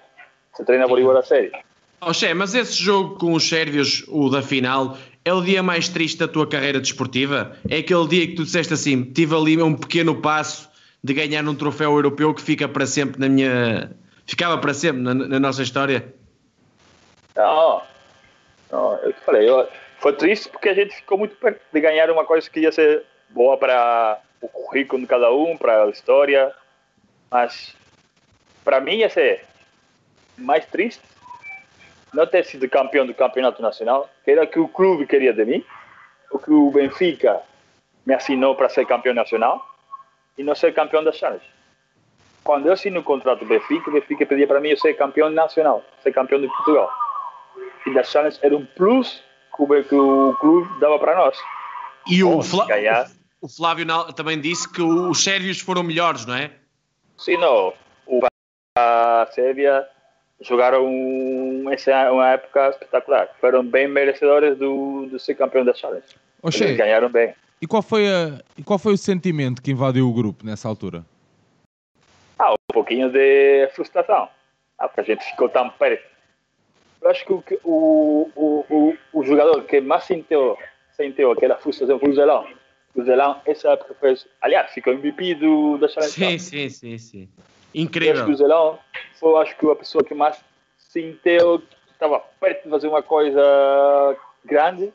se 0.55 0.64
treina 0.64 0.88
voleibol 0.88 1.16
a 1.16 1.22
sério. 1.22 1.52
Oh, 2.01 2.12
Xé, 2.12 2.34
mas 2.34 2.55
esse 2.55 2.74
jogo 2.74 3.16
com 3.18 3.32
os 3.32 3.49
sérvios, 3.49 4.05
o 4.09 4.28
da 4.28 4.42
final, 4.42 4.99
é 5.24 5.32
o 5.32 5.40
dia 5.40 5.62
mais 5.62 5.88
triste 5.88 6.18
da 6.18 6.28
tua 6.28 6.47
carreira 6.47 6.80
desportiva? 6.80 7.57
É 7.68 7.78
aquele 7.78 8.07
dia 8.09 8.26
que 8.26 8.34
tu 8.34 8.45
disseste 8.45 8.74
assim, 8.74 9.05
tive 9.05 9.34
ali 9.34 9.61
um 9.62 9.74
pequeno 9.74 10.20
passo 10.20 10.68
de 11.03 11.14
ganhar 11.14 11.47
um 11.49 11.55
troféu 11.55 11.92
europeu 11.92 12.34
que 12.34 12.42
fica 12.42 12.68
para 12.68 12.86
sempre 12.86 13.20
na 13.20 13.28
minha... 13.28 13.90
Ficava 14.26 14.59
para 14.59 14.72
sempre 14.74 15.03
na, 15.03 15.14
na 15.14 15.40
nossa 15.40 15.62
história? 15.62 16.14
Não, 17.36 17.82
não, 18.70 18.97
eu 18.99 19.12
te 19.12 19.20
falei, 19.20 19.49
eu, 19.49 19.68
foi 19.99 20.12
triste 20.12 20.49
porque 20.49 20.68
a 20.68 20.74
gente 20.74 20.95
ficou 20.95 21.16
muito 21.16 21.34
perto 21.36 21.61
de 21.72 21.80
ganhar 21.80 22.11
uma 22.11 22.24
coisa 22.24 22.49
que 22.49 22.61
ia 22.61 22.72
ser 22.72 23.05
boa 23.30 23.57
para 23.57 24.20
o 24.40 24.49
currículo 24.49 25.03
de 25.03 25.09
cada 25.09 25.32
um, 25.32 25.57
para 25.57 25.84
a 25.84 25.90
história, 25.90 26.53
mas 27.30 27.74
para 28.62 28.80
mim 28.80 28.97
ia 28.97 29.09
ser 29.09 29.45
mais 30.36 30.66
triste 30.66 31.03
não 32.14 32.26
ter 32.26 32.44
sido 32.44 32.68
campeão 32.68 33.06
do 33.06 33.14
campeonato 33.14 33.60
nacional, 33.60 34.08
que 34.24 34.30
era 34.30 34.44
o 34.44 34.46
que 34.46 34.58
o 34.58 34.68
clube 34.68 35.06
queria 35.06 35.32
de 35.32 35.44
mim, 35.44 35.64
o 36.30 36.38
que 36.38 36.50
o 36.50 36.70
Benfica 36.70 37.42
me 38.06 38.14
assinou 38.14 38.54
para 38.54 38.68
ser 38.68 38.86
campeão 38.86 39.14
nacional 39.14 39.64
e 40.38 40.42
não 40.42 40.54
ser 40.54 40.72
campeão 40.72 41.02
da 41.02 41.12
Challenge. 41.12 41.44
Quando 42.42 42.66
eu 42.66 42.72
assinei 42.74 42.98
o 42.98 43.02
contrato 43.02 43.40
do 43.40 43.46
Benfica, 43.46 43.90
o 43.90 43.92
Benfica 43.92 44.26
pedia 44.26 44.46
para 44.46 44.60
mim 44.60 44.70
eu 44.70 44.76
ser 44.76 44.94
campeão 44.94 45.30
nacional, 45.30 45.82
ser 46.02 46.12
campeão 46.12 46.40
de 46.40 46.48
Portugal 46.48 46.90
e 47.86 47.94
da 47.94 48.02
Challenge 48.02 48.38
era 48.42 48.56
um 48.56 48.64
plus 48.64 49.22
que 49.56 49.94
o, 49.94 50.34
clube 50.40 50.80
dava 50.80 50.98
para 50.98 51.14
nós. 51.14 51.38
E 52.08 52.24
o, 52.24 52.42
Flá 52.42 52.66
o 53.40 53.48
Flávio 53.48 53.86
também 54.14 54.40
disse 54.40 54.70
que 54.70 54.82
os 54.82 55.22
sérvios 55.22 55.60
foram 55.60 55.82
melhores, 55.82 56.26
não 56.26 56.34
é? 56.34 56.50
Sim, 57.16 57.36
não. 57.36 57.72
O, 58.06 58.20
a 58.76 59.28
Sérvia 59.32 59.86
jogaram 60.41 60.89
essa 61.70 62.12
uma 62.12 62.30
época 62.30 62.70
espetacular. 62.70 63.28
Foram 63.41 63.64
bem 63.64 63.89
merecedores 63.89 64.57
do, 64.59 65.07
do 65.07 65.18
ser 65.18 65.35
campeão 65.35 65.64
da 65.64 65.74
Challenge. 65.74 66.07
Oxê, 66.43 66.64
Eles 66.64 66.76
ganharam 66.76 67.09
bem. 67.09 67.35
E 67.61 67.66
qual, 67.66 67.82
foi 67.82 68.07
a, 68.09 68.41
e 68.59 68.62
qual 68.62 68.78
foi 68.78 68.93
o 68.93 68.99
sentimento 68.99 69.62
que 69.62 69.70
invadiu 69.70 70.09
o 70.09 70.12
grupo 70.12 70.45
nessa 70.45 70.68
altura? 70.68 71.05
Ah, 72.39 72.53
um 72.53 72.72
pouquinho 72.72 73.11
de 73.11 73.68
frustração. 73.74 74.28
Ah, 74.78 74.89
porque 74.89 75.01
a 75.01 75.14
gente 75.14 75.24
ficou 75.24 75.49
tão 75.49 75.70
perto 75.70 76.14
eu 77.05 77.11
acho 77.11 77.24
que 77.26 77.61
o, 77.62 78.30
o, 78.35 78.64
o, 78.70 78.97
o 79.12 79.24
jogador 79.24 79.62
que 79.64 79.78
mais 79.78 80.05
sentiu, 80.05 80.57
sentiu 80.97 81.32
aquela 81.32 81.57
frustração 81.57 81.99
foi 81.99 82.09
o 82.09 82.14
Zelão. 82.14 82.49
O 82.95 83.05
Zelão, 83.05 83.43
essa 83.47 83.72
época, 83.72 83.95
fez. 84.01 84.26
Aliás, 84.41 84.72
ficou 84.72 84.95
MVP 84.95 85.35
do, 85.35 85.76
da 85.76 85.87
Challenge 85.87 86.14
Sim, 86.14 86.39
sim, 86.39 86.68
sim, 86.70 86.99
sim. 86.99 87.28
Incrível. 87.75 88.14
Eu 88.14 88.22
acho 88.22 88.27
que 88.27 88.33
o 88.33 88.37
Zelão 88.37 88.79
foi, 89.18 89.43
acho 89.43 89.57
que, 89.57 89.70
a 89.70 89.77
pessoa 89.77 90.05
que 90.05 90.14
mais 90.14 90.37
sentiu 90.77 91.59
que 91.59 91.93
estava 91.93 92.20
perto 92.41 92.64
de 92.64 92.70
fazer 92.70 92.89
uma 92.89 93.03
coisa 93.03 94.16
grande 94.45 94.93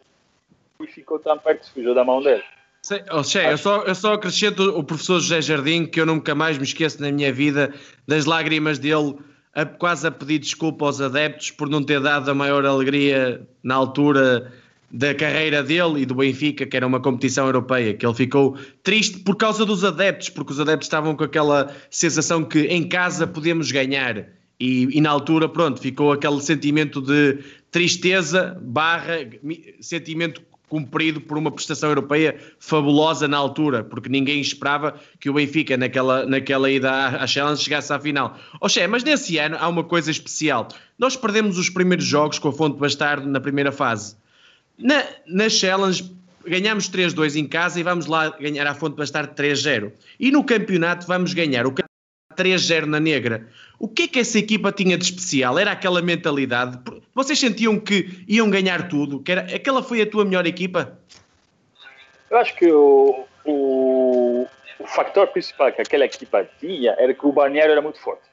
e 0.79 0.87
ficou 0.87 1.19
tão 1.19 1.37
perto 1.37 1.67
que 1.67 1.73
fugiu 1.73 1.93
da 1.93 2.03
mão 2.03 2.21
dele. 2.21 2.43
Sei, 2.81 3.03
oh, 3.11 3.23
che, 3.23 3.39
eu, 3.39 3.57
só, 3.57 3.83
eu 3.83 3.93
só 3.93 4.13
acrescento 4.13 4.63
o 4.77 4.83
professor 4.83 5.19
José 5.19 5.41
Jardim, 5.41 5.85
que 5.85 5.99
eu 5.99 6.05
nunca 6.05 6.33
mais 6.33 6.57
me 6.57 6.63
esqueço 6.63 7.01
na 7.01 7.11
minha 7.11 7.31
vida 7.33 7.73
das 8.07 8.23
lágrimas 8.23 8.79
dele 8.79 9.17
a, 9.53 9.65
quase 9.65 10.07
a 10.07 10.11
pedir 10.11 10.39
desculpa 10.39 10.85
aos 10.85 11.01
adeptos 11.01 11.51
por 11.51 11.67
não 11.69 11.83
ter 11.83 11.99
dado 11.99 12.31
a 12.31 12.33
maior 12.33 12.65
alegria 12.65 13.45
na 13.61 13.75
altura 13.75 14.53
da 14.91 15.13
carreira 15.13 15.63
dele 15.63 16.01
e 16.01 16.05
do 16.05 16.15
Benfica, 16.15 16.65
que 16.65 16.75
era 16.75 16.85
uma 16.85 16.99
competição 16.99 17.45
europeia, 17.45 17.93
que 17.93 18.05
ele 18.05 18.15
ficou 18.15 18.57
triste 18.83 19.19
por 19.19 19.35
causa 19.35 19.65
dos 19.65 19.83
adeptos, 19.83 20.29
porque 20.29 20.51
os 20.51 20.59
adeptos 20.59 20.87
estavam 20.87 21.15
com 21.15 21.23
aquela 21.23 21.73
sensação 21.89 22.43
que 22.43 22.61
em 22.61 22.87
casa 22.87 23.27
podemos 23.27 23.71
ganhar. 23.71 24.25
E, 24.59 24.97
e 24.97 24.99
na 24.99 25.09
altura, 25.09 25.47
pronto, 25.47 25.79
ficou 25.79 26.11
aquele 26.11 26.41
sentimento 26.41 27.01
de 27.01 27.39
tristeza 27.71 28.57
barra 28.61 29.19
sentimento 29.79 30.41
cumprido 30.69 31.19
por 31.19 31.37
uma 31.37 31.51
prestação 31.51 31.89
europeia 31.89 32.37
fabulosa 32.59 33.27
na 33.27 33.37
altura, 33.37 33.83
porque 33.83 34.07
ninguém 34.07 34.39
esperava 34.39 34.95
que 35.19 35.29
o 35.29 35.33
Benfica, 35.33 35.75
naquela, 35.75 36.25
naquela 36.25 36.69
ida 36.69 36.91
à, 36.91 37.25
Challenge, 37.25 37.61
chegasse 37.61 37.91
à 37.91 37.99
final. 37.99 38.37
Oxé, 38.61 38.85
mas 38.85 39.03
nesse 39.03 39.37
ano 39.37 39.57
há 39.59 39.67
uma 39.67 39.83
coisa 39.83 40.11
especial. 40.11 40.67
Nós 40.97 41.15
perdemos 41.15 41.57
os 41.57 41.69
primeiros 41.69 42.05
jogos 42.05 42.37
com 42.37 42.49
a 42.49 42.53
Fonte 42.53 42.77
Bastardo 42.77 43.27
na 43.27 43.39
primeira 43.39 43.71
fase. 43.71 44.15
Na, 44.79 45.03
na 45.27 45.49
Challenge 45.49 46.15
ganhamos 46.45 46.89
3-2 46.89 47.35
em 47.35 47.47
casa 47.47 47.79
e 47.79 47.83
vamos 47.83 48.05
lá 48.05 48.29
ganhar 48.29 48.65
a 48.65 48.73
Fonte 48.73 48.95
Bastardo 48.95 49.35
3-0. 49.35 49.91
E 50.19 50.31
no 50.31 50.43
campeonato 50.43 51.05
vamos 51.05 51.33
ganhar 51.33 51.67
o 51.67 51.73
3-0 52.35 52.85
na 52.85 52.99
Negra. 52.99 53.47
O 53.77 53.87
que 53.87 54.03
é 54.03 54.07
que 54.07 54.19
essa 54.19 54.39
equipa 54.39 54.71
tinha 54.71 54.97
de 54.97 55.03
especial? 55.03 55.59
Era 55.59 55.71
aquela 55.71 56.01
mentalidade? 56.01 56.79
Vocês 57.13 57.37
sentiam 57.37 57.79
que 57.79 58.23
iam 58.27 58.49
ganhar 58.49 58.87
tudo? 58.87 59.21
Que 59.21 59.33
era, 59.33 59.41
aquela 59.55 59.83
foi 59.83 60.01
a 60.01 60.09
tua 60.09 60.23
melhor 60.23 60.47
equipa? 60.47 60.97
Eu 62.29 62.37
acho 62.37 62.55
que 62.55 62.71
o, 62.71 63.25
o, 63.45 64.47
o 64.79 64.87
fator 64.87 65.27
principal 65.27 65.71
que 65.73 65.81
aquela 65.81 66.05
equipa 66.05 66.47
tinha 66.59 66.95
era 66.97 67.13
que 67.13 67.25
o 67.25 67.31
balneário 67.31 67.71
era 67.71 67.81
muito 67.81 67.99
forte. 67.99 68.23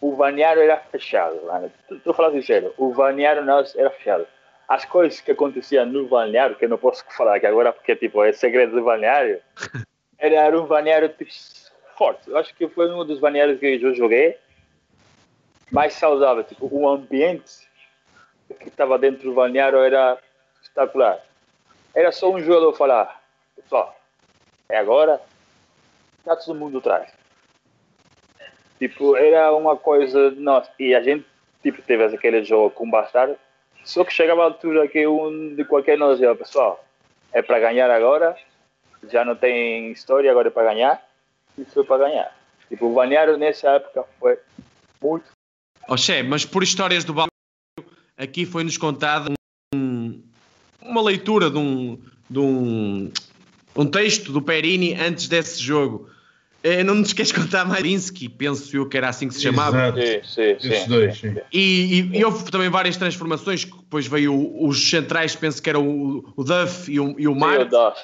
O 0.00 0.14
balneário 0.14 0.62
era 0.62 0.76
fechado. 0.76 1.40
Estou 1.90 2.14
falando 2.14 2.34
sincero, 2.34 2.72
o 2.76 2.92
balneário 2.92 3.44
nosso 3.44 3.78
era 3.78 3.90
fechado. 3.90 4.26
As 4.68 4.84
coisas 4.84 5.20
que 5.20 5.30
aconteciam 5.30 5.86
no 5.86 6.06
balneário, 6.06 6.54
que 6.54 6.66
eu 6.66 6.68
não 6.68 6.76
posso 6.76 7.02
falar 7.16 7.36
aqui 7.36 7.46
agora 7.46 7.72
porque 7.72 7.96
tipo, 7.96 8.22
é 8.22 8.32
segredo 8.32 8.76
do 8.76 8.84
balneário, 8.84 9.40
era, 10.18 10.60
um 10.60 10.66
balneário 10.66 11.08
tipo, 11.08 11.30
forte. 11.96 12.28
Eu 12.28 12.36
acho 12.36 12.54
que 12.54 12.68
foi 12.68 12.92
um 12.92 13.04
dos 13.04 13.18
balneários 13.18 13.58
que 13.58 13.66
eu 13.66 13.94
joguei 13.94 14.36
mais 15.70 15.94
saudável. 15.94 16.44
Tipo, 16.44 16.68
o 16.70 16.88
ambiente 16.88 17.68
que 18.60 18.68
estava 18.68 18.98
dentro 18.98 19.30
do 19.30 19.34
balneário 19.34 19.78
era 19.78 20.18
espetacular. 20.62 21.20
Era 21.94 22.12
só 22.12 22.30
um 22.30 22.40
jogador 22.40 22.74
falar, 22.74 23.22
pessoal, 23.56 23.98
é 24.68 24.76
agora, 24.76 25.20
está 26.18 26.36
todo 26.36 26.58
mundo 26.58 26.78
atrás. 26.78 27.10
Tipo, 28.78 29.16
era 29.16 29.52
uma 29.52 29.76
coisa, 29.76 30.30
nossa, 30.32 30.70
e 30.78 30.94
a 30.94 31.02
gente, 31.02 31.26
tipo, 31.62 31.82
teve 31.82 32.04
aquele 32.04 32.44
jogo 32.44 32.70
com 32.70 32.88
Bastardo, 32.88 33.36
só 33.88 34.04
que 34.04 34.12
chegava 34.12 34.42
a 34.42 34.44
altura 34.44 34.86
que 34.86 35.06
um 35.06 35.54
de 35.54 35.64
qualquer 35.64 35.96
nós 35.96 36.18
dizia, 36.18 36.34
pessoal, 36.34 36.84
é 37.32 37.40
para 37.40 37.58
ganhar 37.58 37.90
agora, 37.90 38.36
já 39.10 39.24
não 39.24 39.34
tem 39.34 39.90
história 39.92 40.30
agora 40.30 40.50
para 40.50 40.74
ganhar, 40.74 41.02
e 41.56 41.64
foi 41.64 41.82
para 41.84 42.06
ganhar. 42.06 42.36
Tipo, 42.68 42.90
o 42.90 42.94
Balneário 42.94 43.38
nessa 43.38 43.70
época 43.70 44.04
foi 44.20 44.38
muito. 45.02 45.24
Oxé, 45.88 46.22
mas 46.22 46.44
por 46.44 46.62
histórias 46.62 47.02
do 47.02 47.14
Balneário, 47.14 47.98
aqui 48.14 48.44
foi-nos 48.44 48.76
contada 48.76 49.32
um, 49.74 50.22
uma 50.82 51.00
leitura 51.00 51.50
de 51.50 51.56
um, 51.56 51.98
de 52.28 52.38
um, 52.40 53.10
um 53.74 53.86
texto 53.86 54.32
do 54.32 54.42
Perini 54.42 54.92
antes 54.96 55.28
desse 55.28 55.62
jogo. 55.62 56.10
Eh, 56.62 56.82
não 56.82 56.96
nos 56.96 57.12
queres 57.12 57.30
contar 57.30 57.64
mais 57.64 57.82
Linsky, 57.82 58.28
penso 58.28 58.76
eu 58.76 58.88
que 58.88 58.96
era 58.96 59.08
assim 59.08 59.28
que 59.28 59.34
se 59.34 59.42
chamava. 59.42 59.96
Exato. 59.98 60.26
Sim, 60.26 60.56
sim, 60.58 60.68
Esses 60.68 60.82
sim. 60.82 60.88
dois, 60.88 61.18
sim. 61.18 61.36
E, 61.52 62.00
e- 62.12 62.18
e 62.18 62.24
houve 62.24 62.50
também 62.50 62.68
várias 62.68 62.96
transformações, 62.96 63.64
que 63.64 63.76
depois 63.76 64.06
veio 64.08 64.34
o- 64.34 64.66
os 64.66 64.90
centrais, 64.90 65.36
penso 65.36 65.62
que 65.62 65.70
eram 65.70 65.88
o, 65.88 66.32
o 66.36 66.42
Duff 66.44 66.90
e 66.90 66.98
o, 66.98 67.14
e 67.18 67.28
o 67.28 67.32
Sim, 67.32 67.36
o 67.36 67.40
Marte, 67.40 67.70
Duff. 67.70 68.00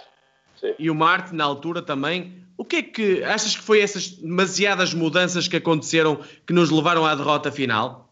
Sim. 0.60 0.74
e 0.78 0.88
o 0.90 0.94
Marte 0.94 1.34
na 1.34 1.44
altura 1.44 1.82
também. 1.82 2.42
O 2.56 2.64
que 2.64 2.76
é 2.76 2.82
que 2.82 3.24
achas 3.24 3.56
que 3.56 3.62
foi 3.62 3.80
essas 3.80 4.10
demasiadas 4.10 4.94
mudanças 4.94 5.48
que 5.48 5.56
aconteceram 5.56 6.20
que 6.46 6.52
nos 6.52 6.70
levaram 6.70 7.04
à 7.04 7.12
derrota 7.16 7.50
final? 7.50 8.08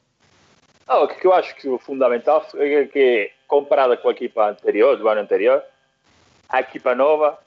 Ah, 0.89 0.99
o 1.05 1.07
que 1.09 1.25
eu 1.25 1.33
acho 1.33 1.55
que 1.55 1.69
o 1.69 1.79
fundamental 1.79 2.45
é 2.57 2.85
que, 2.87 3.31
comparada 3.47 3.97
com 3.97 4.09
a 4.09 4.11
equipa 4.11 4.51
anterior, 4.51 4.97
do 4.99 5.09
ano 5.09 5.21
anterior, 5.21 5.63
a 6.49 6.59
equipa 6.59 6.93
nova 6.97 7.39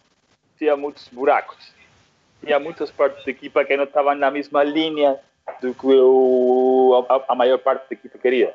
tinha 0.58 0.78
muitos 0.78 1.10
buracos. 1.12 1.58
Tinha 2.44 2.60
muitas 2.60 2.92
partes 2.92 3.24
da 3.24 3.32
equipa 3.32 3.66
que 3.66 3.78
não 3.78 3.86
estavam 3.86 4.16
na 4.16 4.30
mesma 4.30 4.64
linha 4.64 5.20
do 5.62 5.74
que 5.74 5.88
o, 5.88 7.06
a, 7.10 7.32
a 7.34 7.36
maior 7.36 7.58
parte 7.60 7.90
da 7.90 7.96
equipa 7.96 8.18
queria. 8.18 8.54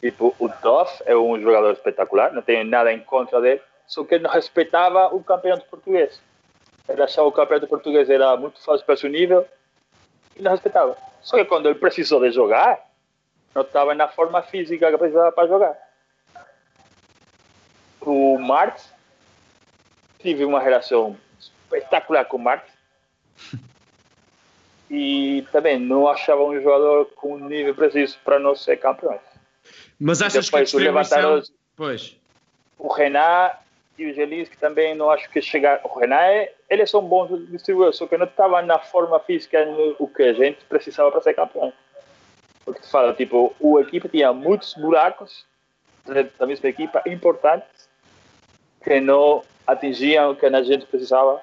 Tipo, 0.00 0.34
o 0.38 0.48
Duff 0.48 1.02
é 1.06 1.16
um 1.16 1.40
jogador 1.40 1.72
espetacular, 1.72 2.32
não 2.32 2.42
tenho 2.42 2.64
nada 2.64 2.92
em 2.92 3.00
contra 3.00 3.40
dele, 3.40 3.62
só 3.86 4.04
que 4.04 4.14
ele 4.14 4.24
não 4.24 4.30
respeitava 4.30 5.14
o 5.14 5.22
campeonato 5.22 5.66
português. 5.66 6.20
Ele 6.88 7.02
achava 7.02 7.28
que 7.28 7.34
o 7.34 7.40
campeonato 7.40 7.66
português 7.68 8.10
era 8.10 8.36
muito 8.36 8.62
fácil 8.62 8.84
para 8.84 8.96
seu 8.96 9.08
nível 9.08 9.46
e 10.36 10.42
não 10.42 10.50
respeitava. 10.50 10.96
Só 11.22 11.36
que 11.36 11.44
quando 11.46 11.66
ele 11.66 11.78
precisou 11.78 12.20
de 12.20 12.30
jogar, 12.30 12.84
não 13.54 13.62
estava 13.62 13.94
na 13.94 14.08
forma 14.08 14.42
física 14.42 14.90
que 14.90 14.98
precisava 14.98 15.32
para 15.32 15.48
jogar. 15.48 15.78
O 18.02 18.38
Marx 18.38 18.92
tive 20.18 20.44
uma 20.44 20.60
relação 20.60 21.16
espetacular 21.38 22.26
com 22.26 22.36
o 22.36 22.40
Marx 22.40 22.73
e 24.90 25.46
também 25.50 25.78
não 25.78 26.08
achava 26.08 26.42
um 26.44 26.54
jogador 26.60 27.06
com 27.16 27.34
um 27.34 27.48
nível 27.48 27.74
preciso 27.74 28.18
para 28.24 28.38
não 28.38 28.54
ser 28.54 28.76
campeão. 28.76 29.18
Mas 29.98 30.22
achas 30.22 30.48
que 30.48 30.56
a 30.56 30.60
Depois 30.60 30.70
distribuição... 30.70 31.18
levantaram 31.18 31.42
Pois. 31.76 32.16
o 32.78 32.88
Renan 32.92 33.50
e 33.98 34.10
o 34.10 34.14
Gelinski 34.14 34.56
também 34.56 34.94
não 34.94 35.10
acho 35.10 35.28
que 35.30 35.40
chegar. 35.40 35.80
O 35.84 35.98
Renan, 35.98 36.16
é, 36.16 36.52
eles 36.68 36.90
são 36.90 37.02
bons 37.02 37.28
distribuidores, 37.50 37.96
só 37.96 38.06
que 38.06 38.16
não 38.16 38.26
estava 38.26 38.60
na 38.62 38.78
forma 38.78 39.18
física 39.20 39.64
no, 39.64 39.96
o 39.98 40.08
que 40.08 40.22
a 40.22 40.32
gente 40.32 40.64
precisava 40.64 41.10
para 41.10 41.20
ser 41.20 41.34
campeão. 41.34 41.72
Porque 42.64 42.80
tu 42.80 42.88
fala, 42.88 43.12
tipo, 43.14 43.54
o 43.60 43.78
equipe 43.78 44.08
tinha 44.08 44.32
muitos 44.32 44.74
buracos 44.74 45.44
da 46.38 46.46
mesma 46.46 46.68
equipa 46.68 47.02
importantes 47.06 47.88
que 48.82 49.00
não 49.00 49.42
atingiam 49.66 50.30
o 50.32 50.36
que 50.36 50.46
a 50.46 50.62
gente 50.62 50.86
precisava 50.86 51.40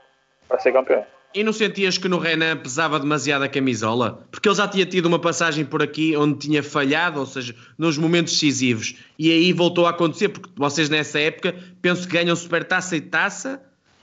para 0.47 0.59
ser 0.59 0.71
campeão. 0.71 1.05
E 1.33 1.43
não 1.43 1.53
sentias 1.53 1.97
que 1.97 2.09
no 2.09 2.17
Renan 2.17 2.57
pesava 2.57 2.99
demasiado 2.99 3.43
a 3.43 3.47
camisola? 3.47 4.25
Porque 4.29 4.49
ele 4.49 4.55
já 4.55 4.67
tinha 4.67 4.85
tido 4.85 5.05
uma 5.05 5.19
passagem 5.19 5.63
por 5.63 5.81
aqui 5.81 6.15
onde 6.17 6.39
tinha 6.39 6.61
falhado, 6.61 7.19
ou 7.21 7.25
seja, 7.25 7.55
nos 7.77 7.97
momentos 7.97 8.33
decisivos. 8.33 8.95
E 9.17 9.31
aí 9.31 9.53
voltou 9.53 9.87
a 9.87 9.91
acontecer, 9.91 10.29
porque 10.29 10.49
vocês 10.55 10.89
nessa 10.89 11.19
época 11.19 11.55
penso 11.81 12.05
que 12.05 12.13
ganham 12.13 12.35
supertaça 12.35 12.97
e 12.97 13.01
taça 13.01 13.61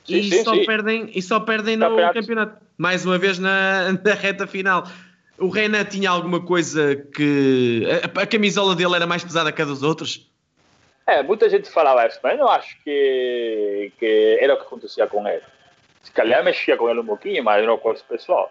e, 0.08 0.22
Sim, 0.22 0.30
sim, 0.30 0.44
só 0.44 0.54
sim. 0.54 0.64
Perdem, 0.64 1.10
e 1.14 1.20
só 1.20 1.38
perdem 1.38 1.76
no 1.76 1.86
Campeonato. 1.86 2.20
campeonato. 2.20 2.62
Mais 2.78 3.04
uma 3.04 3.18
vez 3.18 3.38
na, 3.38 3.92
na 4.02 4.14
reta 4.14 4.46
final. 4.46 4.88
O 5.36 5.48
Renan 5.48 5.84
tinha 5.84 6.10
alguma 6.10 6.40
coisa 6.40 6.96
que. 6.96 7.82
A, 8.16 8.22
a 8.22 8.26
camisola 8.26 8.74
dele 8.74 8.94
era 8.96 9.06
mais 9.06 9.22
pesada 9.22 9.52
que 9.52 9.60
a 9.60 9.64
dos 9.64 9.82
outros? 9.82 10.26
É, 11.06 11.22
muita 11.22 11.48
gente 11.48 11.70
falava 11.70 12.06
isso, 12.06 12.18
mas 12.22 12.32
eu 12.32 12.38
não 12.38 12.48
acho 12.48 12.76
que, 12.82 13.92
que 13.98 14.38
era 14.40 14.54
o 14.54 14.56
que 14.56 14.62
acontecia 14.62 15.06
com 15.06 15.26
ele. 15.26 15.42
Se 16.08 16.12
calhar 16.12 16.42
mexia 16.42 16.74
com 16.74 16.88
ele 16.88 17.00
um 17.00 17.06
pouquinho, 17.06 17.44
mas 17.44 17.66
não 17.66 17.76
com 17.76 17.92
esse 17.92 18.02
pessoal. 18.02 18.50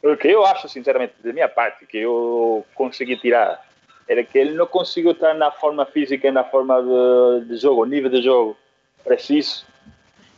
O 0.00 0.16
que 0.16 0.28
eu 0.28 0.46
acho, 0.46 0.68
sinceramente, 0.68 1.14
da 1.24 1.32
minha 1.32 1.48
parte, 1.48 1.84
que 1.86 1.98
eu 1.98 2.64
consegui 2.72 3.16
tirar, 3.16 3.66
era 4.08 4.22
que 4.22 4.38
ele 4.38 4.52
não 4.52 4.64
conseguiu 4.64 5.10
estar 5.10 5.34
na 5.34 5.50
forma 5.50 5.84
física 5.86 6.28
e 6.28 6.30
na 6.30 6.44
forma 6.44 6.80
de, 6.80 7.48
de 7.48 7.56
jogo, 7.56 7.84
nível 7.84 8.08
de 8.08 8.22
jogo 8.22 8.56
preciso 9.02 9.66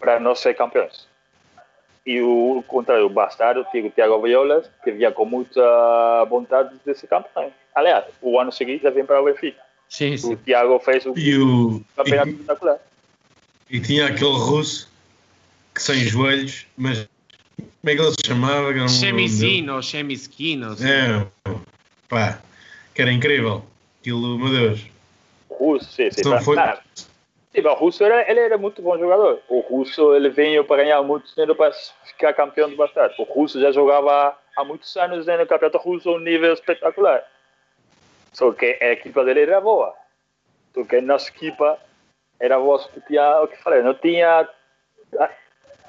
para 0.00 0.18
nós 0.18 0.38
ser 0.38 0.54
campeões. 0.54 1.06
E 2.06 2.22
o 2.22 2.64
contrário, 2.66 3.04
o 3.04 3.10
Bastardo, 3.10 3.60
o 3.60 3.90
Tiago 3.90 4.22
Violas, 4.22 4.70
que 4.82 4.92
vinha 4.92 5.12
com 5.12 5.26
muita 5.26 6.24
vontade 6.24 6.74
de 6.86 6.94
ser 6.94 7.06
campeão. 7.06 7.52
Aliás, 7.74 8.06
o 8.22 8.40
ano 8.40 8.50
seguinte 8.50 8.84
já 8.84 8.90
vem 8.90 9.04
para 9.04 9.20
o 9.20 9.24
Benfica. 9.26 9.60
Sim, 9.90 10.14
O 10.24 10.36
Tiago 10.36 10.78
fez 10.78 11.04
o 11.04 11.12
E, 11.18 11.36
o, 11.36 11.84
campeonato 11.94 12.30
e, 12.30 12.32
espetacular. 12.32 12.78
e 13.68 13.80
tinha 13.80 14.06
aquele 14.06 14.30
russo 14.30 14.95
que 15.76 15.82
sem 15.82 15.96
joelhos, 15.96 16.66
mas 16.74 17.06
como 17.56 17.68
é 17.84 17.94
que 17.94 18.00
ele 18.00 18.10
se 18.10 18.26
chamava? 18.26 18.72
Não. 18.72 18.88
Chemicino 18.88 19.76
ou 19.76 19.82
Chemiskino. 19.82 20.72
assim. 20.72 20.88
É, 20.88 21.26
pá, 22.08 22.40
que 22.94 23.02
era 23.02 23.12
incrível. 23.12 23.62
Aquilo, 24.00 24.38
meu 24.38 24.50
Deus. 24.50 24.86
O 25.50 25.54
Russo, 25.54 25.84
sim, 25.92 26.10
sim. 26.10 26.22
Se 26.22 26.24
não 26.24 26.38
tá- 26.38 26.42
foi- 26.42 26.56
tá. 26.56 26.82
Sim, 26.94 27.60
mas 27.62 27.72
o 27.72 27.74
Russo 27.74 28.04
era, 28.04 28.30
ele 28.30 28.40
era 28.40 28.56
muito 28.56 28.80
bom 28.80 28.98
jogador. 28.98 29.40
O 29.50 29.60
Russo 29.60 30.14
ele 30.14 30.30
veio 30.30 30.64
para 30.64 30.82
ganhar 30.82 31.02
muito 31.02 31.30
dinheiro 31.34 31.54
para 31.54 31.70
ficar 32.06 32.32
campeão 32.32 32.70
do 32.70 32.76
bastardo. 32.76 33.14
O 33.18 33.24
Russo 33.24 33.60
já 33.60 33.70
jogava 33.70 34.34
há 34.56 34.64
muitos 34.64 34.96
anos 34.96 35.26
né, 35.26 35.36
no 35.36 35.46
campeonato 35.46 35.76
russo 35.78 36.08
a 36.08 36.14
um 36.14 36.20
nível 36.20 36.54
espetacular. 36.54 37.22
Só 38.32 38.50
que 38.52 38.78
a 38.80 38.92
equipa 38.92 39.22
dele 39.24 39.40
era 39.40 39.60
boa. 39.60 39.94
Só 40.74 40.84
que 40.84 40.96
a 40.96 41.02
nossa 41.02 41.28
equipa 41.28 41.78
era 42.40 42.58
boa, 42.58 42.76
o 42.78 43.48
que 43.48 43.56
falei, 43.58 43.82
não 43.82 43.92
tinha. 43.94 44.48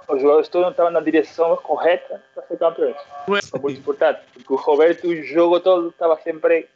Os 0.08 0.22
jogadores 0.22 0.48
todos 0.48 0.66
não 0.66 0.72
estavam 0.72 0.92
na 0.92 1.02
direção 1.02 1.56
correta 1.58 2.22
para 2.34 2.44
ser 2.44 2.58
campeões. 2.58 2.96
É 3.54 3.60
muito 3.60 3.80
importante, 3.80 4.22
porque 4.34 4.54
o 4.54 4.56
Roberto, 4.56 5.08
o 5.08 5.24
jogo 5.24 5.60
todo 5.60 5.90
estava 5.90 6.18
sempre 6.22 6.68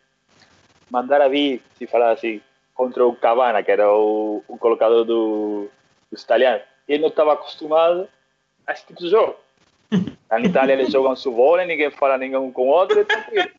mandar 0.90 1.22
a 1.22 1.30
vir, 1.30 1.62
se 1.78 1.88
falar 1.88 2.12
assim, 2.12 2.42
contra 2.76 3.06
o 3.06 3.16
Cavana, 3.16 3.64
que 3.64 3.72
era 3.72 3.90
o, 3.90 4.44
o 4.48 4.58
colocador 4.58 5.06
do, 5.06 5.70
dos 6.12 6.22
italianos. 6.22 6.62
Ele 6.88 7.02
não 7.02 7.10
estava 7.10 7.34
acostumado 7.34 8.08
a 8.68 8.74
esse 8.74 8.86
tipo 8.86 9.00
de 9.02 9.10
jogo. 9.10 9.36
Na 10.30 10.40
Itália 10.40 10.74
eles 10.74 10.92
jogam 10.92 11.16
su 11.16 11.32
vôlei, 11.34 11.66
ninguém 11.66 11.92
fala 11.92 12.18
nenhum 12.18 12.52
com 12.52 12.64
o 12.64 12.68
outro, 12.68 13.00
é 13.00 13.04
tranquilo. 13.04 13.50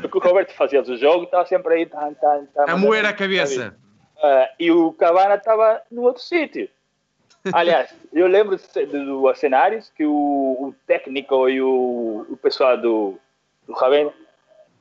Porque 0.00 0.18
o 0.18 0.20
Roberto 0.20 0.52
fazia 0.52 0.82
o 0.82 0.96
jogo, 0.96 1.24
estava 1.24 1.46
sempre 1.46 1.74
aí, 1.74 1.86
tan, 1.86 2.12
tan, 2.14 2.44
tan, 2.46 2.64
A 2.68 2.76
moer 2.76 3.04
a 3.06 3.12
cabeça. 3.12 3.76
ah, 4.22 4.50
e 4.58 4.70
o 4.70 4.92
Cavana 4.92 5.34
estava 5.36 5.82
no 5.90 6.02
outro 6.02 6.22
sítio. 6.22 6.68
Aliás, 7.52 7.94
eu 8.12 8.26
lembro 8.26 8.56
dos 8.56 9.38
cenários 9.38 9.90
que 9.96 10.04
o, 10.04 10.12
o 10.12 10.74
técnico 10.86 11.48
e 11.48 11.60
o, 11.60 12.26
o 12.28 12.36
pessoal 12.36 12.76
do, 12.76 13.18
do 13.66 13.72
Ravena 13.72 14.12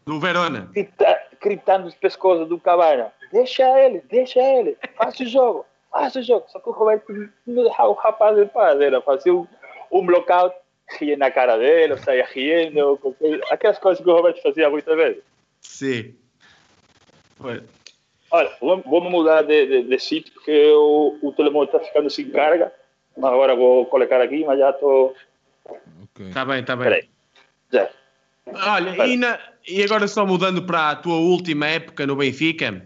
Do 0.06 0.20
Verona. 0.20 0.70
grita, 0.72 1.22
gritando 1.42 1.88
os 1.88 1.96
pescoços 1.96 2.48
do 2.48 2.60
Cavana. 2.60 3.12
Deixa 3.32 3.64
ele, 3.80 4.02
deixa 4.10 4.40
ele, 4.42 4.78
faça 4.96 5.24
o 5.24 5.28
jogo, 5.28 5.66
faça 5.92 6.20
o 6.20 6.24
jogo. 6.24 6.46
Só 6.50 6.60
que 6.60 6.70
o 6.70 6.72
Roberto 6.72 7.12
não 7.46 7.64
deixava 7.64 7.90
o 7.90 7.94
rapaz 7.94 8.38
em 8.38 8.48
paz, 8.48 8.80
era 8.80 9.02
fazer 9.02 9.32
um, 9.32 9.48
um 9.92 10.06
blockout, 10.06 10.56
ria 11.00 11.18
na 11.18 11.32
cara 11.32 11.58
dele, 11.58 11.98
saia 11.98 12.26
rindo, 12.26 13.00
aquelas 13.50 13.80
coisas 13.80 14.04
que 14.04 14.10
o 14.10 14.14
Roberto 14.14 14.42
fazia 14.42 14.70
muitas 14.70 14.96
vezes. 14.96 15.24
Sim. 15.62 16.16
Foi. 17.38 17.64
Olha, 18.36 18.52
vamos 18.62 19.12
mudar 19.12 19.42
de, 19.44 19.66
de, 19.66 19.84
de 19.84 20.00
sítio 20.00 20.34
porque 20.34 20.72
o, 20.74 21.18
o 21.22 21.32
telemóvel 21.32 21.66
está 21.74 21.80
ficando 21.80 22.10
sem 22.10 22.30
carga. 22.30 22.72
Mas 23.18 23.32
Agora 23.32 23.56
vou 23.56 23.86
colocar 23.86 24.20
aqui, 24.22 24.44
mas 24.46 24.60
já 24.60 24.72
estou. 24.72 25.16
Ok. 25.66 26.28
Está 26.28 26.44
bem, 26.46 26.60
está 26.60 26.76
bem. 26.76 26.88
Espera 26.88 27.02
aí. 27.02 27.10
Já. 27.72 27.90
Olha, 28.74 29.08
e, 29.08 29.18
na- 29.18 29.40
e 29.68 29.82
agora 29.84 30.08
só 30.08 30.26
mudando 30.26 30.64
para 30.64 30.92
a 30.92 30.96
tua 30.96 31.16
última 31.16 31.66
época 31.68 32.06
no 32.06 32.16
Benfica, 32.16 32.86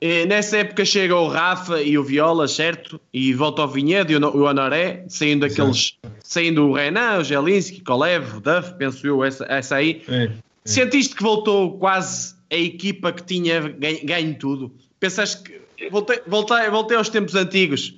eh, 0.00 0.24
nessa 0.26 0.58
época 0.58 0.84
chega 0.84 1.14
o 1.14 1.28
Rafa 1.28 1.80
e 1.82 1.96
o 1.98 2.02
Viola, 2.02 2.48
certo? 2.48 3.00
E 3.12 3.32
volta 3.34 3.62
ao 3.62 3.68
Vinhedo 3.68 4.10
e 4.12 4.16
o 4.16 4.20
No- 4.20 4.34
o 4.34 4.42
Honoré, 4.44 5.04
saindo 5.08 5.46
daqueles, 5.46 5.96
saindo 6.24 6.68
o 6.68 6.72
Renan, 6.72 7.18
o 7.18 7.24
Gelinski, 7.24 7.82
Kolev, 7.82 8.36
o 8.36 8.40
Duff, 8.40 8.74
penso 8.78 9.06
eu, 9.06 9.22
essa, 9.22 9.44
essa 9.48 9.76
aí. 9.76 10.02
É. 10.08 10.30
Sentiste 10.64 11.14
que 11.14 11.22
voltou 11.22 11.78
quase 11.78 12.34
a 12.50 12.56
equipa 12.56 13.12
que 13.12 13.22
tinha 13.22 13.60
ganho, 13.60 14.04
ganho 14.04 14.38
tudo? 14.38 14.72
Pensaste 14.98 15.42
que 15.42 15.88
voltei, 15.90 16.20
voltei, 16.26 16.68
voltei 16.68 16.96
aos 16.96 17.08
tempos 17.08 17.34
antigos? 17.34 17.94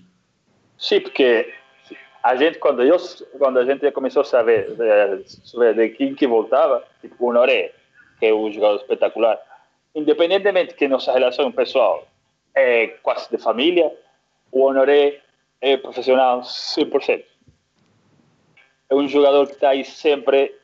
Sim, 0.78 1.00
porque 1.00 1.52
a 2.22 2.36
gente, 2.36 2.58
quando, 2.58 2.82
eu, 2.82 2.96
quando 3.38 3.58
a 3.58 3.64
gente 3.64 3.90
começou 3.92 4.22
a 4.22 4.24
saber 4.24 4.74
de, 4.76 5.24
sobre 5.44 5.74
de 5.74 5.88
quem 5.90 6.14
que 6.14 6.26
voltava, 6.26 6.84
tipo 7.00 7.28
o 7.28 7.32
Noré, 7.32 7.72
que 8.18 8.26
é 8.26 8.34
um 8.34 8.50
jogador 8.52 8.76
espetacular, 8.76 9.38
independentemente 9.94 10.74
que 10.74 10.86
nossa 10.88 11.12
relação 11.12 11.50
pessoal 11.50 12.06
é 12.54 12.88
quase 13.02 13.30
de 13.30 13.38
família, 13.38 13.92
o 14.50 14.64
Honoré 14.64 15.20
é 15.60 15.76
profissional 15.76 16.42
100%. 16.42 17.24
é 18.90 18.94
um 18.94 19.08
jogador 19.08 19.46
que 19.46 19.54
está 19.54 19.70
aí 19.70 19.84
sempre 19.84 20.54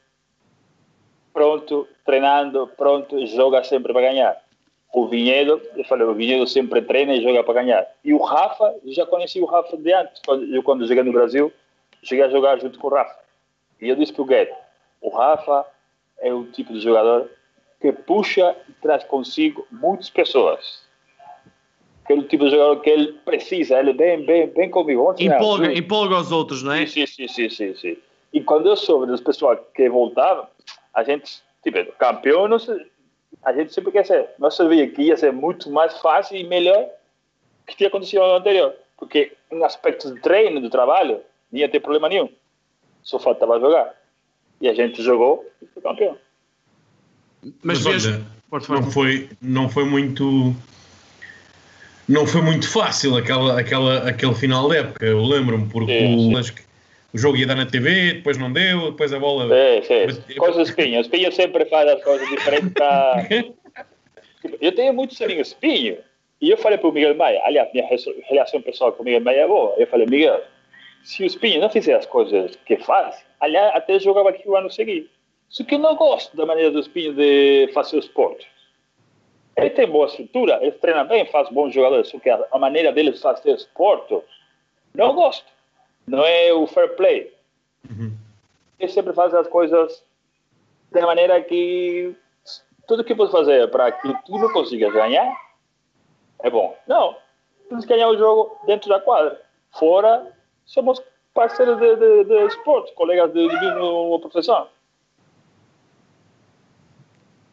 pronto, 1.38 1.86
treinando, 2.04 2.66
pronto, 2.76 3.24
joga 3.26 3.62
sempre 3.62 3.92
para 3.92 4.02
ganhar. 4.02 4.36
O 4.92 5.06
Vinhedo, 5.06 5.62
eu 5.76 5.84
falei, 5.84 6.04
o 6.04 6.14
Vinhedo 6.14 6.44
sempre 6.48 6.82
treina 6.82 7.14
e 7.14 7.22
joga 7.22 7.44
para 7.44 7.62
ganhar. 7.62 7.86
E 8.04 8.12
o 8.12 8.20
Rafa, 8.20 8.74
eu 8.84 8.92
já 8.92 9.06
conheci 9.06 9.40
o 9.40 9.44
Rafa 9.44 9.76
de 9.76 9.92
antes, 9.92 10.20
quando, 10.26 10.52
eu 10.52 10.62
quando 10.64 10.86
cheguei 10.88 11.04
no 11.04 11.12
Brasil, 11.12 11.52
cheguei 12.02 12.24
a 12.24 12.28
jogar 12.28 12.58
junto 12.58 12.76
com 12.80 12.88
o 12.88 12.90
Rafa. 12.90 13.14
E 13.80 13.88
eu 13.88 13.94
disse 13.94 14.12
para 14.12 14.22
o 14.22 14.24
Guedes, 14.24 14.54
o 15.00 15.10
Rafa 15.10 15.64
é 16.18 16.34
o 16.34 16.44
tipo 16.46 16.72
de 16.72 16.80
jogador 16.80 17.30
que 17.80 17.92
puxa 17.92 18.56
e 18.68 18.72
traz 18.82 19.04
consigo 19.04 19.64
muitas 19.70 20.10
pessoas. 20.10 20.82
Aquele 22.02 22.24
tipo 22.24 22.46
de 22.46 22.50
jogador 22.50 22.80
que 22.80 22.90
ele 22.90 23.12
precisa, 23.24 23.78
ele 23.78 23.92
vem, 23.92 24.24
vem, 24.24 24.48
vem 24.48 24.70
comigo. 24.70 25.14
Empolga, 25.16 25.72
empolga 25.72 26.18
os 26.18 26.32
outros, 26.32 26.64
não 26.64 26.72
é? 26.72 26.84
Sim, 26.84 27.06
sim, 27.06 27.28
sim, 27.28 27.48
sim, 27.48 27.74
sim. 27.76 27.96
E 28.32 28.40
quando 28.40 28.68
eu 28.68 28.76
soube 28.76 29.06
das 29.06 29.20
pessoas 29.20 29.60
que 29.74 29.88
voltavam, 29.88 30.48
a 30.98 31.04
gente, 31.04 31.40
tipo, 31.62 31.92
campeão, 31.92 32.48
não 32.48 32.58
se, 32.58 32.72
a 33.44 33.52
gente 33.52 33.72
sempre 33.72 33.92
quer 33.92 34.04
ser. 34.04 34.30
Nós 34.38 34.56
sabia 34.56 34.88
que 34.88 35.02
ia 35.02 35.16
ser 35.16 35.32
muito 35.32 35.70
mais 35.70 35.96
fácil 35.98 36.36
e 36.36 36.44
melhor 36.44 36.88
que 37.66 37.76
tinha 37.76 37.88
acontecido 37.88 38.20
no 38.20 38.34
anterior. 38.34 38.74
Porque 38.96 39.32
em 39.52 39.62
aspectos 39.62 40.12
de 40.12 40.20
treino, 40.20 40.60
do 40.60 40.68
trabalho, 40.68 41.20
não 41.52 41.60
ia 41.60 41.68
ter 41.68 41.78
problema 41.78 42.08
nenhum. 42.08 42.28
Só 43.02 43.18
faltava 43.20 43.60
jogar. 43.60 43.94
E 44.60 44.68
a 44.68 44.74
gente 44.74 45.00
jogou 45.02 45.48
e 45.62 45.66
foi 45.66 45.82
campeão. 45.82 46.18
Mas, 47.62 47.84
Mas 47.84 48.06
olha, 48.06 48.26
não 48.68 48.90
foi, 48.90 49.30
não 49.40 49.68
foi 49.68 49.84
muito 49.84 50.52
não 52.08 52.26
foi 52.26 52.40
muito 52.40 52.68
fácil 52.68 53.16
aquela, 53.16 53.60
aquela, 53.60 54.08
aquele 54.08 54.34
final 54.34 54.68
da 54.68 54.78
época, 54.78 55.04
eu 55.04 55.22
lembro-me, 55.22 55.68
porque 55.68 55.96
sim, 55.96 56.34
o, 56.34 56.42
sim. 56.42 56.54
O, 57.12 57.18
jogo 57.18 57.36
ia 57.36 57.46
dar 57.46 57.54
na 57.54 57.66
TV, 57.66 58.14
depois 58.14 58.36
não 58.38 58.52
deu, 58.52 58.90
depois 58.90 59.12
a 59.12 59.18
bola. 59.18 59.48
Sim, 59.48 60.12
sim. 60.12 60.34
Coisas 60.34 60.68
espinhas. 60.68 61.06
Espinho 61.06 61.32
sempre 61.32 61.64
faz 61.66 61.88
as 61.90 62.02
coisas 62.02 62.28
diferentes. 62.28 62.72
Pra... 62.72 63.26
eu 64.60 64.72
tenho 64.72 64.92
muitos 64.92 65.20
amigos 65.20 65.48
espinho. 65.48 65.98
E 66.40 66.50
eu 66.50 66.56
falei 66.56 66.78
para 66.78 66.88
o 66.88 66.92
Miguel 66.92 67.16
Maia, 67.16 67.40
aliás, 67.44 67.68
minha 67.72 67.84
relação 68.28 68.62
pessoal 68.62 68.92
com 68.92 69.02
o 69.02 69.04
Miguel 69.04 69.22
Maia 69.22 69.40
é 69.40 69.46
boa. 69.46 69.74
Eu 69.76 69.86
falei, 69.88 70.06
Miguel, 70.06 70.40
se 71.02 71.22
o 71.22 71.26
Espinho 71.26 71.60
não 71.60 71.70
fizer 71.70 71.94
as 71.94 72.06
coisas 72.06 72.54
que 72.64 72.76
faz, 72.76 73.24
aliás, 73.40 73.74
até 73.74 73.98
jogava 73.98 74.30
aqui 74.30 74.48
o 74.48 74.56
ano 74.56 74.70
seguinte. 74.70 75.10
Só 75.48 75.64
que 75.64 75.74
eu 75.74 75.78
não 75.78 75.96
gosto 75.96 76.36
da 76.36 76.46
maneira 76.46 76.70
do 76.70 76.78
Espinho 76.78 77.14
de 77.14 77.70
fazer 77.72 77.96
o 77.96 78.00
esporte. 78.00 78.46
Ele 79.56 79.70
tem 79.70 79.88
boa 79.88 80.06
estrutura, 80.06 80.58
ele 80.62 80.72
treina 80.72 81.02
bem, 81.02 81.26
faz 81.26 81.48
bons 81.48 81.74
jogadores, 81.74 82.08
só 82.08 82.18
que 82.18 82.30
a 82.30 82.58
maneira 82.58 82.92
dele 82.92 83.10
de 83.10 83.18
fazer 83.18 83.54
esporte, 83.54 84.16
não 84.94 85.14
gosto. 85.14 85.46
Não 86.08 86.24
é 86.24 86.52
o 86.52 86.66
fair 86.66 86.94
play. 86.96 87.32
Uhum. 87.88 88.12
Ele 88.78 88.92
sempre 88.92 89.12
faz 89.12 89.34
as 89.34 89.48
coisas 89.48 90.02
da 90.90 91.02
maneira 91.06 91.42
que 91.42 92.14
tudo 92.86 93.04
que 93.04 93.14
pode 93.14 93.30
fazer 93.30 93.70
para 93.70 93.92
que 93.92 94.08
o 94.08 94.22
time 94.22 94.52
consiga 94.52 94.90
ganhar 94.90 95.30
é 96.42 96.50
bom. 96.50 96.76
Não, 96.86 97.16
temos 97.68 97.84
que 97.84 97.92
ganhar 97.92 98.08
o 98.08 98.16
jogo 98.16 98.58
dentro 98.66 98.88
da 98.88 99.00
quadra. 99.00 99.40
Fora, 99.78 100.32
somos 100.64 101.02
parceiros 101.34 101.78
de, 101.78 101.96
de, 101.96 102.24
de 102.24 102.46
esporte, 102.46 102.92
colegas 102.94 103.32
de, 103.32 103.46
de 103.46 103.60
mesma 103.60 104.18
profissão. 104.20 104.68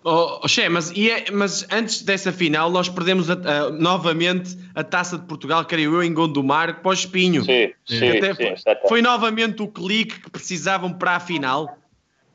Oh, 0.07 0.39
oh 0.43 0.69
mas, 0.69 0.91
é, 0.91 1.31
mas 1.31 1.67
antes 1.71 2.03
dessa 2.03 2.31
final 2.31 2.69
nós 2.69 2.87
perdemos 2.87 3.27
a, 3.27 3.33
a, 3.33 3.69
novamente 3.71 4.55
a 4.75 4.83
Taça 4.83 5.17
de 5.17 5.25
Portugal, 5.25 5.65
creio 5.65 5.95
eu, 5.95 6.03
em 6.03 6.13
Gondomar, 6.13 6.81
para 6.81 6.89
o 6.89 6.93
Espinho. 6.93 7.43
Sim, 7.43 7.73
sim, 7.83 8.11
sim 8.11 8.35
foi, 8.35 8.55
foi, 8.87 9.01
novamente 9.01 9.63
o 9.63 9.67
clique 9.67 10.21
que 10.21 10.29
precisavam 10.29 10.93
para 10.93 11.15
a 11.15 11.19
final. 11.19 11.75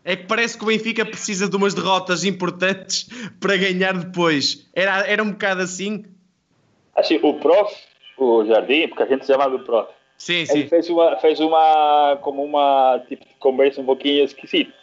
É 0.05 0.17
que 0.17 0.25
parece 0.25 0.59
que 0.59 0.65
o 0.65 0.67
Benfica 0.67 1.05
precisa 1.05 1.49
de 1.49 1.55
umas 1.55 1.73
derrotas 1.73 2.25
importantes 2.25 3.09
para 3.39 3.57
ganhar 3.57 3.93
depois. 3.97 4.69
Era, 4.75 5.07
era 5.07 5.23
um 5.23 5.31
bocado 5.31 5.61
assim? 5.63 6.05
Assim, 6.97 7.21
o 7.23 7.35
prof, 7.35 7.73
o 8.19 8.45
Jardim, 8.47 8.89
porque 8.89 9.05
a 9.05 9.07
gente 9.07 9.25
se 9.25 9.33
chamava 9.33 9.55
o 9.55 9.61
prof, 9.61 9.89
sim, 10.19 10.45
sim. 10.45 10.59
ele 10.59 10.69
fez 10.69 10.91
uma, 10.91 11.17
fez 11.19 11.39
uma, 11.39 12.19
como 12.21 12.43
uma 12.43 13.01
tipo, 13.09 13.25
conversa 13.39 13.81
um 13.81 13.87
pouquinho 13.87 14.25
esquisita 14.25 14.80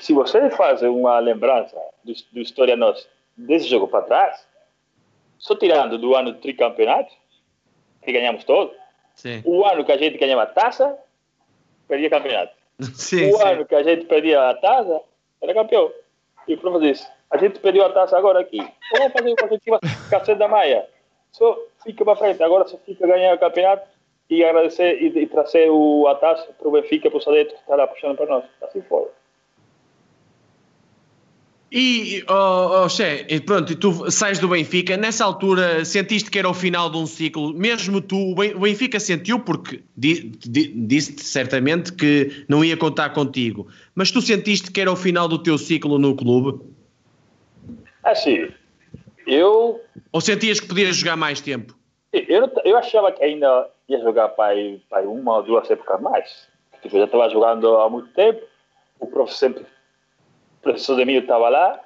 se 0.00 0.12
você 0.12 0.50
faz 0.50 0.82
uma 0.82 1.18
lembrança 1.18 1.76
do, 2.04 2.12
do 2.32 2.40
história 2.40 2.76
nossa 2.76 3.06
desse 3.36 3.66
jogo 3.66 3.88
para 3.88 4.02
trás, 4.02 4.46
só 5.38 5.54
tirando 5.54 5.98
do 5.98 6.14
ano 6.14 6.32
do 6.32 6.40
tricampeonato, 6.40 7.12
que 8.02 8.12
ganhamos 8.12 8.44
todo, 8.44 8.72
sim. 9.14 9.42
o 9.44 9.64
ano 9.64 9.84
que 9.84 9.92
a 9.92 9.96
gente 9.96 10.16
ganhava 10.16 10.44
a 10.44 10.46
taça, 10.46 10.96
perdia 11.86 12.10
campeonato. 12.10 12.54
Sim, 12.92 13.30
o 13.30 13.38
sim. 13.38 13.42
ano 13.42 13.64
que 13.64 13.74
a 13.74 13.82
gente 13.82 14.04
perdia 14.04 14.50
a 14.50 14.54
taça, 14.54 15.00
era 15.40 15.54
campeão. 15.54 15.90
E 16.46 16.52
o 16.52 16.58
professor 16.58 16.82
disse, 16.82 17.08
a 17.30 17.38
gente 17.38 17.58
perdeu 17.58 17.86
a 17.86 17.90
taça 17.90 18.18
agora 18.18 18.40
aqui. 18.40 18.58
Vamos 18.92 19.12
fazer 19.14 19.32
o 19.32 19.36
que 19.36 19.44
a 19.44 19.48
gente 19.48 20.10
cacete 20.10 20.38
da 20.38 20.46
Maia. 20.46 20.86
Só 21.32 21.58
fica 21.82 22.04
para 22.04 22.16
frente, 22.16 22.42
agora 22.42 22.68
só 22.68 22.76
fica 22.78 23.06
ganhar 23.06 23.34
o 23.34 23.38
campeonato 23.38 23.88
e 24.28 24.44
agradecer 24.44 25.02
e, 25.02 25.06
e 25.06 25.26
trazer 25.26 25.70
o, 25.70 26.06
a 26.06 26.14
taça 26.16 26.52
para 26.52 26.68
o 26.68 26.70
Benfica, 26.70 27.10
para 27.10 27.18
o 27.18 27.22
Sadeto 27.22 27.54
que 27.54 27.60
está 27.60 27.76
lá 27.76 27.86
puxando 27.86 28.16
para 28.16 28.26
nós. 28.26 28.44
Assim 28.62 28.82
foi. 28.82 29.08
E, 31.70 32.24
oh, 32.28 32.84
oh 32.84 32.88
Che, 32.88 33.26
pronto, 33.44 33.76
tu 33.76 34.08
sais 34.10 34.38
do 34.38 34.48
Benfica, 34.48 34.96
nessa 34.96 35.24
altura 35.24 35.84
sentiste 35.84 36.30
que 36.30 36.38
era 36.38 36.48
o 36.48 36.54
final 36.54 36.88
de 36.88 36.96
um 36.96 37.06
ciclo, 37.06 37.52
mesmo 37.52 38.00
tu, 38.00 38.16
o 38.16 38.60
Benfica 38.60 39.00
sentiu, 39.00 39.40
porque 39.40 39.82
disse-te 39.96 41.24
certamente 41.24 41.92
que 41.92 42.44
não 42.48 42.64
ia 42.64 42.76
contar 42.76 43.10
contigo, 43.10 43.66
mas 43.96 44.12
tu 44.12 44.22
sentiste 44.22 44.70
que 44.70 44.80
era 44.80 44.92
o 44.92 44.96
final 44.96 45.26
do 45.26 45.38
teu 45.38 45.58
ciclo 45.58 45.98
no 45.98 46.14
clube? 46.14 46.60
Assim, 48.04 48.48
eu... 49.26 49.80
Ou 50.12 50.20
sentias 50.20 50.60
que 50.60 50.68
podias 50.68 50.94
jogar 50.94 51.16
mais 51.16 51.40
tempo? 51.40 51.76
Eu, 52.12 52.48
eu 52.64 52.76
achava 52.76 53.10
que 53.10 53.24
ainda 53.24 53.68
ia 53.88 54.00
jogar 54.00 54.28
para, 54.28 54.54
para 54.88 55.08
uma 55.08 55.38
ou 55.38 55.42
duas 55.42 55.68
épocas 55.68 56.00
mais. 56.00 56.48
Tipo, 56.80 56.94
eu 56.94 57.00
já 57.00 57.04
estava 57.06 57.28
jogando 57.28 57.76
há 57.76 57.90
muito 57.90 58.08
tempo, 58.14 58.40
o 59.00 59.06
prof 59.08 59.34
sempre 59.34 59.66
professor 60.66 60.98
Emílio 60.98 61.20
estava 61.20 61.48
lá, 61.48 61.80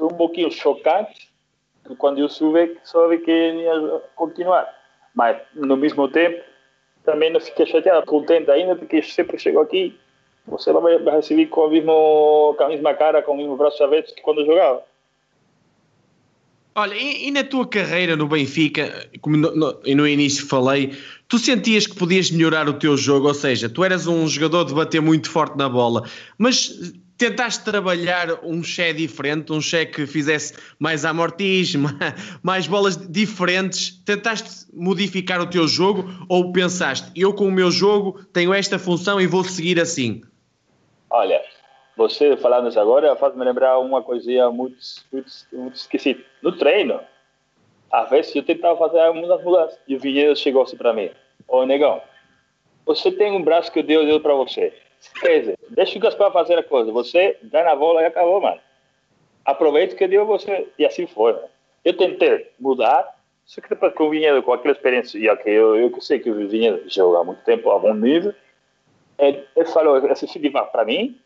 um 0.00 0.08
pouquinho 0.08 0.50
chocante 0.50 1.30
quando 1.98 2.18
eu 2.18 2.28
soube, 2.28 2.76
soube 2.84 3.18
que 3.18 3.30
ia 3.30 4.02
continuar. 4.16 4.68
Mas, 5.14 5.36
no 5.54 5.76
mesmo 5.76 6.08
tempo, 6.08 6.42
também 7.04 7.32
não 7.32 7.40
fiquei 7.40 7.66
chateado, 7.66 8.06
contente 8.06 8.50
ainda, 8.50 8.74
porque 8.74 9.00
sempre 9.02 9.38
chegou 9.38 9.62
aqui, 9.62 9.96
você 10.46 10.72
vai 10.72 10.98
receber 11.16 11.46
com, 11.46 11.68
com 11.68 12.64
a 12.64 12.68
mesma 12.68 12.94
cara, 12.94 13.22
com 13.22 13.32
o 13.32 13.36
mesmo 13.36 13.56
braço 13.56 13.82
aberto 13.82 14.14
que 14.14 14.22
quando 14.22 14.44
jogava. 14.44 14.82
Olha, 16.74 16.94
e, 16.94 17.28
e, 17.28 17.30
na 17.30 17.42
tua 17.42 17.66
carreira 17.66 18.16
no 18.16 18.28
Benfica, 18.28 19.08
como 19.20 19.36
no, 19.36 19.54
no, 19.54 19.80
no, 19.84 20.06
início 20.06 20.46
falei, 20.46 20.96
tu 21.28 21.38
sentias 21.38 21.86
que 21.86 21.96
podias 21.96 22.30
melhorar 22.30 22.68
o 22.68 22.74
teu 22.74 22.96
jogo, 22.96 23.26
ou 23.26 23.34
seja, 23.34 23.68
tu 23.68 23.82
eras 23.82 24.06
um 24.06 24.26
jogador 24.28 24.64
de 24.64 24.74
bater 24.74 25.02
muito 25.02 25.28
forte 25.28 25.58
na 25.58 25.68
bola, 25.68 26.08
mas 26.38 26.92
tentaste 27.20 27.62
trabalhar 27.62 28.42
um 28.42 28.62
Che 28.64 28.94
diferente, 28.94 29.52
um 29.52 29.60
Che 29.60 29.84
que 29.84 30.06
fizesse 30.06 30.54
mais 30.78 31.04
amortismo, 31.04 31.88
mais 32.42 32.66
bolas 32.66 32.96
diferentes, 32.96 34.02
tentaste 34.06 34.66
modificar 34.72 35.38
o 35.38 35.46
teu 35.46 35.68
jogo 35.68 36.08
ou 36.30 36.50
pensaste, 36.50 37.12
eu 37.14 37.34
com 37.34 37.46
o 37.46 37.52
meu 37.52 37.70
jogo 37.70 38.24
tenho 38.32 38.54
esta 38.54 38.78
função 38.78 39.20
e 39.20 39.26
vou 39.26 39.44
seguir 39.44 39.78
assim? 39.78 40.22
Olha, 41.10 41.42
você 41.94 42.38
falando 42.38 42.70
isso 42.70 42.80
agora 42.80 43.14
faz-me 43.16 43.44
lembrar 43.44 43.78
uma 43.78 44.02
coisinha 44.02 44.50
muito, 44.50 44.78
muito, 45.12 45.30
muito 45.52 45.74
esquisita. 45.74 46.22
No 46.40 46.56
treino, 46.56 47.00
às 47.92 48.08
vezes 48.08 48.34
eu 48.34 48.42
tentava 48.42 48.78
fazer 48.78 48.98
algumas 48.98 49.44
mudanças 49.44 49.78
e 49.86 49.94
o 49.94 50.00
Vinhedo 50.00 50.34
chegou 50.36 50.62
assim 50.62 50.78
para 50.78 50.94
mim, 50.94 51.10
ô 51.46 51.66
negão, 51.66 52.00
você 52.86 53.12
tem 53.12 53.30
um 53.30 53.42
braço 53.42 53.70
que 53.70 53.82
Deus 53.82 54.06
deu 54.06 54.20
para 54.20 54.34
você 54.34 54.72
Quer 55.20 55.40
dizer, 55.40 55.58
deixa 55.70 55.98
o 55.98 56.00
Gaspar 56.00 56.32
fazer 56.32 56.58
a 56.58 56.62
coisa. 56.62 56.92
Você 56.92 57.38
dá 57.42 57.64
na 57.64 57.74
bola 57.74 58.02
e 58.02 58.06
acabou, 58.06 58.40
mano. 58.40 58.60
Aproveita 59.44 59.96
que 59.96 60.06
deu 60.06 60.26
você. 60.26 60.68
E 60.78 60.84
assim 60.84 61.06
foi. 61.06 61.36
Eu 61.84 61.96
tentei 61.96 62.50
mudar, 62.58 63.16
só 63.46 63.60
que 63.60 63.68
depois 63.68 63.94
com 63.94 64.04
o 64.04 64.10
Vinhedo, 64.10 64.42
com 64.42 64.52
aquela 64.52 64.74
experiência, 64.74 65.18
e 65.18 65.28
okay, 65.30 65.54
eu, 65.54 65.76
eu 65.76 66.00
sei 66.00 66.18
que 66.18 66.30
o 66.30 66.48
Vinhedo 66.48 66.82
joga 66.88 67.20
há 67.20 67.24
muito 67.24 67.42
tempo, 67.42 67.70
a 67.70 67.78
bom 67.78 67.94
nível, 67.94 68.34
ele, 69.18 69.44
ele 69.56 69.66
falou, 69.66 69.96
esse 70.06 70.26
feedback 70.26 70.70
para 70.70 70.84
mim, 70.84 71.18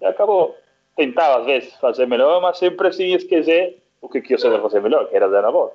e 0.00 0.06
acabou. 0.06 0.56
Tentava, 0.96 1.40
às 1.40 1.46
vezes, 1.46 1.74
fazer 1.76 2.06
melhor, 2.06 2.40
mas 2.40 2.58
sempre 2.58 2.88
assim 2.88 3.14
esquecer 3.14 3.82
o 4.00 4.08
que, 4.08 4.20
que 4.20 4.34
eu 4.34 4.38
sabia 4.38 4.60
fazer 4.60 4.80
melhor, 4.80 5.08
que 5.08 5.16
era 5.16 5.28
dar 5.28 5.42
na 5.42 5.52
bola. 5.52 5.72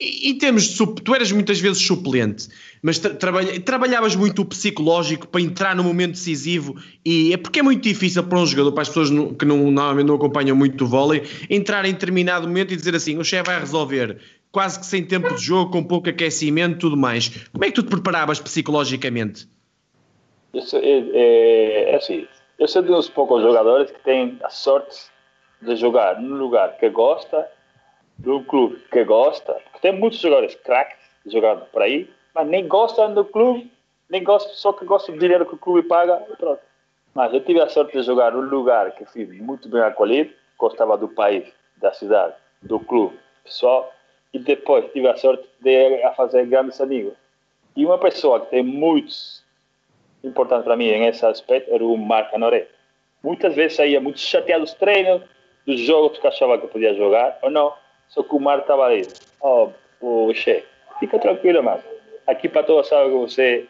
Em 0.00 0.36
termos 0.36 0.64
de 0.64 0.76
tu 0.76 1.14
eras 1.14 1.30
muitas 1.30 1.60
vezes 1.60 1.86
suplente, 1.86 2.48
mas 2.82 2.98
tra 2.98 3.14
trabalha 3.14 3.60
trabalhavas 3.60 4.16
muito 4.16 4.42
o 4.42 4.44
psicológico 4.44 5.28
para 5.28 5.40
entrar 5.40 5.76
no 5.76 5.84
momento 5.84 6.12
decisivo 6.12 6.74
e 7.04 7.32
é 7.32 7.36
porque 7.36 7.60
é 7.60 7.62
muito 7.62 7.82
difícil 7.84 8.24
para 8.24 8.38
um 8.38 8.44
jogador, 8.44 8.72
para 8.72 8.82
as 8.82 8.88
pessoas 8.88 9.08
que 9.08 9.44
não, 9.44 9.70
normalmente 9.70 10.06
não 10.06 10.16
acompanham 10.16 10.56
muito 10.56 10.84
o 10.84 10.88
vôlei, 10.88 11.22
entrar 11.48 11.84
em 11.84 11.92
determinado 11.92 12.48
momento 12.48 12.72
e 12.72 12.76
dizer 12.76 12.96
assim, 12.96 13.16
o 13.18 13.24
chefe 13.24 13.44
vai 13.46 13.60
resolver, 13.60 14.18
quase 14.50 14.80
que 14.80 14.86
sem 14.86 15.04
tempo 15.04 15.32
de 15.32 15.40
jogo, 15.40 15.70
com 15.70 15.84
pouco 15.84 16.08
aquecimento 16.08 16.78
tudo 16.78 16.96
mais. 16.96 17.28
Como 17.52 17.64
é 17.64 17.68
que 17.68 17.74
tu 17.74 17.84
te 17.84 17.90
preparavas 17.90 18.40
psicologicamente? 18.40 19.48
Sou, 20.60 20.80
é, 20.80 21.04
é, 21.12 21.90
é 21.92 21.96
assim, 21.96 22.26
eu 22.58 22.66
sou 22.66 22.82
de 22.82 22.90
uns 22.90 23.08
poucos 23.08 23.42
jogadores 23.42 23.92
que 23.92 24.02
têm 24.02 24.38
a 24.42 24.48
sorte 24.48 24.96
de 25.62 25.76
jogar 25.76 26.20
num 26.20 26.36
lugar 26.36 26.76
que 26.78 26.88
gosta, 26.90 27.48
num 28.18 28.44
clube 28.44 28.76
que 28.90 29.04
gosta, 29.04 29.52
porque 29.52 29.78
tem 29.80 29.92
muitos 29.92 30.20
jogadores 30.20 30.54
craques 30.56 30.98
jogando 31.26 31.64
por 31.66 31.82
aí, 31.82 32.10
mas 32.34 32.46
nem 32.46 32.66
gostam 32.66 33.12
do 33.12 33.24
clube, 33.24 33.70
nem 34.08 34.22
gostam, 34.22 34.54
só 34.54 34.72
que 34.72 34.84
gostam 34.84 35.14
do 35.14 35.20
dinheiro 35.20 35.46
que 35.46 35.54
o 35.54 35.58
clube 35.58 35.86
paga 35.86 36.22
e 36.30 36.36
pronto. 36.36 36.60
Mas 37.14 37.32
eu 37.32 37.40
tive 37.40 37.60
a 37.60 37.68
sorte 37.68 37.96
de 37.96 38.02
jogar 38.02 38.32
num 38.32 38.40
lugar 38.40 38.92
que 38.92 39.04
fui 39.06 39.24
muito 39.26 39.68
bem 39.68 39.80
acolhido, 39.80 40.32
gostava 40.58 40.98
do 40.98 41.08
país, 41.08 41.52
da 41.76 41.92
cidade, 41.92 42.34
do 42.62 42.80
clube, 42.80 43.18
pessoal, 43.44 43.92
e 44.32 44.38
depois 44.38 44.90
tive 44.92 45.08
a 45.08 45.16
sorte 45.16 45.48
de 45.60 46.02
fazer 46.16 46.46
grandes 46.46 46.80
amigos. 46.80 47.14
E 47.76 47.84
uma 47.84 47.98
pessoa 47.98 48.40
que 48.40 48.50
tem 48.50 48.62
muitos 48.62 49.44
importante 50.24 50.64
para 50.64 50.76
mim 50.76 50.90
nesse 50.98 51.24
aspecto 51.24 51.72
era 51.72 51.84
o 51.84 51.96
Marco 51.96 52.34
Anoré. 52.34 52.66
Muitas 53.22 53.54
vezes 53.54 53.76
saía 53.76 54.00
muito 54.00 54.18
chateado 54.18 54.64
dos 54.64 54.74
treinos, 54.74 55.22
dos 55.66 55.80
jogos 55.80 56.18
que 56.18 56.26
achava 56.26 56.58
que 56.58 56.66
podia 56.66 56.94
jogar 56.94 57.38
ou 57.42 57.50
não, 57.50 57.72
só 58.08 58.22
que 58.22 58.34
o 58.34 58.40
Marco 58.40 58.62
estava 58.62 58.84
ali. 58.84 59.06
Oh, 59.40 59.70
poxa, 60.00 60.62
fica 61.00 61.18
tranquilo, 61.18 61.62
mano. 61.62 61.82
Aqui 62.26 62.48
para 62.48 62.62
todos 62.62 62.88
sabe 62.88 63.10
que 63.10 63.16
você 63.16 63.68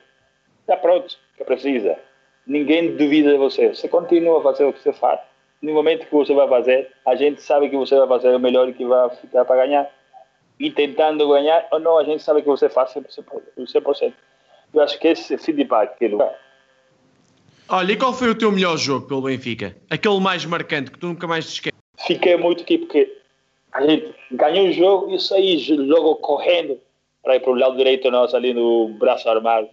está 0.61 0.77
pronto, 0.77 1.17
que 1.37 1.45
precisa. 1.45 1.99
Ninguém 2.47 2.97
duvida 2.97 3.33
de 3.33 3.39
você. 3.39 3.69
Você 3.69 3.89
continua 3.89 4.39
a 4.39 4.43
fazer 4.43 4.65
o 4.65 4.73
que 4.73 4.81
você 4.81 4.93
faz. 4.93 5.21
No 5.63 5.73
momento 5.73 6.07
que 6.07 6.13
você 6.13 6.35
vai 6.35 6.47
fazer, 6.47 6.93
a 7.07 7.17
gente 7.17 7.41
sabe 7.41 7.71
que 7.71 7.77
você 7.77 7.97
vai 7.99 8.07
fazer 8.07 8.35
o 8.35 8.39
melhor 8.39 8.71
que 8.73 8.85
vai 8.85 9.09
ficar 9.17 9.45
para 9.45 9.65
ganhar. 9.65 9.91
E 10.61 10.71
tentando 10.71 11.29
ganhar 11.29 11.67
ou 11.73 11.81
não, 11.81 11.99
a 11.99 12.05
gente 12.05 12.23
sabe 12.23 12.43
que 12.43 12.49
você 12.49 12.69
faz 12.69 12.93
100%. 12.93 14.13
Eu 14.75 14.83
acho 14.83 14.99
que 14.99 15.09
esse 15.09 15.39
feedback 15.39 15.97
que 15.97 16.05
ele 16.05 16.17
Olha, 17.69 17.93
e 17.93 17.97
qual 17.97 18.13
foi 18.13 18.29
o 18.29 18.35
teu 18.35 18.53
melhor 18.53 18.77
jogo 18.77 19.07
pelo 19.07 19.23
Benfica? 19.23 19.75
Aquele 19.89 20.21
mais 20.21 20.45
marcante 20.45 20.91
que 20.91 20.99
tu 20.99 21.07
nunca 21.07 21.27
mais 21.27 21.47
te 21.47 21.53
esqueces? 21.55 21.81
Fiquei 22.07 22.37
muito 22.37 22.63
aqui 22.63 22.77
porque 22.77 23.23
a 23.75 23.85
gente 23.85 24.15
ganhou 24.31 24.69
o 24.69 24.73
jogo 24.73 25.15
e 25.15 25.21
saí 25.21 25.77
logo 25.77 26.17
correndo 26.17 26.81
para 27.23 27.37
ir 27.37 27.41
para 27.41 27.51
o 27.51 27.59
lado 27.59 27.77
direito 27.77 28.11
nosso 28.11 28.37
ali 28.37 28.55
no 28.55 28.89
braço 29.01 29.29
armado. 29.29 29.69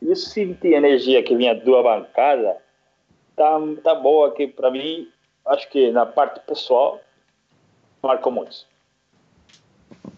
E 0.00 0.08
eu 0.08 0.16
senti 0.16 0.74
a 0.74 0.78
energia 0.78 1.22
que 1.22 1.36
vinha 1.36 1.54
da 1.54 1.82
bancada 1.82 2.56
tá, 3.36 3.58
tá 3.82 3.94
boa 3.94 4.28
aqui 4.28 4.46
para 4.46 4.70
mim. 4.70 5.08
Acho 5.46 5.68
que 5.68 5.90
na 5.90 6.06
parte 6.06 6.40
pessoal 6.46 6.98
marcou 8.02 8.32
muito. 8.32 8.66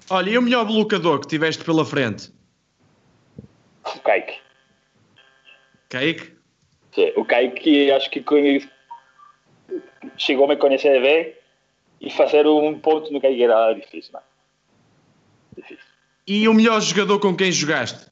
Olha, 0.08 0.30
e 0.30 0.38
o 0.38 0.42
melhor 0.42 0.64
blocador 0.64 1.18
que 1.20 1.26
tiveste 1.26 1.64
pela 1.64 1.84
frente? 1.84 2.32
O 3.84 4.00
Kaique. 4.00 4.38
Kaique? 5.88 6.36
O 7.16 7.24
Kaique 7.24 7.90
acho 7.90 8.08
que 8.08 8.24
chegou 10.16 10.44
a 10.44 10.48
me 10.48 10.56
conhecer 10.56 11.00
bem 11.02 11.35
e 12.00 12.10
fazer 12.10 12.46
um 12.46 12.78
ponto 12.78 13.12
no 13.12 13.20
Kaique 13.20 13.42
era 13.42 13.72
difícil, 13.72 14.12
mano. 14.12 14.26
Difícil. 15.56 15.84
E 16.26 16.48
o 16.48 16.54
melhor 16.54 16.80
jogador 16.80 17.20
com 17.20 17.36
quem 17.36 17.52
jogaste? 17.52 18.10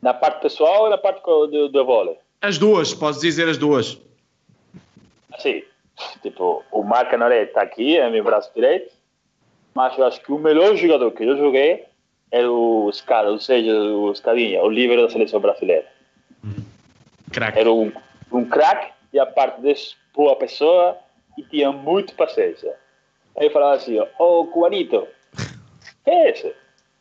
Na 0.00 0.14
parte 0.14 0.42
pessoal 0.42 0.84
ou 0.84 0.90
na 0.90 0.98
parte 0.98 1.22
do, 1.22 1.84
vôlei? 1.84 2.16
As 2.40 2.58
duas, 2.58 2.94
podes 2.94 3.20
dizer 3.20 3.48
as 3.48 3.56
duas. 3.56 4.00
Sim, 5.38 5.62
tipo, 6.22 6.62
o 6.70 6.82
Marco 6.82 7.16
Noré 7.16 7.44
está 7.44 7.62
aqui, 7.62 7.96
é 7.96 8.08
meu 8.10 8.22
braço 8.22 8.52
direito, 8.54 8.92
mas 9.74 9.96
eu 9.98 10.04
acho 10.06 10.20
que 10.20 10.30
o 10.30 10.38
melhor 10.38 10.76
jogador 10.76 11.10
que 11.10 11.24
eu 11.24 11.36
joguei 11.36 11.84
era 12.30 12.50
o 12.50 12.90
Scala, 12.92 13.30
ou 13.30 13.40
seja, 13.40 13.72
o 13.72 14.14
Scadinha, 14.14 14.62
o 14.62 14.68
líder 14.68 15.00
da 15.00 15.10
seleção 15.10 15.40
brasileira. 15.40 15.86
Crack. 17.32 17.58
Era 17.58 17.72
um, 17.72 17.92
um 18.32 18.44
craque 18.44 18.92
e 19.12 19.18
a 19.18 19.26
parte 19.26 19.60
desse 19.60 19.94
boa 20.18 20.34
pessoa 20.34 20.98
e 21.38 21.44
tinha 21.44 21.70
muito 21.70 22.12
paciência. 22.16 22.74
Aí 23.36 23.46
eu 23.46 23.52
falava 23.52 23.76
assim, 23.76 23.96
ó, 24.00 24.06
ô 24.18 24.40
oh, 24.40 24.46
Cubanito, 24.48 25.06
que 26.04 26.10
é 26.10 26.32
isso? 26.32 26.52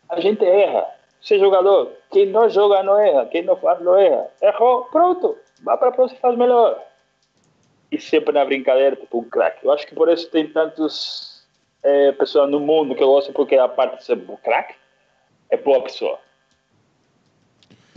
A 0.07 0.19
gente 0.21 0.45
erra. 0.45 0.85
Ser 1.19 1.39
jogador, 1.39 1.91
quem 2.11 2.27
não 2.27 2.47
joga 2.47 2.83
não 2.83 2.95
erra, 2.97 3.25
quem 3.25 3.41
não 3.41 3.57
faz 3.57 3.81
não 3.81 3.97
erra. 3.97 4.29
Errou, 4.39 4.85
pronto, 4.85 5.35
vá 5.63 5.75
para 5.75 5.89
a 5.89 5.91
próxima 5.91 6.19
e 6.19 6.21
faz 6.21 6.37
melhor. 6.37 6.79
E 7.91 7.99
sempre 7.99 8.31
na 8.31 8.45
brincadeira, 8.45 8.95
tipo 8.95 9.19
um 9.19 9.23
craque. 9.23 9.65
Eu 9.65 9.71
acho 9.71 9.87
que 9.87 9.95
por 9.95 10.07
isso 10.09 10.29
tem 10.29 10.47
tantas 10.47 11.43
é, 11.81 12.11
pessoas 12.11 12.49
no 12.51 12.59
mundo 12.59 12.93
que 12.93 13.03
gostam, 13.03 13.33
porque 13.33 13.55
a 13.55 13.67
parte 13.67 13.97
de 13.97 14.03
ser 14.03 14.21
craque 14.43 14.75
é 15.49 15.57
boa 15.57 15.81
pessoa. 15.81 16.19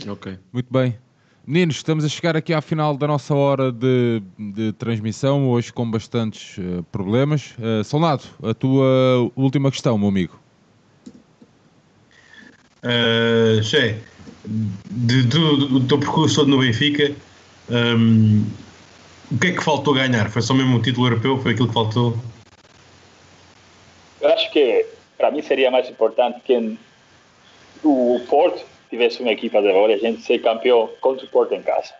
Ok. 0.09 0.39
Muito 0.51 0.73
bem. 0.73 0.97
Meninos, 1.45 1.77
estamos 1.77 2.05
a 2.05 2.09
chegar 2.09 2.37
aqui 2.37 2.53
à 2.53 2.61
final 2.61 2.95
da 2.95 3.07
nossa 3.07 3.33
hora 3.33 3.71
de, 3.71 4.21
de 4.37 4.71
transmissão, 4.73 5.49
hoje 5.49 5.73
com 5.73 5.89
bastantes 5.89 6.55
uh, 6.59 6.83
problemas. 6.91 7.55
Uh, 7.57 7.83
Solnado, 7.83 8.23
a 8.43 8.53
tua 8.53 9.31
última 9.35 9.71
questão, 9.71 9.97
meu 9.97 10.09
amigo. 10.09 10.39
Uh, 12.83 13.61
Che, 13.63 13.97
de, 14.45 15.23
do, 15.23 15.67
do 15.67 15.87
teu 15.87 15.99
percurso 15.99 16.35
todo 16.35 16.49
no 16.49 16.59
Benfica, 16.59 17.11
um, 17.71 18.45
o 19.31 19.39
que 19.39 19.47
é 19.47 19.51
que 19.53 19.63
faltou 19.63 19.95
ganhar? 19.95 20.29
Foi 20.29 20.43
só 20.43 20.53
mesmo 20.53 20.77
o 20.77 20.81
título 20.81 21.07
europeu? 21.07 21.39
Foi 21.41 21.53
aquilo 21.53 21.69
que 21.69 21.73
faltou? 21.73 22.15
Eu 24.21 24.29
acho 24.31 24.51
que 24.51 24.85
para 25.17 25.31
mim 25.31 25.41
seria 25.41 25.71
mais 25.71 25.89
importante 25.89 26.39
que 26.45 26.77
o 27.83 28.21
Porto 28.29 28.63
tivesse 28.91 29.21
uma 29.21 29.31
equipa 29.31 29.61
de 29.61 29.71
vôlei, 29.71 29.95
a 29.95 29.99
gente 29.99 30.21
ser 30.21 30.39
campeão 30.39 30.89
contra 30.99 31.25
o 31.25 31.29
Porto 31.29 31.53
em 31.53 31.63
casa. 31.63 31.93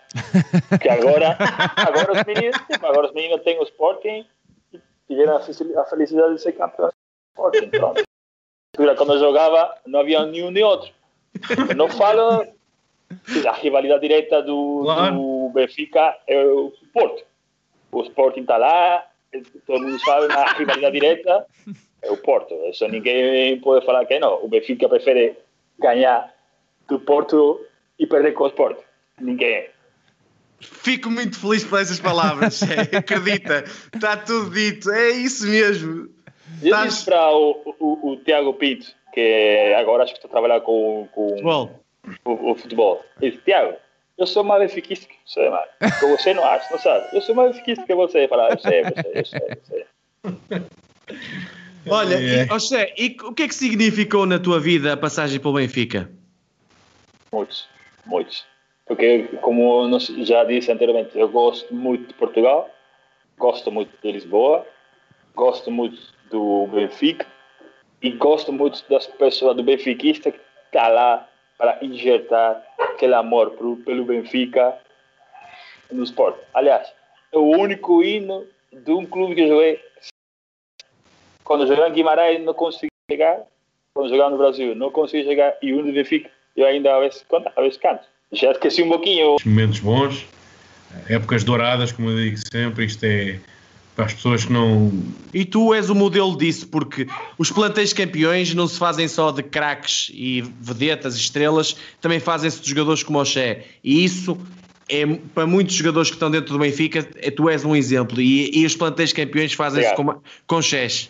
Porque 0.69 0.89
agora, 0.89 1.37
agora, 1.77 2.11
os 2.11 2.23
meninos, 2.25 2.57
tipo, 2.69 2.85
agora 2.85 3.07
os 3.07 3.13
meninos 3.13 3.41
têm 3.43 3.57
o 3.59 3.63
Sporting 3.63 4.25
e 4.73 4.79
tiveram 5.07 5.37
a 5.37 5.85
felicidade 5.85 6.35
de 6.35 6.41
ser 6.41 6.51
campeão 6.51 6.89
do 6.89 6.93
Sporting. 7.31 7.69
Pronto. 7.69 8.03
Quando 8.75 9.13
eu 9.13 9.19
jogava, 9.19 9.73
não 9.85 10.01
havia 10.01 10.25
nenhum 10.25 10.51
nem 10.51 10.63
outro. 10.63 10.91
Eu 11.69 11.75
não 11.75 11.87
falo 11.89 12.45
a 13.47 13.53
rivalidade 13.53 14.01
direta 14.01 14.41
do, 14.41 14.81
claro. 14.83 15.15
do 15.15 15.51
Benfica 15.53 16.17
é 16.27 16.43
o 16.43 16.73
Porto. 16.93 17.23
O 17.91 18.01
Sporting 18.03 18.41
está 18.41 18.57
lá, 18.57 19.05
todo 19.65 19.81
mundo 19.81 19.99
sabe, 19.99 20.27
na 20.27 20.45
rivalidade 20.53 20.93
direta 20.93 21.45
é 22.01 22.11
o 22.11 22.17
Porto. 22.17 22.53
Isso 22.69 22.85
ninguém 22.87 23.59
pode 23.61 23.85
falar 23.85 24.05
que 24.05 24.19
não. 24.19 24.43
O 24.43 24.49
Benfica 24.49 24.89
prefere 24.89 25.37
ganhar 25.79 26.33
do 26.91 26.99
Porto 26.99 27.65
e 27.97 28.05
perder 28.05 28.33
com 28.33 28.45
o 28.45 28.51
Porto. 28.51 28.83
Ninguém. 29.19 29.69
Fico 30.59 31.09
muito 31.09 31.39
feliz 31.39 31.63
por 31.63 31.79
essas 31.79 31.99
palavras, 31.99 32.61
é, 32.69 32.97
acredita, 32.97 33.63
está 33.95 34.15
tudo 34.17 34.51
dito, 34.51 34.91
é 34.91 35.09
isso 35.09 35.47
mesmo. 35.47 36.09
Eu 36.61 36.65
Estás... 36.65 36.93
disse 36.93 37.05
para 37.05 37.31
o, 37.31 37.75
o, 37.79 38.11
o, 38.11 38.17
Tiago 38.17 38.53
Pinto, 38.53 38.85
que 39.11 39.73
agora 39.75 40.03
acho 40.03 40.13
que 40.13 40.19
está 40.19 40.27
a 40.27 40.31
trabalhar 40.31 40.61
com, 40.61 41.07
com 41.13 41.29
futebol. 41.29 41.83
O, 42.25 42.51
o 42.51 42.55
futebol. 42.55 43.05
Disse, 43.19 43.37
Tiago, 43.37 43.75
eu 44.17 44.27
sou 44.27 44.43
mais 44.43 44.61
benfiquista 44.61 45.07
que 45.07 45.15
você, 45.25 45.49
mano. 45.49 45.65
Que 45.99 46.05
você 46.05 46.33
não 46.33 46.45
acha, 46.45 46.67
não 46.69 46.79
sabe? 46.79 47.15
Eu 47.15 47.21
sou 47.21 47.33
mais 47.33 47.51
benfiquista 47.53 47.85
que 47.85 47.95
você. 47.95 48.27
Falar, 48.27 48.51
eu 48.51 48.59
sei, 48.59 48.81
eu 48.81 48.85
sei, 48.85 49.11
eu 49.15 49.25
sei, 49.25 49.39
eu 49.49 49.61
sei. 49.63 50.61
Olha, 51.87 52.15
é. 52.15 52.43
e, 52.43 52.47
José, 52.47 52.93
e 52.97 53.17
o 53.23 53.33
que 53.33 53.43
é 53.43 53.47
que 53.47 53.55
significou 53.55 54.27
na 54.27 54.37
tua 54.37 54.59
vida 54.59 54.93
a 54.93 54.97
passagem 54.97 55.39
pelo 55.39 55.55
Benfica? 55.55 56.11
Muitos, 57.33 57.69
muitos. 58.05 58.45
Porque, 58.85 59.29
como 59.41 59.87
eu 59.89 59.99
já 60.25 60.43
disse 60.43 60.69
anteriormente, 60.69 61.17
eu 61.17 61.29
gosto 61.29 61.73
muito 61.73 62.07
de 62.07 62.13
Portugal, 62.15 62.69
gosto 63.37 63.71
muito 63.71 63.89
de 64.03 64.11
Lisboa, 64.11 64.67
gosto 65.33 65.71
muito 65.71 65.97
do 66.29 66.67
Benfica 66.67 67.25
e 68.01 68.11
gosto 68.11 68.51
muito 68.51 68.83
das 68.89 69.07
pessoas 69.07 69.55
do 69.55 69.63
benfiquista 69.63 70.29
que 70.29 70.39
está 70.65 70.89
lá 70.89 71.29
para 71.57 71.77
injetar 71.81 72.61
aquele 72.77 73.13
amor 73.13 73.51
pelo 73.85 74.03
Benfica 74.03 74.77
no 75.89 76.03
esporte. 76.03 76.39
Aliás, 76.53 76.91
é 77.31 77.37
o 77.37 77.45
único 77.45 78.03
hino 78.03 78.45
de 78.73 78.91
um 78.91 79.05
clube 79.05 79.35
que 79.35 79.41
eu 79.41 79.47
joguei 79.47 79.79
quando 81.45 81.67
jogava 81.67 81.89
em 81.89 81.93
Guimarães 81.93 82.43
não 82.43 82.53
consegui 82.53 82.91
chegar, 83.09 83.41
quando 83.93 84.09
jogava 84.09 84.31
no 84.31 84.37
Brasil 84.37 84.75
não 84.75 84.91
consegui 84.91 85.23
chegar 85.23 85.57
e 85.61 85.73
onde 85.73 85.93
Benfica 85.93 86.29
eu 86.55 86.65
ainda 86.65 86.95
a 86.95 86.99
vezes, 86.99 87.25
a 87.55 87.61
vezes 87.61 87.77
canto. 87.77 88.03
Já 88.31 88.51
esqueci 88.51 88.81
um 88.81 88.89
pouquinho. 88.89 89.37
Momentos 89.45 89.79
bons, 89.79 90.25
épocas 91.09 91.43
douradas, 91.43 91.91
como 91.91 92.09
eu 92.09 92.17
digo 92.17 92.37
sempre, 92.51 92.85
isto 92.85 93.03
é 93.03 93.39
para 93.95 94.05
as 94.05 94.13
pessoas 94.13 94.45
que 94.45 94.53
não. 94.53 94.91
E 95.33 95.43
tu 95.43 95.73
és 95.73 95.89
o 95.89 95.95
modelo 95.95 96.37
disso, 96.37 96.67
porque 96.67 97.07
os 97.37 97.51
plantéis 97.51 97.93
campeões 97.93 98.53
não 98.53 98.67
se 98.67 98.79
fazem 98.79 99.07
só 99.07 99.31
de 99.31 99.43
craques 99.43 100.09
e 100.13 100.41
vedetas, 100.41 101.15
estrelas, 101.15 101.75
também 101.99 102.19
fazem-se 102.19 102.61
de 102.61 102.69
jogadores 102.69 103.03
como 103.03 103.19
o 103.19 103.25
Xé. 103.25 103.65
E 103.83 104.03
isso 104.03 104.37
é 104.87 105.05
para 105.33 105.45
muitos 105.45 105.75
jogadores 105.75 106.09
que 106.09 106.15
estão 106.15 106.31
dentro 106.31 106.53
do 106.53 106.59
Benfica, 106.59 107.07
é, 107.17 107.31
tu 107.31 107.49
és 107.49 107.65
um 107.65 107.75
exemplo. 107.75 108.21
E, 108.21 108.59
e 108.59 108.65
os 108.65 108.75
plantéis 108.75 109.11
campeões 109.11 109.53
fazem-se 109.53 109.93
com, 109.95 110.21
com 110.47 110.61
Xés. 110.61 111.09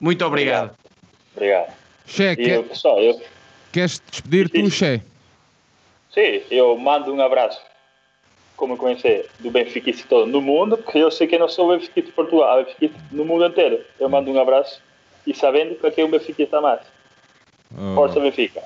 Muito 0.00 0.24
obrigado. 0.24 0.76
Obrigado. 1.34 1.72
Xé, 2.06 2.36
quer... 2.36 2.56
eu, 2.56 2.64
pessoal, 2.64 3.00
eu... 3.00 3.20
queres 3.72 4.02
despedir 4.10 4.48
tu, 4.48 4.70
Xé? 4.70 5.00
Sim, 6.12 6.42
eu 6.50 6.76
mando 6.78 7.12
um 7.12 7.20
abraço, 7.22 7.60
como 8.56 8.76
conhecer, 8.76 9.28
do 9.40 9.50
Benfica 9.50 9.90
todo 10.08 10.26
no 10.26 10.40
mundo, 10.40 10.76
porque 10.76 10.98
eu 10.98 11.10
sei 11.10 11.26
que 11.26 11.38
não 11.38 11.48
sou 11.48 11.70
Benfica 11.70 12.02
de 12.02 12.12
Portugal, 12.12 12.60
é 12.60 12.64
Benfica 12.64 12.94
no 13.10 13.24
mundo 13.24 13.46
inteiro. 13.46 13.80
Eu 13.98 14.08
mando 14.08 14.30
um 14.30 14.40
abraço 14.40 14.80
e 15.26 15.34
sabendo 15.34 15.74
que 15.76 15.86
aqui 15.86 16.00
é 16.00 16.04
o 16.04 16.08
Benfica 16.08 16.42
está 16.42 16.60
mais. 16.60 16.80
Oh. 17.74 17.94
Força 17.94 18.20
Benfica. 18.20 18.62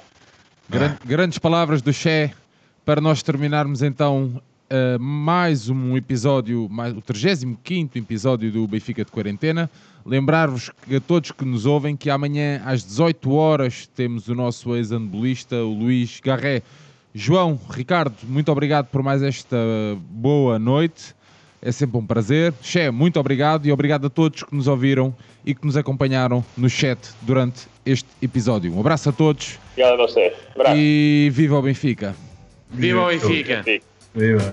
Gran- 0.69 0.97
grandes 1.05 1.39
palavras 1.39 1.81
do 1.81 1.93
Che 1.93 2.33
para 2.85 3.01
nós 3.01 3.23
terminarmos 3.23 3.83
então 3.83 4.43
uh, 4.71 4.99
mais 5.01 5.69
um 5.69 5.97
episódio, 5.97 6.69
mais, 6.69 6.97
o 6.97 7.01
35 7.01 7.99
episódio 7.99 8.51
do 8.51 8.67
Benfica 8.67 9.05
de 9.05 9.11
Quarentena. 9.11 9.71
Lembrar-vos 10.05 10.71
que 10.71 10.97
a 10.97 11.01
todos 11.01 11.33
que 11.33 11.45
nos 11.45 11.67
ouvem 11.67 11.97
que 11.97 12.11
amanhã 12.11 12.63
às 12.65 12.85
18 12.85 13.33
horas 13.33 13.89
temos 13.95 14.29
o 14.29 14.35
nosso 14.35 14.77
ex-anbolista, 14.77 15.57
o 15.57 15.73
Luís 15.73 16.21
Garré. 16.23 16.63
João, 17.15 17.59
Ricardo, 17.71 18.15
muito 18.25 18.53
obrigado 18.53 18.87
por 18.87 19.03
mais 19.03 19.23
esta 19.23 19.57
boa 20.11 20.59
noite. 20.59 21.15
É 21.61 21.73
sempre 21.73 21.97
um 21.97 22.07
prazer. 22.07 22.55
Che, 22.61 22.91
muito 22.91 23.19
obrigado 23.19 23.67
e 23.67 23.73
obrigado 23.73 24.07
a 24.07 24.11
todos 24.11 24.43
que 24.43 24.55
nos 24.55 24.69
ouviram 24.69 25.15
e 25.45 25.55
que 25.55 25.65
nos 25.65 25.77
acompanharam 25.77 26.45
no 26.57 26.69
chat 26.69 26.99
durante 27.23 27.67
este 27.85 28.09
episódio. 28.21 28.73
Um 28.75 28.81
abraço 28.81 29.09
a 29.09 29.13
todos 29.13 29.59
Obrigado 29.73 29.95
a 29.95 30.07
você. 30.07 30.35
E 30.77 31.29
viva 31.33 31.59
o 31.59 31.63
Benfica! 31.63 32.15
Viva 32.71 33.03
o 33.03 33.07
Benfica! 33.09 33.65
Benfica. 34.17 34.53